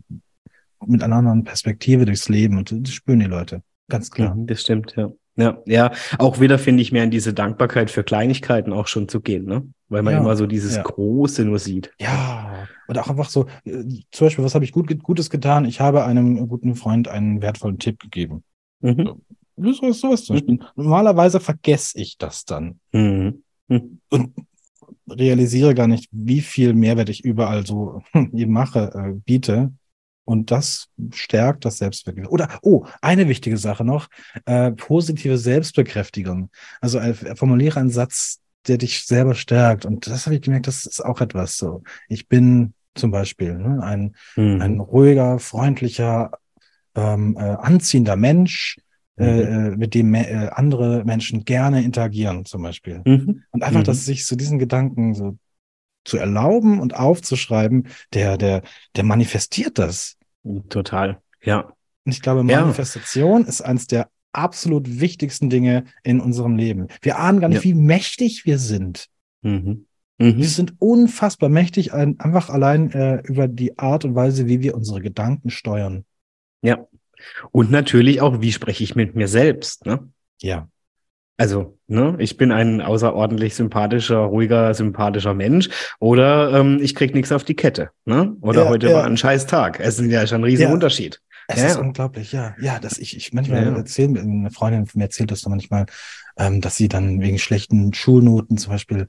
[0.87, 3.63] mit einer anderen Perspektive durchs Leben und das spüren die Leute.
[3.89, 4.37] Ganz klar.
[4.37, 5.13] Mhm, das stimmt, ja.
[5.37, 9.21] Ja, ja, auch wieder finde ich mehr in diese Dankbarkeit für Kleinigkeiten auch schon zu
[9.21, 9.67] gehen, ne?
[9.89, 10.83] Weil man ja, immer so dieses ja.
[10.83, 11.91] Große nur sieht.
[12.01, 13.83] Ja, und auch einfach so, äh,
[14.13, 15.65] zum Beispiel, was habe ich gut, Gutes getan?
[15.65, 18.45] Ich habe einem guten Freund einen wertvollen Tipp gegeben.
[18.81, 19.21] Mhm.
[19.57, 20.55] So, sowas zum Beispiel.
[20.55, 20.63] Mhm.
[20.77, 22.79] Normalerweise vergesse ich das dann.
[22.93, 23.43] Mhm.
[23.69, 24.01] Mhm.
[24.11, 24.35] Und
[25.09, 29.73] realisiere gar nicht, wie viel Mehrwert ich überall so mache, äh, biete.
[30.25, 32.27] Und das stärkt das Selbstbewusstsein.
[32.27, 34.09] Oder, oh, eine wichtige Sache noch,
[34.47, 36.51] äh, positive Selbstbekräftigung.
[36.81, 39.85] Also äh, formuliere einen Satz, der dich selber stärkt.
[39.85, 41.83] Und das habe ich gemerkt, das ist auch etwas so.
[42.09, 44.61] Ich bin zum Beispiel ne, ein, mhm.
[44.63, 46.33] ein ruhiger, freundlicher,
[46.95, 48.79] ähm, äh, anziehender Mensch,
[49.17, 49.73] äh, mhm.
[49.73, 53.03] äh, mit dem äh, andere Menschen gerne interagieren, zum Beispiel.
[53.05, 53.43] Mhm.
[53.51, 53.85] Und einfach, mhm.
[53.85, 55.37] dass sich so diesen Gedanken so
[56.05, 58.63] zu erlauben und aufzuschreiben, der, der,
[58.97, 60.17] der manifestiert das.
[60.69, 61.73] Total, ja.
[62.05, 63.49] Und ich glaube, Manifestation ja.
[63.49, 66.89] ist eines der absolut wichtigsten Dinge in unserem Leben.
[67.01, 67.65] Wir ahnen gar nicht, ja.
[67.65, 69.09] wie mächtig wir sind.
[69.43, 69.87] Mhm.
[70.19, 70.37] Mhm.
[70.37, 75.01] Wir sind unfassbar mächtig, einfach allein äh, über die Art und Weise, wie wir unsere
[75.01, 76.05] Gedanken steuern.
[76.63, 76.87] Ja.
[77.53, 80.09] Und natürlich auch, wie spreche ich mit mir selbst, ne?
[80.41, 80.69] Ja.
[81.37, 85.69] Also, ne, ich bin ein außerordentlich sympathischer, ruhiger, sympathischer Mensch.
[85.99, 88.37] Oder ähm, ich krieg nichts auf die Kette, ne?
[88.41, 88.95] Oder ja, heute ja.
[88.95, 89.81] war ein scheiß Tag.
[89.81, 90.73] Es ist ja schon ein riesen ja.
[90.73, 91.21] Unterschied.
[91.49, 92.55] Es ist unglaublich, ja.
[92.61, 93.77] Ja, dass ich, ich manchmal ja.
[93.77, 95.87] erzähle, eine Freundin von mir erzählt das manchmal,
[96.39, 99.07] ähm, dass sie dann wegen schlechten Schulnoten zum Beispiel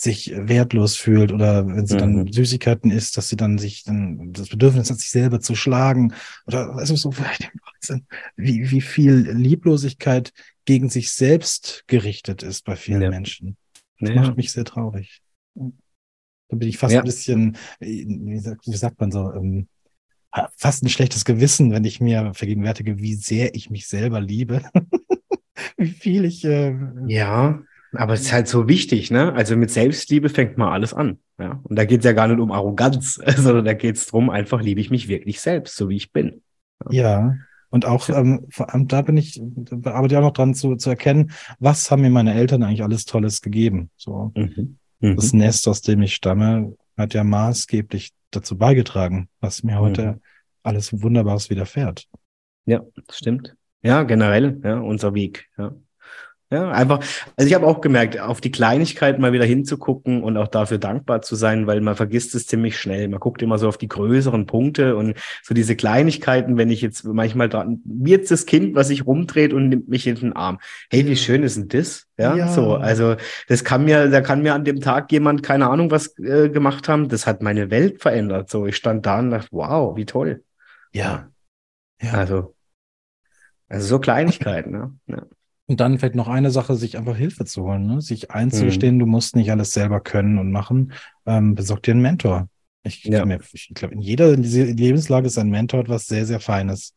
[0.00, 1.98] sich wertlos fühlt oder wenn sie mhm.
[1.98, 6.14] dann Süßigkeiten isst, dass sie dann sich dann das Bedürfnis hat, sich selber zu schlagen
[6.46, 7.12] oder also so
[8.36, 10.32] wie, wie viel Lieblosigkeit
[10.64, 13.10] gegen sich selbst gerichtet ist bei vielen ja.
[13.10, 13.56] Menschen.
[14.00, 14.16] Das ja.
[14.16, 15.22] macht mich sehr traurig.
[15.54, 17.00] Da bin ich fast ja.
[17.00, 19.68] ein bisschen, wie sagt, wie sagt man so, ähm,
[20.56, 24.62] fast ein schlechtes Gewissen, wenn ich mir vergegenwärtige, wie sehr ich mich selber liebe.
[25.76, 26.44] wie viel ich.
[26.44, 26.76] Äh,
[27.06, 27.62] ja,
[27.92, 29.32] aber es ist halt so wichtig, ne?
[29.32, 31.18] Also mit Selbstliebe fängt mal alles an.
[31.38, 31.60] Ja?
[31.62, 34.60] Und da geht es ja gar nicht um Arroganz, sondern da geht es darum, einfach
[34.60, 36.42] liebe ich mich wirklich selbst, so wie ich bin.
[36.90, 37.02] Ja.
[37.02, 37.34] ja.
[37.70, 39.40] Und auch, ähm, vor allem da bin ich,
[39.84, 43.04] arbeite ich auch noch dran zu, zu erkennen, was haben mir meine Eltern eigentlich alles
[43.04, 43.90] Tolles gegeben.
[43.96, 44.32] So.
[44.34, 44.78] Mhm.
[45.00, 45.16] Mhm.
[45.16, 50.20] Das Nest, aus dem ich stamme, hat ja maßgeblich dazu beigetragen, was mir heute mhm.
[50.62, 52.08] alles Wunderbares widerfährt.
[52.64, 53.54] Ja, stimmt.
[53.82, 55.74] Ja, generell, ja, unser Weg, ja.
[56.50, 57.00] Ja, einfach,
[57.36, 61.20] also ich habe auch gemerkt, auf die Kleinigkeiten mal wieder hinzugucken und auch dafür dankbar
[61.20, 63.06] zu sein, weil man vergisst es ziemlich schnell.
[63.08, 67.04] Man guckt immer so auf die größeren Punkte und so diese Kleinigkeiten, wenn ich jetzt
[67.04, 70.58] manchmal da, wie jetzt das Kind, was sich rumdreht und nimmt mich in den Arm.
[70.90, 72.06] Hey, wie schön ist denn das?
[72.16, 72.48] Ja, ja.
[72.48, 73.16] so, also
[73.48, 76.88] das kann mir, da kann mir an dem Tag jemand, keine Ahnung, was äh, gemacht
[76.88, 77.10] haben.
[77.10, 78.48] Das hat meine Welt verändert.
[78.48, 80.42] So, ich stand da und dachte, wow, wie toll.
[80.92, 81.28] Ja.
[82.00, 82.12] ja.
[82.12, 82.54] Also,
[83.68, 84.94] also so Kleinigkeiten, ne?
[85.08, 85.26] Ja.
[85.68, 88.00] Und dann vielleicht noch eine Sache, sich einfach Hilfe zu holen, ne?
[88.00, 89.00] sich einzugestehen, mhm.
[89.00, 90.92] du musst nicht alles selber können und machen.
[91.26, 92.48] Ähm, besorg dir einen Mentor.
[92.84, 93.26] Ich, ja.
[93.52, 96.94] ich glaube, in jeder Lebenslage ist ein Mentor etwas sehr, sehr Feines.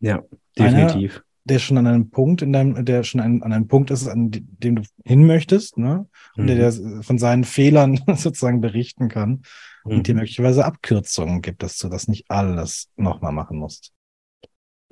[0.00, 0.22] Ja,
[0.58, 1.14] definitiv.
[1.14, 4.06] Einer, der schon an einem Punkt in deinem, der schon an, an einem Punkt ist,
[4.06, 6.06] an dem du hin möchtest, ne?
[6.36, 6.46] Und mhm.
[6.48, 9.42] der, der von seinen Fehlern sozusagen berichten kann
[9.84, 9.92] mhm.
[9.92, 13.92] und dir möglicherweise Abkürzungen gibt, dass du das nicht alles nochmal machen musst.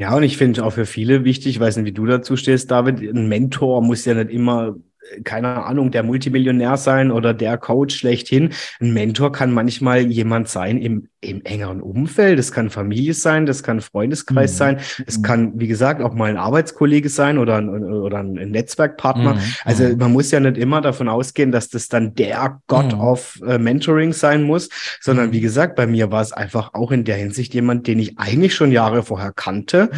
[0.00, 2.70] Ja, und ich finde auch für viele wichtig, ich weiß nicht, wie du dazu stehst,
[2.70, 4.76] David, ein Mentor muss ja nicht immer
[5.24, 8.50] keine Ahnung, der Multimillionär sein oder der Coach schlechthin.
[8.80, 12.38] Ein Mentor kann manchmal jemand sein im, im engeren Umfeld.
[12.38, 14.56] Das kann Familie sein, das kann Freundeskreis mhm.
[14.56, 14.80] sein.
[15.06, 15.22] Es mhm.
[15.22, 19.34] kann, wie gesagt, auch mal ein Arbeitskollege sein oder ein, oder ein Netzwerkpartner.
[19.34, 19.40] Mhm.
[19.64, 19.98] Also mhm.
[19.98, 23.00] man muss ja nicht immer davon ausgehen, dass das dann der God mhm.
[23.00, 24.68] of äh, Mentoring sein muss,
[25.00, 25.42] sondern wie mhm.
[25.42, 28.72] gesagt, bei mir war es einfach auch in der Hinsicht jemand, den ich eigentlich schon
[28.72, 29.90] Jahre vorher kannte,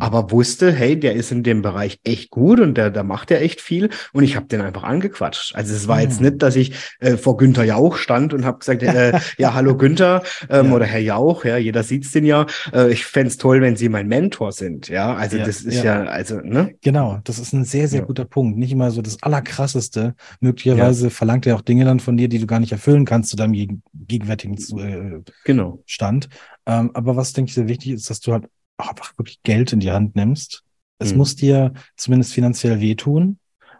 [0.00, 3.38] aber wusste, hey, der ist in dem Bereich echt gut und der, der macht ja
[3.38, 5.54] echt viel und ich habe den einfach angequatscht.
[5.54, 8.82] Also es war jetzt nicht, dass ich äh, vor Günther Jauch stand und habe gesagt,
[8.82, 10.72] äh, ja, hallo Günther ähm, ja.
[10.72, 12.46] oder Herr Jauch, ja, jeder sieht's den ja.
[12.72, 14.88] Äh, ich fände toll, wenn Sie mein Mentor sind.
[14.88, 16.04] Ja, also ja, das ist ja.
[16.04, 16.04] ja.
[16.04, 16.74] also, ne?
[16.82, 18.58] Genau, das ist ein sehr, sehr guter Punkt.
[18.58, 20.14] Nicht immer so das Allerkrasseste.
[20.40, 23.36] Möglicherweise verlangt er auch Dinge dann von dir, die du gar nicht erfüllen kannst zu
[23.36, 25.82] deinem geg gegenwärtigen äh, genau.
[25.86, 26.28] Stand.
[26.66, 29.72] Ähm, aber was, denke ich, sehr wichtig ist, dass du halt auch einfach wirklich Geld
[29.72, 30.62] in die Hand nimmst.
[30.98, 31.18] Es mhm.
[31.18, 33.38] muss dir zumindest finanziell wehtun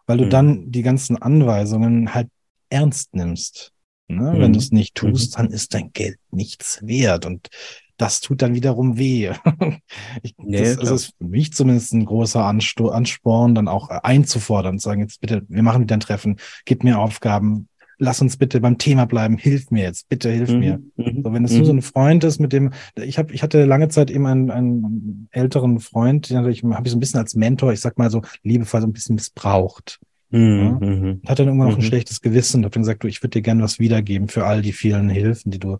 [0.09, 0.31] weil du mhm.
[0.31, 2.29] dann die ganzen Anweisungen halt
[2.71, 3.73] ernst nimmst.
[4.09, 4.33] Ne?
[4.33, 4.41] Mhm.
[4.41, 5.43] Wenn du es nicht tust, mhm.
[5.43, 7.49] dann ist dein Geld nichts wert und
[7.99, 9.33] das tut dann wiederum weh.
[10.23, 14.79] ich, nee, das, das, ist für mich zumindest ein großer Ansto Ansporn, dann auch einzufordern,
[14.79, 17.69] zu sagen, jetzt bitte, wir machen wieder ein Treffen, gib mir Aufgaben,
[17.99, 20.59] lass uns bitte beim Thema bleiben, hilf mir jetzt, bitte hilf mhm.
[20.59, 20.83] mir.
[20.97, 21.23] Mhm.
[21.25, 21.57] So, wenn es mhm.
[21.59, 24.51] nur so ein Freund ist, mit dem, ich habe, ich hatte lange Zeit eben einen,
[24.51, 27.99] einen älteren Freund, den habe ich, hab ich so ein bisschen als Mentor, ich sag
[27.99, 29.99] mal so liebevoll so ein bisschen missbraucht.
[30.31, 30.59] Mhm.
[30.59, 30.71] Ja?
[30.89, 31.23] Mhm.
[31.27, 31.87] Hat dann irgendwann noch ein mhm.
[31.87, 34.63] schlechtes Gewissen und hat dann gesagt, du, ich würde dir gerne was wiedergeben für all
[34.63, 35.79] die vielen Hilfen, die du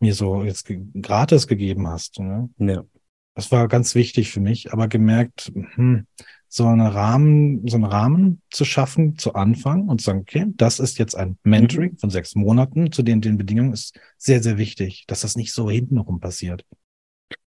[0.00, 0.70] mir so jetzt
[1.00, 2.18] gratis gegeben hast.
[2.20, 2.48] Ne?
[2.58, 2.84] Ja.
[3.34, 6.06] Das war ganz wichtig für mich, aber gemerkt, hm,
[6.48, 10.80] so einen Rahmen, so einen Rahmen zu schaffen zu Anfang und zu sagen, okay, das
[10.80, 11.98] ist jetzt ein Mentoring mhm.
[11.98, 15.70] von sechs Monaten zu den, den Bedingungen ist sehr, sehr wichtig, dass das nicht so
[15.70, 16.64] hintenrum passiert.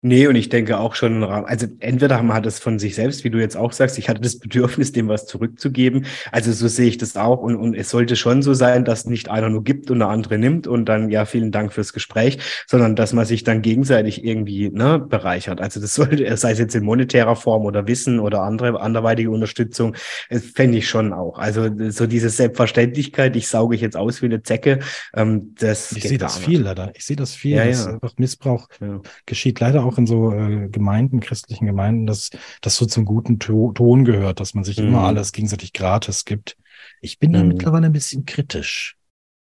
[0.01, 3.31] Nee, und ich denke auch schon, also entweder man hat es von sich selbst, wie
[3.31, 6.07] du jetzt auch sagst, ich hatte das Bedürfnis, dem was zurückzugeben.
[6.31, 7.41] Also so sehe ich das auch.
[7.41, 10.39] Und, und es sollte schon so sein, dass nicht einer nur gibt und der andere
[10.39, 12.39] nimmt und dann, ja, vielen Dank fürs Gespräch,
[12.69, 15.61] sondern dass man sich dann gegenseitig irgendwie ne, bereichert.
[15.61, 19.97] Also das sollte, sei es jetzt in monetärer Form oder Wissen oder andere anderweitige Unterstützung,
[20.31, 21.39] fände ich schon auch.
[21.39, 24.79] Also so diese Selbstverständlichkeit, ich sauge ich jetzt aus wie eine Zecke,
[25.17, 26.93] ähm, das Ich sehe das viel leider.
[26.95, 27.57] Ich sehe das viel.
[27.57, 27.95] Ja, dass ja.
[27.95, 29.01] einfach Missbrauch Ja.
[29.27, 33.73] geschieht leider auch in so äh, Gemeinden, christlichen Gemeinden, dass das so zum guten to
[33.73, 34.89] Ton gehört, dass man sich Mhm.
[34.89, 36.59] immer alles gegenseitig gratis gibt.
[37.01, 37.49] Ich bin da Mhm.
[37.49, 38.97] mittlerweile ein bisschen kritisch.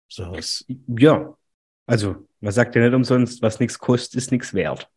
[0.07, 0.65] So ist.
[0.87, 1.35] Ja,
[1.85, 4.89] also man sagt ja nicht umsonst, was nichts kostet, ist nichts wert.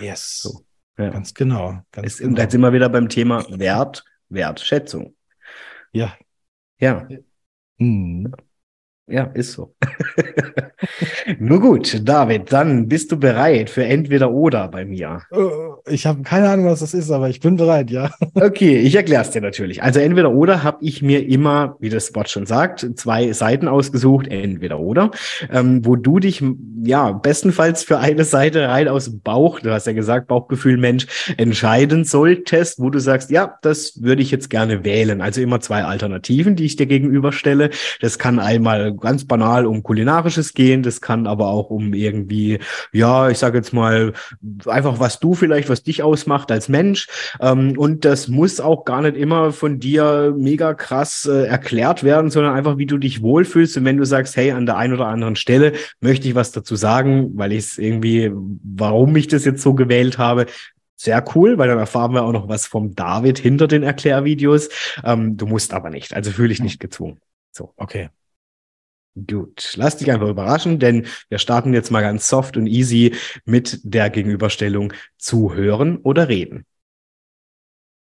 [0.00, 0.40] Yes.
[0.42, 0.64] So,
[0.98, 1.10] ja.
[1.10, 1.78] Ganz genau.
[1.92, 2.40] Ganz und genau.
[2.40, 5.14] jetzt sind wir wieder beim Thema Wert, Wertschätzung.
[5.92, 6.16] ja.
[6.80, 7.08] Ja,
[7.78, 8.32] Hm.
[9.08, 9.74] Ja, ist so.
[11.38, 15.22] Nur gut, David, dann bist du bereit für entweder oder bei mir.
[15.32, 18.10] Äh, Ich habe keine Ahnung, was das ist, aber ich bin bereit, ja.
[18.34, 19.82] Okay, ich erkläre es dir natürlich.
[19.82, 24.28] Also entweder oder habe ich mir immer, wie das Wort schon sagt, zwei Seiten ausgesucht,
[24.28, 25.10] entweder oder,
[25.50, 26.42] ähm, wo du dich
[26.84, 31.06] ja bestenfalls für eine Seite rein aus dem Bauch, du hast ja gesagt, Bauchgefühl Mensch,
[31.36, 35.20] entscheiden solltest, wo du sagst, ja, das würde ich jetzt gerne wählen.
[35.20, 37.70] Also immer zwei Alternativen, die ich dir gegenüberstelle.
[38.00, 42.58] Das kann einmal ganz banal um kulinarisches gehen, das kann aber auch um irgendwie,
[42.92, 44.12] ja, ich sage jetzt mal
[44.66, 47.08] einfach was du vielleicht, was dich ausmacht als Mensch.
[47.40, 52.30] Ähm, und das muss auch gar nicht immer von dir mega krass äh, erklärt werden,
[52.30, 53.76] sondern einfach, wie du dich wohlfühlst.
[53.76, 56.76] Und wenn du sagst, hey, an der einen oder anderen Stelle möchte ich was dazu
[56.76, 60.46] sagen, weil ich es irgendwie, warum ich das jetzt so gewählt habe,
[60.96, 64.68] sehr cool, weil dann erfahren wir auch noch was vom David hinter den Erklärvideos.
[65.04, 67.20] Ähm, du musst aber nicht, also fühle ich nicht gezwungen.
[67.52, 67.72] So.
[67.76, 68.10] Okay.
[69.14, 73.14] Gut, lass dich einfach überraschen, denn wir starten jetzt mal ganz soft und easy
[73.44, 76.66] mit der Gegenüberstellung zuhören oder reden.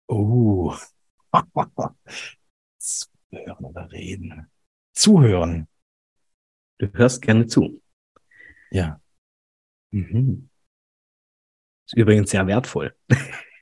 [0.08, 0.74] Oh.
[2.78, 4.50] Zuhören oder reden.
[4.92, 5.68] Zuhören.
[6.78, 7.82] Du hörst gerne zu.
[8.70, 9.00] Ja.
[9.90, 10.48] Mhm.
[11.86, 12.94] Ist übrigens sehr wertvoll.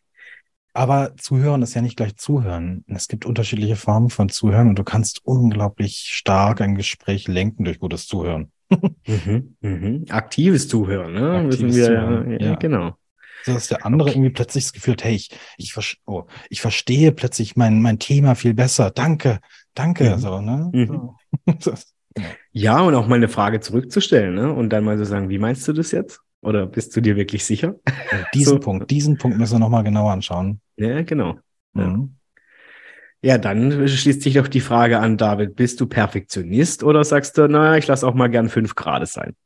[0.75, 2.85] Aber zuhören ist ja nicht gleich zuhören.
[2.89, 7.79] Es gibt unterschiedliche Formen von Zuhören und du kannst unglaublich stark ein Gespräch lenken durch
[7.79, 8.51] gutes Zuhören.
[9.07, 9.57] Mhm.
[9.61, 10.05] Mhm.
[10.09, 11.33] Aktives Zuhören, ne?
[11.45, 12.55] Aktives wir, Zuhören, ja, ja.
[12.55, 12.97] genau.
[13.45, 17.13] So dass der andere irgendwie plötzlich das Gefühl hat, hey, ich, ich, oh, ich verstehe
[17.13, 18.91] plötzlich mein, mein Thema viel besser.
[18.91, 19.41] Danke,
[19.75, 20.17] danke.
[20.17, 20.19] Mhm.
[20.21, 20.71] So, ne?
[20.73, 21.11] Mhm.
[21.59, 21.75] So.
[22.53, 24.53] Ja, und auch mal eine Frage zurückzustellen, ne?
[24.53, 26.21] Und dann mal so sagen, wie meinst du das jetzt?
[26.43, 27.77] Oder bist du dir wirklich sicher?
[28.35, 28.59] diesen So.
[28.59, 30.61] Punkt, diesen Punkt müssen wir nochmal genauer anschauen.
[30.77, 31.39] Ja, genau.
[31.75, 31.87] Ja.
[31.87, 32.17] Mhm.
[33.25, 37.47] Ja, dann schließt sich doch die Frage an, David, bist du Perfektionist oder sagst du,
[37.49, 39.37] naja, ich lasse auch mal gern fünf Grad sein?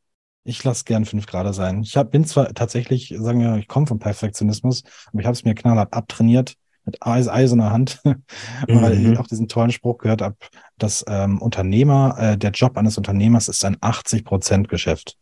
[0.45, 1.83] Ich lasse gern fünf Grad sein.
[1.83, 5.45] Ich hab, bin zwar tatsächlich, sagen wir, ich komme vom Perfektionismus, aber ich habe es
[5.45, 6.55] mir knallhart abtrainiert
[6.85, 8.01] mit Eis, eiserner Hand,
[8.69, 9.13] weil Mhm.
[9.13, 10.37] ich auch diesen tollen Spruch gehört habe,
[10.79, 15.19] dass ähm, Unternehmer, äh, der Job eines Unternehmers ist ein 80% Geschäft.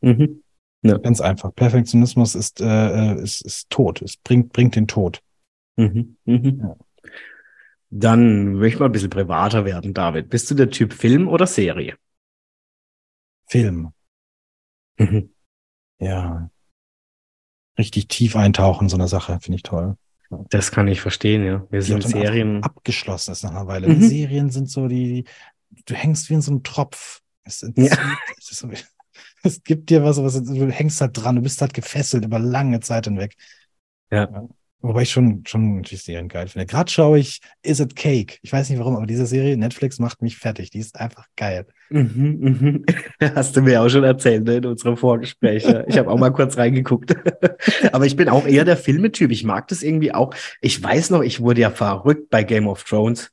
[0.00, 0.41] Mhm.
[0.82, 1.54] Ganz einfach.
[1.54, 2.64] Perfektionismus ist, äh,
[3.14, 4.02] äh, ist, ist tot.
[4.02, 5.22] Es bringt, bringt den Tod.
[5.76, 6.16] Mhm.
[6.24, 6.60] Mhm.
[6.60, 6.76] Ja.
[7.90, 10.28] Dann möchte ich mal ein bisschen privater werden, David.
[10.30, 11.96] Bist du der Typ Film oder Serie?
[13.46, 13.92] Film.
[14.98, 15.30] Mhm.
[16.00, 16.50] Ja.
[17.78, 19.96] Richtig tief eintauchen, in so eine Sache, finde ich toll.
[20.50, 21.66] Das kann ich verstehen, ja.
[21.70, 22.62] Wir Die sind Serien.
[22.62, 23.88] abgeschlossen ist nach einer Weile.
[23.88, 24.02] Mhm.
[24.02, 25.24] Serien sind so die,
[25.84, 27.20] du hängst wie in so einem Tropf.
[27.44, 27.96] Es, es, Ja.
[28.38, 28.68] es, ist so,
[29.52, 32.80] es gibt dir was, was, du hängst halt dran, du bist halt gefesselt über lange
[32.80, 33.36] Zeit hinweg.
[34.10, 34.48] Ja.
[34.82, 36.66] Wobei ich schon, schon natürlich Serien geil finde.
[36.66, 38.38] Gerade schaue ich Is It Cake?
[38.42, 40.70] Ich weiß nicht warum, aber diese Serie, Netflix macht mich fertig.
[40.70, 41.66] Die ist einfach geil.
[41.90, 42.84] Mhm, mhm.
[43.36, 45.64] Hast du mir auch schon erzählt ne, in unserem Vorgespräch.
[45.86, 47.14] Ich habe auch mal kurz reingeguckt.
[47.92, 49.30] Aber ich bin auch eher der Filmetyp.
[49.30, 50.34] Ich mag das irgendwie auch.
[50.60, 53.30] Ich weiß noch, ich wurde ja verrückt bei Game of Thrones.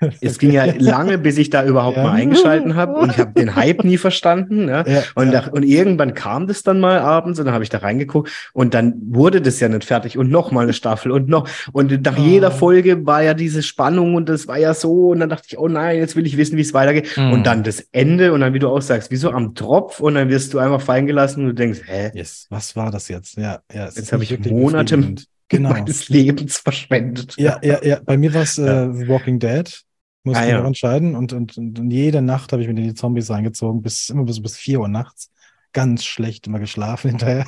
[0.20, 2.04] Es ging ja lange, bis ich da überhaupt Ja.
[2.04, 4.66] mal eingeschalten habe und ich habe den Hype nie verstanden.
[4.66, 4.84] Ne?
[4.86, 5.40] Ja, Und, ja.
[5.42, 8.74] da, und irgendwann kam das dann mal abends und dann habe ich da reingeguckt und
[8.74, 12.18] dann wurde das ja nicht fertig und noch mal eine Staffel und noch und nach
[12.18, 12.22] Oh.
[12.22, 15.58] jeder Folge war ja diese Spannung und das war ja so und dann dachte ich,
[15.58, 17.32] oh nein, jetzt will ich wissen, wie es weitergeht Mhm.
[17.32, 20.14] und dann das Ende und dann, wie du auch sagst, wie so am Tropf und
[20.14, 22.46] dann wirst du einfach fallen gelassen und du denkst, hä, Yes.
[22.50, 23.36] Was war das jetzt?
[23.36, 23.86] Ja, ja.
[23.86, 24.98] es Jetzt habe ich Monate.
[25.50, 25.70] Genau.
[25.70, 27.34] meines Lebens verschwendet.
[27.38, 28.00] Ja, ja, ja.
[28.04, 29.80] Bei mir war es äh, The Walking Dead.
[30.28, 30.58] Musste Ah, ich ja.
[30.60, 31.14] noch entscheiden.
[31.16, 34.40] Und, und, und, und jede Nacht habe ich mir die Zombies reingezogen, bis immer bis,
[34.42, 35.30] bis 4 Uhr nachts.
[35.72, 37.44] Ganz schlecht immer geschlafen hinterher.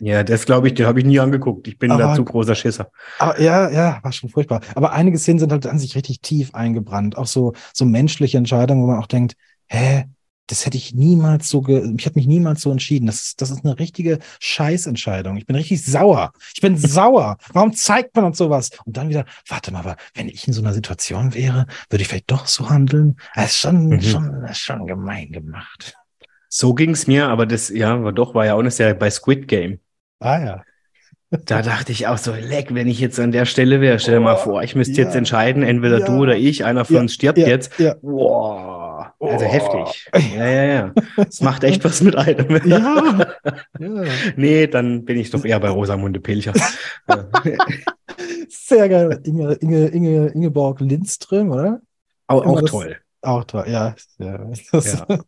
[0.00, 1.66] Ja, das glaube ich, den habe ich nie angeguckt.
[1.66, 2.90] Ich bin Aber- da zu großer Schisser.
[3.18, 4.60] Aber ja, ja, war schon furchtbar.
[4.76, 7.16] Aber einige Szenen sind halt an sich richtig tief eingebrannt.
[7.18, 9.34] Auch so, so menschliche Entscheidungen, wo man auch denkt,
[9.66, 10.04] hä,
[10.48, 13.06] das hätte ich niemals so, ge ich hätte mich niemals so entschieden.
[13.06, 15.36] Das ist, das ist eine richtige Scheißentscheidung.
[15.36, 16.32] Ich bin richtig sauer.
[16.54, 17.36] Ich bin sauer.
[17.52, 18.70] Warum zeigt man uns sowas?
[18.84, 22.08] Und dann wieder, warte mal, aber wenn ich in so einer Situation wäre, würde ich
[22.08, 23.16] vielleicht doch so handeln.
[23.34, 24.00] Das ist schon, mhm.
[24.00, 25.94] schon, das ist schon gemein gemacht.
[26.48, 29.48] So ging's mir, aber das, ja, war doch, war ja auch eine Serie bei Squid
[29.48, 29.80] Game.
[30.18, 30.62] Ah ja.
[31.30, 34.20] Da dachte ich auch so, leck, wenn ich jetzt an der Stelle wäre, stell dir
[34.20, 36.96] oh, mal vor, ich müsste ja, jetzt entscheiden, entweder ja, du oder ich, einer von
[36.96, 37.78] ja, uns stirbt jetzt.
[37.78, 37.96] Ja.
[38.00, 38.87] Wow,
[39.20, 39.48] also oh.
[39.48, 40.10] heftig.
[40.36, 40.92] Ja, ja, ja.
[41.16, 42.48] Das macht echt was mit einem.
[42.68, 43.26] Ja.
[43.78, 44.04] ja.
[44.36, 46.52] Nee, dann bin ich doch eher bei Rosamunde Pilcher.
[48.48, 49.20] Sehr geil.
[49.24, 51.80] Inge, Inge, Inge, Ingeborg Lindström, oder?
[52.26, 52.96] Auch, auch toll.
[53.22, 53.94] Auch toll, ja.
[54.18, 54.38] ja.
[54.72, 55.18] Das, ja.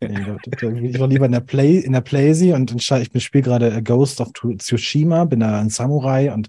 [0.00, 4.32] ich war lieber in der Play, in der Playsee und ich spiele gerade Ghost of
[4.32, 6.48] Tsushima, bin da ein Samurai und,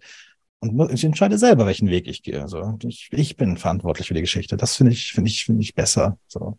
[0.61, 2.41] und ich entscheide selber, welchen Weg ich gehe.
[2.41, 4.57] Also ich, ich bin verantwortlich für die Geschichte.
[4.57, 6.19] Das finde ich, finde ich, finde ich besser.
[6.27, 6.57] So.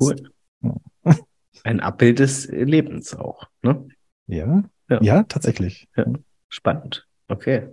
[0.00, 0.30] Cool.
[0.62, 0.74] Ja.
[1.64, 3.86] Ein Abbild des Lebens auch, ne?
[4.26, 4.64] Ja.
[4.90, 5.88] Ja, ja tatsächlich.
[5.96, 6.06] Ja.
[6.48, 7.06] Spannend.
[7.28, 7.68] Okay.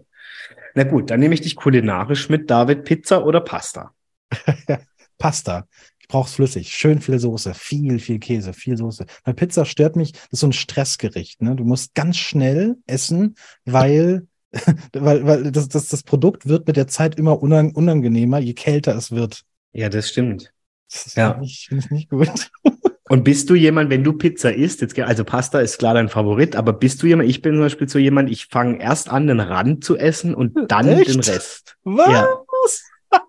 [0.75, 3.95] Na gut, dann nehme ich dich kulinarisch mit, David, Pizza oder Pasta?
[5.17, 5.67] Pasta.
[5.99, 6.71] Ich brauche es flüssig.
[6.71, 9.05] Schön viel Soße, viel, viel Käse, viel Soße.
[9.23, 11.41] Bei Pizza stört mich, das ist so ein Stressgericht.
[11.41, 11.55] Ne?
[11.55, 14.27] Du musst ganz schnell essen, weil,
[14.93, 19.11] weil, weil das, das, das Produkt wird mit der Zeit immer unangenehmer, je kälter es
[19.11, 19.41] wird.
[19.73, 20.51] Ja, das stimmt.
[20.91, 21.31] Das ja.
[21.33, 22.29] finde ich, find ich nicht gut.
[23.07, 26.55] Und bist du jemand, wenn du Pizza isst, jetzt, also Pasta ist klar dein Favorit,
[26.55, 29.39] aber bist du jemand, ich bin zum Beispiel so jemand, ich fange erst an, den
[29.39, 31.09] Rand zu essen und dann Echt?
[31.09, 31.77] den Rest.
[31.83, 32.11] Was?
[32.11, 32.27] Ja.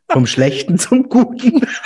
[0.09, 1.61] Vom Schlechten zum Guten.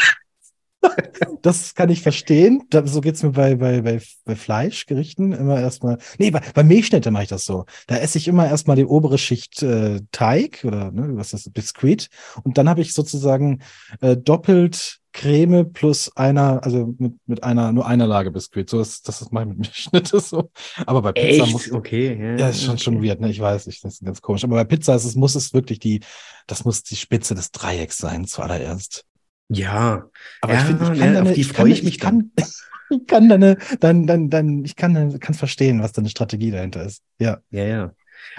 [1.42, 2.64] Das kann ich verstehen.
[2.84, 5.98] So geht's mir bei, bei, bei, bei Fleischgerichten immer erstmal.
[6.18, 7.64] Nee, bei, bei Milchschnitte mache ich das so.
[7.86, 11.52] Da esse ich immer erstmal die obere Schicht äh, Teig oder ne, was ist das,
[11.52, 12.08] Biskuit.
[12.44, 13.62] Und dann habe ich sozusagen
[14.00, 18.68] äh, doppelt Creme plus einer, also mit, mit einer, nur einer Lage Biskuit.
[18.68, 20.50] So ist, das ist mein mit Milchschnitte so.
[20.86, 21.52] Aber bei Pizza Echt?
[21.52, 21.72] muss.
[21.72, 22.36] Okay, ja.
[22.36, 22.82] Ja, ist schon, okay.
[22.82, 23.30] schon weird, ne?
[23.30, 24.44] Ich weiß, ich, das ist ganz komisch.
[24.44, 26.00] Aber bei Pizza ist es, muss es wirklich die,
[26.46, 29.04] das muss die Spitze des Dreiecks sein, zuallererst.
[29.50, 30.08] Ja.
[30.40, 32.30] Aber ja, ich finde, ich kann ja, deine, die freue ich mich ich kann,
[32.90, 37.02] ich kann deine, dann, dann, dann, ich kann, kann verstehen, was deine Strategie dahinter ist.
[37.18, 37.38] Ja.
[37.50, 37.92] Ja, ja.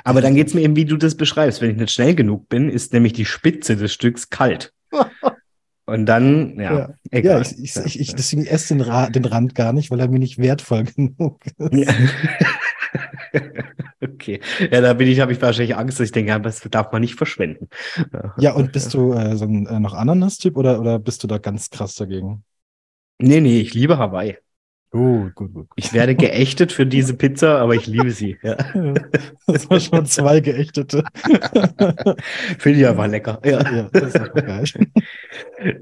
[0.03, 1.61] Aber dann geht's mir eben, wie du das beschreibst.
[1.61, 4.73] Wenn ich nicht schnell genug bin, ist nämlich die Spitze des Stücks kalt.
[5.85, 6.93] Und dann, ja, ja.
[7.09, 7.41] egal.
[7.41, 10.07] Ja, ich, ich, ich, ich deswegen esse den, Ra den Rand gar nicht, weil er
[10.07, 11.73] mir nicht wertvoll genug ist.
[11.73, 11.93] Ja.
[14.22, 14.39] Okay.
[14.72, 17.15] Ja, da bin ich, habe ich wahrscheinlich Angst, dass ich denke, das darf man nicht
[17.15, 17.69] verschwenden.
[18.38, 21.38] Ja, und bist du äh, so ein äh, noch Ananas-Typ oder, oder bist du da
[21.38, 22.43] ganz krass dagegen?
[23.19, 24.38] Nee, nee, ich liebe Hawaii.
[24.93, 25.68] Oh, gut, gut, gut.
[25.77, 28.38] Ich werde geächtet für diese Pizza, aber ich liebe sie.
[28.43, 28.57] Ja.
[29.47, 31.03] Das war schon zwei geächtete.
[32.59, 33.39] Finde ich aber lecker.
[33.43, 33.69] Ja.
[33.72, 34.65] ja, das ist geil.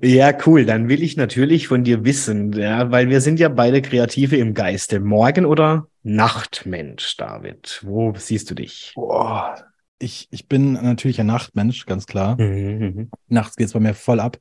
[0.02, 0.66] ja, cool.
[0.66, 4.54] Dann will ich natürlich von dir wissen, ja, weil wir sind ja beide Kreative im
[4.54, 5.00] Geiste.
[5.00, 7.82] Morgen oder Nachtmensch, David?
[7.84, 8.94] Wo siehst du dich?
[8.96, 9.56] Boah,
[10.00, 12.40] ich, ich bin natürlich ein Nachtmensch, ganz klar.
[12.40, 13.12] Mhm, mhm.
[13.28, 14.38] Nachts geht's bei mir voll ab.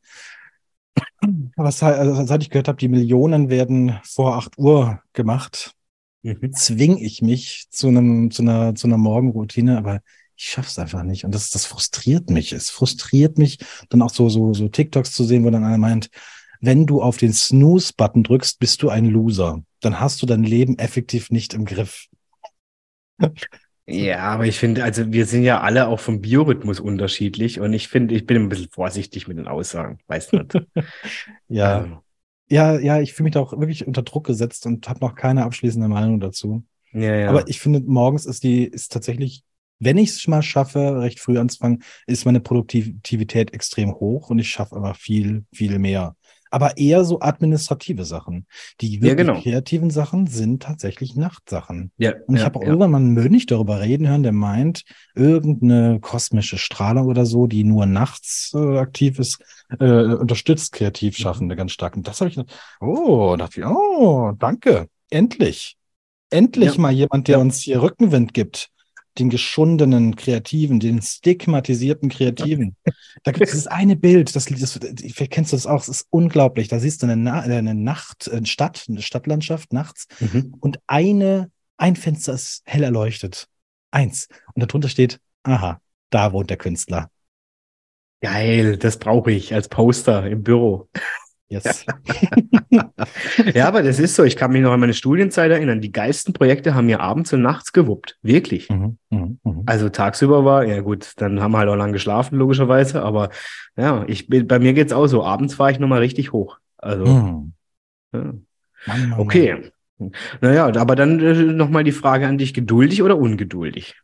[1.57, 5.75] Was, also, seit ich gehört habe, die Millionen werden vor 8 Uhr gemacht,
[6.23, 6.53] mhm.
[6.53, 10.01] zwinge ich mich zu einem, zu einer, zu einer Morgenroutine, aber
[10.37, 11.25] ich schaff's einfach nicht.
[11.25, 12.53] Und das, das frustriert mich.
[12.53, 13.59] Es frustriert mich,
[13.89, 16.11] dann auch so, so, so TikToks zu sehen, wo dann einer meint,
[16.61, 19.63] wenn du auf den Snooze-Button drückst, bist du ein Loser.
[19.81, 22.07] Dann hast du dein Leben effektiv nicht im Griff.
[23.91, 27.89] Ja, aber ich finde, also wir sind ja alle auch vom Biorhythmus unterschiedlich und ich
[27.89, 30.45] finde, ich bin ein bisschen vorsichtig mit den Aussagen, weißt du.
[31.49, 31.85] ja.
[31.85, 31.97] Ähm.
[32.51, 35.45] Ja, ja, ich fühle mich da auch wirklich unter Druck gesetzt und habe noch keine
[35.45, 36.65] abschließende Meinung dazu.
[36.93, 37.31] Ja, ja.
[37.31, 39.43] Aber ich finde, morgens ist die, ist tatsächlich,
[39.79, 44.51] wenn ich es mal schaffe, recht früh anzufangen, ist meine Produktivität extrem hoch und ich
[44.51, 46.15] schaffe aber viel, viel mehr
[46.51, 48.47] aber eher so administrative Sachen.
[48.81, 49.41] Die wirklich ja, genau.
[49.41, 51.93] kreativen Sachen sind tatsächlich Nachtsachen.
[51.99, 52.69] Ja, und ich ja, habe auch ja.
[52.69, 54.83] irgendwann mal einen Mönch darüber reden hören, der meint,
[55.15, 59.43] irgendeine kosmische Strahlung oder so, die nur nachts äh, aktiv ist,
[59.79, 61.59] äh, unterstützt Kreativschaffende mhm.
[61.59, 61.97] ganz stark.
[61.97, 62.39] Und das habe ich,
[62.81, 65.77] oh, dachte ich, oh, danke, endlich.
[66.31, 68.71] Endlich mal jemand, der uns hier Rückenwind gibt
[69.19, 72.77] den geschundenen Kreativen, den stigmatisierten Kreativen.
[73.25, 74.79] Da gibt es dieses eine Bild, das, das,
[75.13, 76.69] vielleicht kennst du das auch, es ist unglaublich.
[76.69, 80.55] Da siehst du eine, Na eine Nacht, eine Stadt, eine Stadtlandschaft nachts mhm.
[80.61, 83.49] und eine, ein Fenster ist hell erleuchtet.
[83.91, 84.29] Eins.
[84.55, 85.81] Und darunter steht, aha,
[86.11, 87.11] da wohnt der Künstler.
[88.21, 90.89] Geil, das brauche ich als Poster im Büro.
[91.51, 91.87] Yes.
[93.55, 94.25] ja, aber das ist so.
[94.25, 95.81] Ich kann mich noch an meine Studienzeit erinnern.
[95.81, 98.19] Die geilsten Projekte haben mir abends und nachts gewuppt.
[98.23, 98.69] Wirklich.
[98.69, 99.63] Mhm, mh, mh.
[99.65, 103.03] Also tagsüber war, ja gut, dann haben wir halt auch lang geschlafen, logischerweise.
[103.03, 103.31] Aber
[103.77, 105.25] ja, ich bei mir geht's auch so.
[105.25, 106.59] Abends fahre ich nochmal richtig hoch.
[106.77, 107.07] Also.
[107.07, 107.53] Mhm.
[108.13, 108.21] Ja.
[108.87, 109.71] Mann, Mann, Okay.
[110.41, 113.97] Naja, aber dann äh, nochmal die Frage an dich, geduldig oder ungeduldig?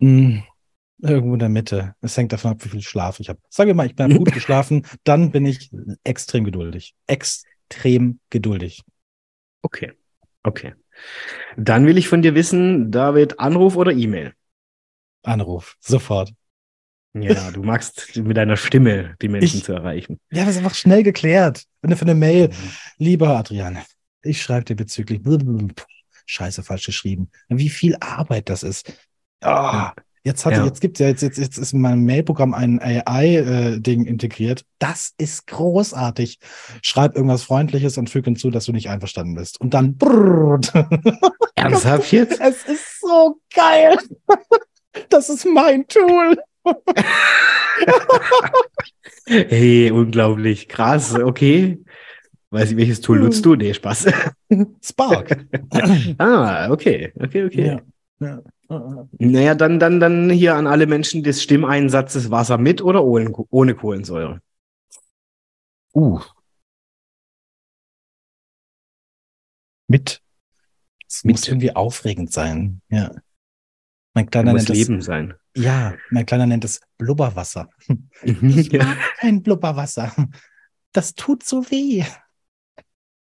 [0.00, 0.44] Mann.
[0.98, 1.94] Irgendwo in der Mitte.
[2.00, 3.40] Es hängt davon ab, wie viel Schlaf ich habe.
[3.50, 5.70] Sagen wir mal, ich bin gut geschlafen, dann bin ich
[6.04, 6.94] extrem geduldig.
[7.06, 8.82] Extrem geduldig.
[9.62, 9.92] Okay,
[10.42, 10.74] okay.
[11.56, 14.32] Dann will ich von dir wissen, David, Anruf oder E-Mail?
[15.22, 16.32] Anruf, sofort.
[17.14, 20.18] Ja, du magst mit deiner Stimme die Menschen Ich- zu erreichen.
[20.30, 21.64] Ja, das ist einfach schnell geklärt.
[21.80, 22.52] Wenn du für eine Mail, Mhm.
[22.98, 23.78] lieber Adrian,
[24.22, 25.20] ich schreibe dir bezüglich
[26.26, 27.30] Scheiße, falsch geschrieben.
[27.48, 28.92] Wie viel Arbeit das ist.
[29.40, 29.92] Ah,
[30.24, 30.64] jetzt hatte, Ja.
[30.64, 34.64] jetzt gibt's ja, jetzt, jetzt, jetzt ist in meinem Mailprogramm ein AI-Ding integriert.
[34.78, 36.38] Das ist großartig.
[36.82, 39.60] Schreib irgendwas Freundliches und füge hinzu, dass du nicht einverstanden bist.
[39.60, 40.60] Und dann brrrr.
[41.54, 42.40] Ernsthaft jetzt?
[42.40, 43.98] Es ist so geil.
[45.08, 46.38] Das ist mein Tool.
[49.26, 50.68] Hey, unglaublich.
[50.68, 51.82] Krass, okay.
[52.50, 53.54] Weiß ich, welches Tool nutzt du?
[53.54, 54.06] Nee, Spaß.
[54.82, 55.46] Spark.
[56.18, 57.66] ah, okay, okay, okay.
[57.66, 57.80] Ja.
[58.20, 58.42] Ja.
[58.68, 59.08] Ja.
[59.18, 63.74] Naja, dann, dann, dann hier an alle Menschen des Stimmeinsatzes Wasser mit oder ohne, ohne
[63.74, 64.40] Kohlensäure.
[65.94, 66.20] Uh.
[69.86, 70.22] Mit.
[71.06, 71.36] Es Mit.
[71.36, 72.80] muss irgendwie aufregend sein.
[72.88, 73.12] Ja.
[74.14, 75.34] Mein Kleiner nennt Leben sein.
[75.56, 77.68] ja, mein Kleiner nennt es Blubberwasser.
[78.22, 78.84] Ich ja.
[78.84, 80.12] mag kein Blubberwasser.
[80.92, 82.04] Das tut so weh.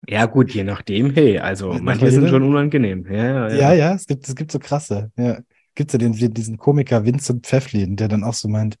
[0.08, 1.10] Ja, gut, je nachdem.
[1.10, 3.06] Hey, also Nach manche sind jeder- schon unangenehm.
[3.10, 5.10] Ja, ja, Ja, ja, es gibt, es gibt so krasse.
[5.16, 5.40] Ja.
[5.74, 8.76] Gibt's ja den, diesen Komiker Vincent Pfefflin, der dann auch so meint,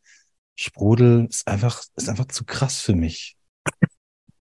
[0.56, 3.36] Sprudel ist einfach, ist einfach zu krass für mich.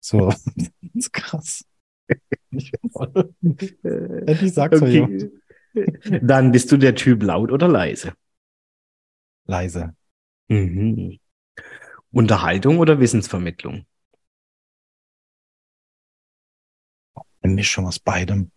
[0.00, 0.30] So,
[0.98, 1.64] zu krass.
[2.50, 2.72] Ich-
[3.84, 4.74] Endlich jemand.
[4.82, 5.30] Okay.
[6.20, 8.12] Dann bist du der Typ laut oder leise?
[9.46, 9.94] Leise.
[10.48, 11.18] Mhm.
[12.10, 13.86] Unterhaltung oder Wissensvermittlung?
[17.43, 18.51] Eine Mischung aus beidem.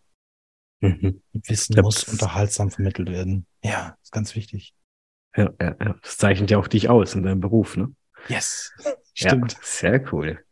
[0.81, 1.21] Mhm.
[1.33, 3.45] Wissen Ja, muss unterhaltsam vermittelt werden.
[3.63, 4.73] Ja, ist ganz wichtig.
[5.35, 5.95] Ja, ja, ja.
[6.01, 7.93] Das zeichnet ja auch dich aus in deinem Beruf, ne?
[8.27, 8.73] Yes.
[8.83, 9.57] Ja, Stimmt.
[9.61, 10.43] sehr cool.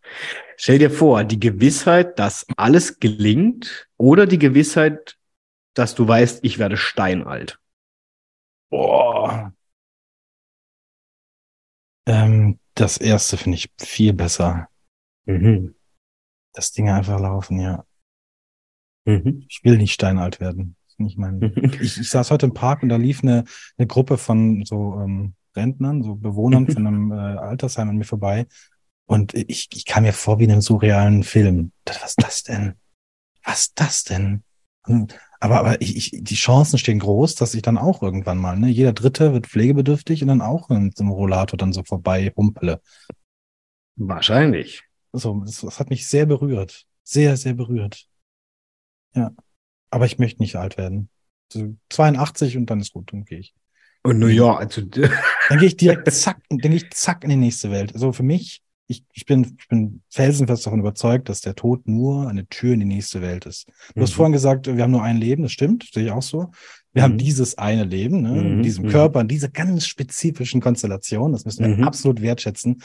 [0.58, 5.18] Stell dir vor, die Gewissheit, dass alles gelingt oder die Gewissheit,
[5.74, 7.60] dass du weißt, ich werde steinalt.
[8.70, 9.54] Boah.
[12.06, 14.70] Ähm, das erste finde ich viel besser.
[15.26, 15.76] Mhm.
[16.54, 17.86] Das Dinge einfach laufen, ja.
[19.06, 19.46] Mhm.
[19.50, 20.76] Ich will nicht steinalt werden.
[20.98, 21.42] Nicht mein.
[21.82, 23.44] Ich, ich saß heute im Park und da lief eine,
[23.78, 28.46] eine Gruppe von so ähm, Rentnern, so Bewohnern von einem äh, Altersheim an mir vorbei.
[29.06, 31.72] Und ich, ich kam mir vor wie in einem surrealen Film.
[31.86, 32.74] Das, was ist das denn?
[33.44, 34.44] Was ist das denn?
[35.40, 38.70] Aber, aber ich, ich, die Chancen stehen groß, dass ich dann auch irgendwann mal, ne,
[38.70, 42.82] jeder Dritte wird pflegebedürftig und dann auch in so einem Rollator dann so vorbei humpele.
[43.96, 44.84] Wahrscheinlich.
[45.12, 46.86] So, das, das hat mich sehr berührt.
[47.04, 48.08] Sehr, sehr berührt.
[49.16, 49.32] Ja.
[49.90, 51.10] Aber ich möchte nicht alt werden.
[51.52, 53.54] So 82 und dann ist gut, dann gehe ich.
[54.04, 54.82] Und na ja, also
[55.50, 57.94] Dann gehe ich direkt zack, dann gehe ich zack in die nächste Welt.
[57.94, 62.28] Also für mich, ich, ich bin, ich bin felsenfest davon überzeugt, dass der Tod nur
[62.28, 63.68] eine Tür in die nächste Welt ist.
[63.96, 64.16] Du hast Mhm.
[64.16, 66.52] vorhin gesagt, wir haben nur ein Leben, das stimmt, sehe ich auch so.
[66.92, 67.18] Wir haben Mhm.
[67.20, 68.90] dieses eine Leben, ne, in Mhm, diesem mhm.
[68.90, 71.32] Körper, in dieser ganz spezifischen Konstellation.
[71.32, 71.84] Das müssen wir Mhm.
[71.86, 72.82] absolut wertschätzen.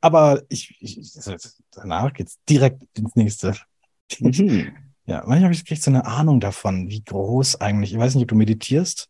[0.00, 1.00] Aber ich, ich
[1.72, 3.54] danach geht's direkt ins nächste.
[5.06, 7.92] Ja, manchmal habe ich so eine Ahnung davon, wie groß eigentlich.
[7.92, 9.08] Ich weiß nicht, ob du meditierst.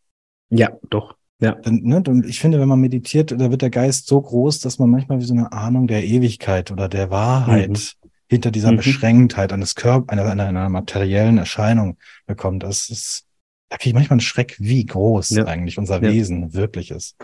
[0.51, 1.17] ja, doch.
[1.43, 1.55] Ja.
[1.55, 4.79] Dann, ne, und ich finde, wenn man meditiert, da wird der Geist so groß, dass
[4.79, 8.09] man manchmal wie so eine Ahnung der Ewigkeit oder der Wahrheit Mhm.
[8.29, 8.77] hinter dieser Mhm.
[8.77, 11.97] Beschränktheit eines Körpers, einer, einer, einer materiellen Erscheinung
[12.27, 12.63] bekommt.
[12.63, 13.25] Das ist,
[13.71, 15.47] da kriege ich manchmal einen Schreck, wie groß Ja.
[15.47, 16.13] eigentlich unser Ja.
[16.13, 17.17] Wesen wirklich ist.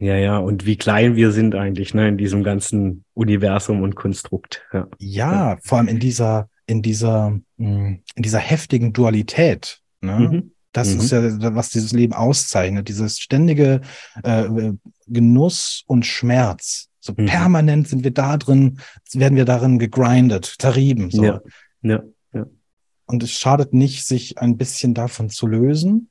[0.00, 0.38] Ja, ja.
[0.38, 4.66] Und wie klein wir sind eigentlich, ne, in diesem ganzen Universum und Konstrukt.
[4.72, 4.88] Ja.
[4.98, 9.80] Ja, vor allem in dieser, in dieser, mh, in dieser heftigen Dualität.
[10.00, 10.18] Ne?
[10.18, 10.52] Mhm.
[10.72, 11.00] Das Mhm.
[11.00, 13.80] ist ja, was dieses Leben auszeichnet, dieses ständige
[14.22, 14.72] äh,
[15.06, 16.88] Genuss und Schmerz.
[17.00, 17.26] So Mhm.
[17.26, 18.80] permanent sind wir da drin,
[19.12, 21.10] werden wir darin gegrindet, zerrieben.
[21.10, 21.24] So.
[21.24, 21.40] Ja.
[21.82, 22.02] Ja.
[23.06, 26.10] Und es schadet nicht, sich ein bisschen davon zu lösen.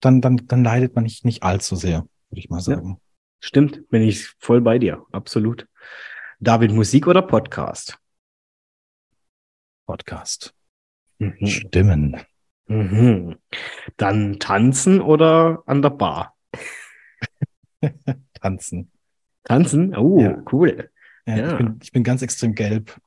[0.00, 2.98] Dann, dann, dann leidet man nicht, nicht allzu sehr, würde ich mal sagen.
[3.40, 5.02] Stimmt, bin ich voll bei dir.
[5.12, 5.66] Absolut.
[6.40, 7.98] David, Musik oder Podcast?
[9.86, 10.54] Podcast.
[11.18, 11.46] Mhm.
[11.46, 12.20] Stimmen.
[12.66, 13.36] Mhm.
[13.96, 16.34] Dann tanzen oder an der Bar?
[18.40, 18.90] Tanzen.
[19.44, 19.94] Tanzen?
[19.96, 20.42] Oh, Ja.
[20.52, 20.90] cool.
[21.26, 21.52] Ja, Ja.
[21.52, 22.98] Ich, bin, ich bin ganz extrem gelb.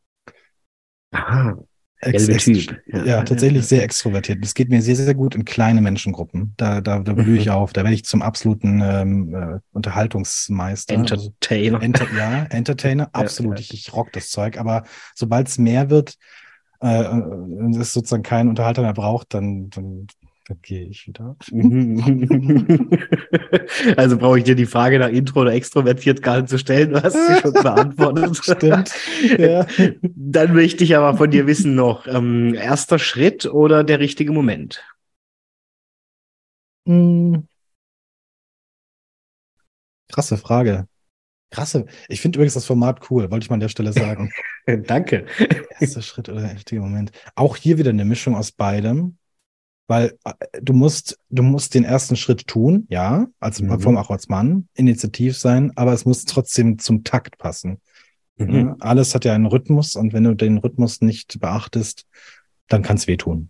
[1.11, 1.57] Aha.
[1.99, 3.03] Ex ex ja.
[3.05, 4.43] ja, tatsächlich sehr extrovertiert.
[4.43, 6.53] Das geht mir sehr, sehr gut in kleine Menschengruppen.
[6.55, 7.53] Da, da, da blühe ich mhm.
[7.53, 7.73] auf.
[7.73, 10.93] Da werde ich zum absoluten ähm, äh, Unterhaltungsmeister.
[10.93, 11.77] Entertainer.
[11.77, 13.59] Also, enter, ja, Entertainer, absolut.
[13.59, 14.59] Ich, ich rock das Zeug.
[14.59, 14.83] Aber
[15.15, 16.17] sobald es mehr wird,
[16.79, 20.07] äh, und es sozusagen keinen Unterhalter mehr braucht, dann, dann
[20.47, 21.35] dann gehe ich wieder.
[23.97, 26.91] also brauche ich dir die Frage nach Intro oder extrovertiert gar nicht zu stellen.
[26.91, 28.37] Du hast sie schon beantwortet.
[28.37, 28.93] Stimmt.
[29.37, 29.67] Ja.
[30.01, 34.85] Dann möchte ich aber von dir wissen noch, ähm, erster Schritt oder der richtige Moment?
[36.85, 37.45] Hm.
[40.07, 40.87] Krasse Frage.
[41.49, 41.85] Krasse.
[42.09, 44.31] Ich finde übrigens das Format cool, wollte ich mal an der Stelle sagen.
[44.85, 45.25] Danke.
[45.79, 47.11] Erster Schritt oder der richtige Moment.
[47.35, 49.17] Auch hier wieder eine Mischung aus beidem.
[49.89, 53.79] Weil äh, du musst, du musst den ersten Schritt tun, ja, als mhm.
[53.79, 57.79] vor auch als Mann, initiativ sein, aber es muss trotzdem zum Takt passen.
[58.35, 58.55] Mhm.
[58.55, 62.05] Ja, alles hat ja einen Rhythmus und wenn du den Rhythmus nicht beachtest,
[62.67, 63.49] dann kann es wehtun.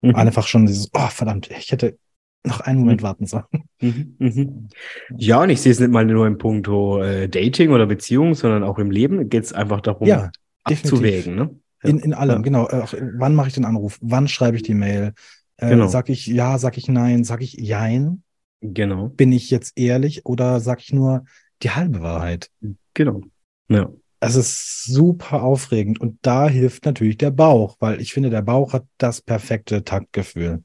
[0.00, 0.14] Mhm.
[0.14, 1.98] Einfach schon dieses, oh verdammt, ich hätte
[2.46, 3.06] noch einen Moment mhm.
[3.06, 3.44] warten sollen.
[3.80, 4.16] Mhm.
[4.18, 4.68] Mhm.
[5.16, 8.62] Ja, und ich sehe es nicht mal nur im Punkt äh, Dating oder Beziehung, sondern
[8.62, 10.30] auch im Leben geht es einfach darum, ja,
[10.62, 11.34] abzuwägen.
[11.34, 11.50] Ne?
[11.82, 12.42] In, in allem, ja.
[12.42, 12.68] genau.
[12.68, 12.84] Äh,
[13.16, 13.98] wann mache ich den Anruf?
[14.00, 15.12] Wann schreibe ich die Mail?
[15.56, 15.86] Äh, genau.
[15.86, 18.22] Sag ich ja, sag ich nein, sag ich jein?
[18.60, 19.08] Genau.
[19.08, 21.24] Bin ich jetzt ehrlich oder sag ich nur
[21.62, 22.50] die halbe Wahrheit?
[22.94, 23.22] Genau.
[23.68, 23.90] Ja.
[24.20, 28.72] Es ist super aufregend und da hilft natürlich der Bauch, weil ich finde, der Bauch
[28.72, 30.62] hat das perfekte Taktgefühl.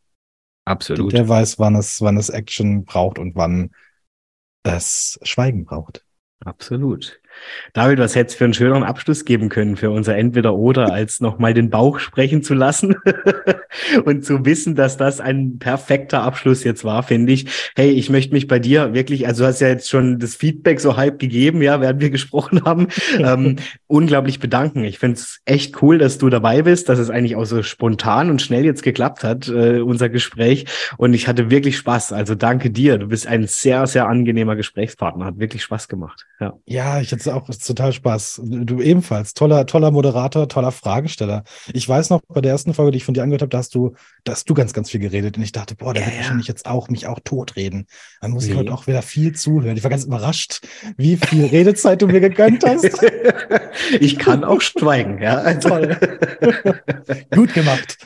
[0.70, 1.14] Absolut.
[1.14, 3.72] Der weiß, wann es, wann es Action braucht und wann
[4.62, 6.06] es Schweigen braucht.
[6.46, 7.19] Absolut.
[7.74, 11.54] David, was hätte es für einen schöneren Abschluss geben können für unser Entweder-Oder, als nochmal
[11.54, 12.96] den Bauch sprechen zu lassen
[14.06, 17.72] und zu wissen, dass das ein perfekter Abschluss jetzt war, finde ich.
[17.76, 20.80] Hey, ich möchte mich bei dir wirklich, also du hast ja jetzt schon das Feedback
[20.80, 22.88] so halb gegeben, ja, während wir gesprochen haben,
[23.20, 23.58] ähm,
[23.88, 24.84] unglaublich bedanken.
[24.84, 28.30] Ich finde es echt cool, dass du dabei bist, dass es eigentlich auch so spontan
[28.30, 30.66] und schnell jetzt geklappt hat, äh, unser Gespräch.
[30.98, 32.14] Und ich hatte wirklich Spaß.
[32.14, 32.98] Also danke dir.
[32.98, 35.26] Du bist ein sehr, sehr angenehmer Gesprächspartner.
[35.26, 36.26] Hat wirklich Spaß gemacht.
[36.40, 38.42] Ja, ja ich hatte auch total Spaß.
[38.44, 39.34] Du ebenfalls.
[39.34, 41.44] Toller, toller Moderator, toller Fragesteller.
[41.74, 43.76] Ich weiß noch, bei der ersten Folge, die ich von dir angehört habe, da hast
[43.76, 43.94] du,
[44.24, 45.38] da hast du ganz, ganz viel geredet.
[45.38, 46.22] Und ich dachte, boah, der ja, wird ja.
[46.22, 47.88] wahrscheinlich jetzt auch mich auch totreden.
[48.22, 48.52] Dann muss nee.
[48.52, 49.76] ich heute auch wieder viel zuhören.
[49.76, 50.62] Ich war ganz überrascht,
[50.98, 52.90] wie viel Redezeit du mir gegönnt hast.
[54.00, 55.38] ich kann auch schweigen, ja.
[55.38, 55.70] Also.
[55.70, 55.98] Toll.
[57.36, 57.98] Gut gemacht.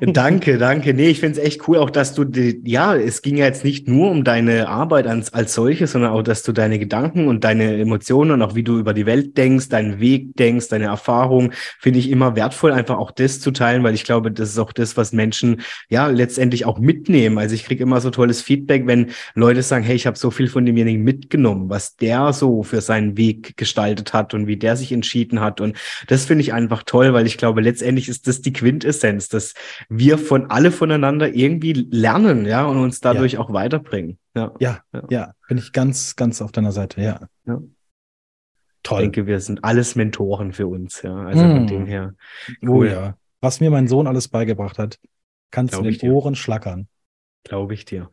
[0.00, 0.94] danke, danke.
[0.94, 3.64] Nee, ich finde es echt cool, auch dass du, die, ja, es ging ja jetzt
[3.64, 7.44] nicht nur um deine Arbeit als, als solche, sondern auch, dass du deine Gedanken und
[7.44, 11.52] deine Emotionen und auch wie du über die Welt denkst, deinen Weg denkst, deine Erfahrung,
[11.78, 14.72] finde ich immer wertvoll, einfach auch das zu teilen, weil ich glaube, das ist auch
[14.72, 17.38] das, was Menschen ja letztendlich auch mitnehmen.
[17.38, 20.48] Also ich kriege immer so tolles Feedback, wenn Leute sagen, hey, ich habe so viel
[20.48, 24.92] von demjenigen mitgenommen, was der so für seinen Weg gestaltet hat und wie der sich
[24.92, 25.60] entschieden hat.
[25.60, 25.76] Und
[26.08, 29.54] das finde ich einfach toll, weil ich glaube, letztendlich ist das die Quintessenz, dass
[29.88, 33.40] wir von alle voneinander irgendwie lernen, ja, und uns dadurch ja.
[33.40, 34.18] auch weiterbringen.
[34.34, 34.52] Ja.
[34.58, 37.20] ja, ja, ja, bin ich ganz, ganz auf deiner Seite, ja.
[37.46, 37.60] ja.
[38.86, 39.00] Toll.
[39.00, 41.14] Ich denke, wir sind alles Mentoren für uns, ja.
[41.14, 41.56] Also mm.
[41.56, 42.14] von dem her.
[42.62, 42.70] Oh cool.
[42.70, 43.18] Oh ja.
[43.40, 44.98] Was mir mein Sohn alles beigebracht hat,
[45.50, 46.86] kannst du den Ohren schlackern.
[47.42, 48.10] Glaube ich dir.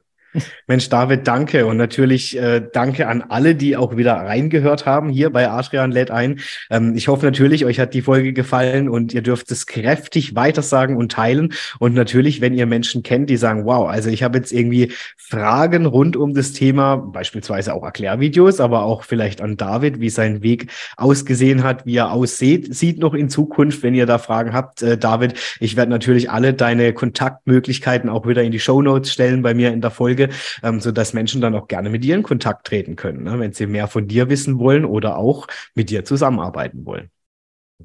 [0.67, 1.65] Mensch, David, danke.
[1.65, 6.11] Und natürlich äh, danke an alle, die auch wieder reingehört haben hier bei Adrian lädt
[6.11, 6.39] ein.
[6.69, 10.97] Ähm, ich hoffe natürlich, euch hat die Folge gefallen und ihr dürft es kräftig weitersagen
[10.97, 11.53] und teilen.
[11.79, 15.85] Und natürlich, wenn ihr Menschen kennt, die sagen, wow, also ich habe jetzt irgendwie Fragen
[15.85, 20.71] rund um das Thema, beispielsweise auch Erklärvideos, aber auch vielleicht an David, wie sein Weg
[20.97, 24.81] ausgesehen hat, wie er aussieht, sieht noch in Zukunft, wenn ihr da Fragen habt.
[24.81, 29.41] Äh, David, ich werde natürlich alle deine Kontaktmöglichkeiten auch wieder in die Show Notes stellen
[29.41, 30.22] bei mir in der Folge.
[30.23, 30.33] Folge,
[30.63, 33.39] ähm, so dass Menschen dann auch gerne mit dir in Kontakt treten können, ne?
[33.39, 37.09] wenn sie mehr von dir wissen wollen oder auch mit dir zusammenarbeiten wollen.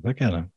[0.02, 0.50] Sehr gerne.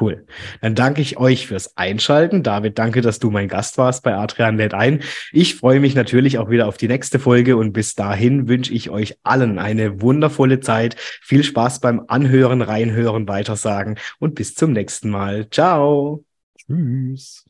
[0.00, 0.24] Cool.
[0.60, 2.44] Dann danke ich euch fürs Einschalten.
[2.44, 5.02] David, danke, dass du mein Gast warst bei Adrian lädt ein.
[5.32, 8.90] Ich freue mich natürlich auch wieder auf die nächste Folge und bis dahin wünsche ich
[8.90, 10.94] euch allen eine wundervolle Zeit.
[10.96, 15.50] Viel Spaß beim Anhören, Reinhören, Weitersagen und bis zum nächsten Mal.
[15.50, 16.24] Ciao.
[16.56, 17.49] Tschüss.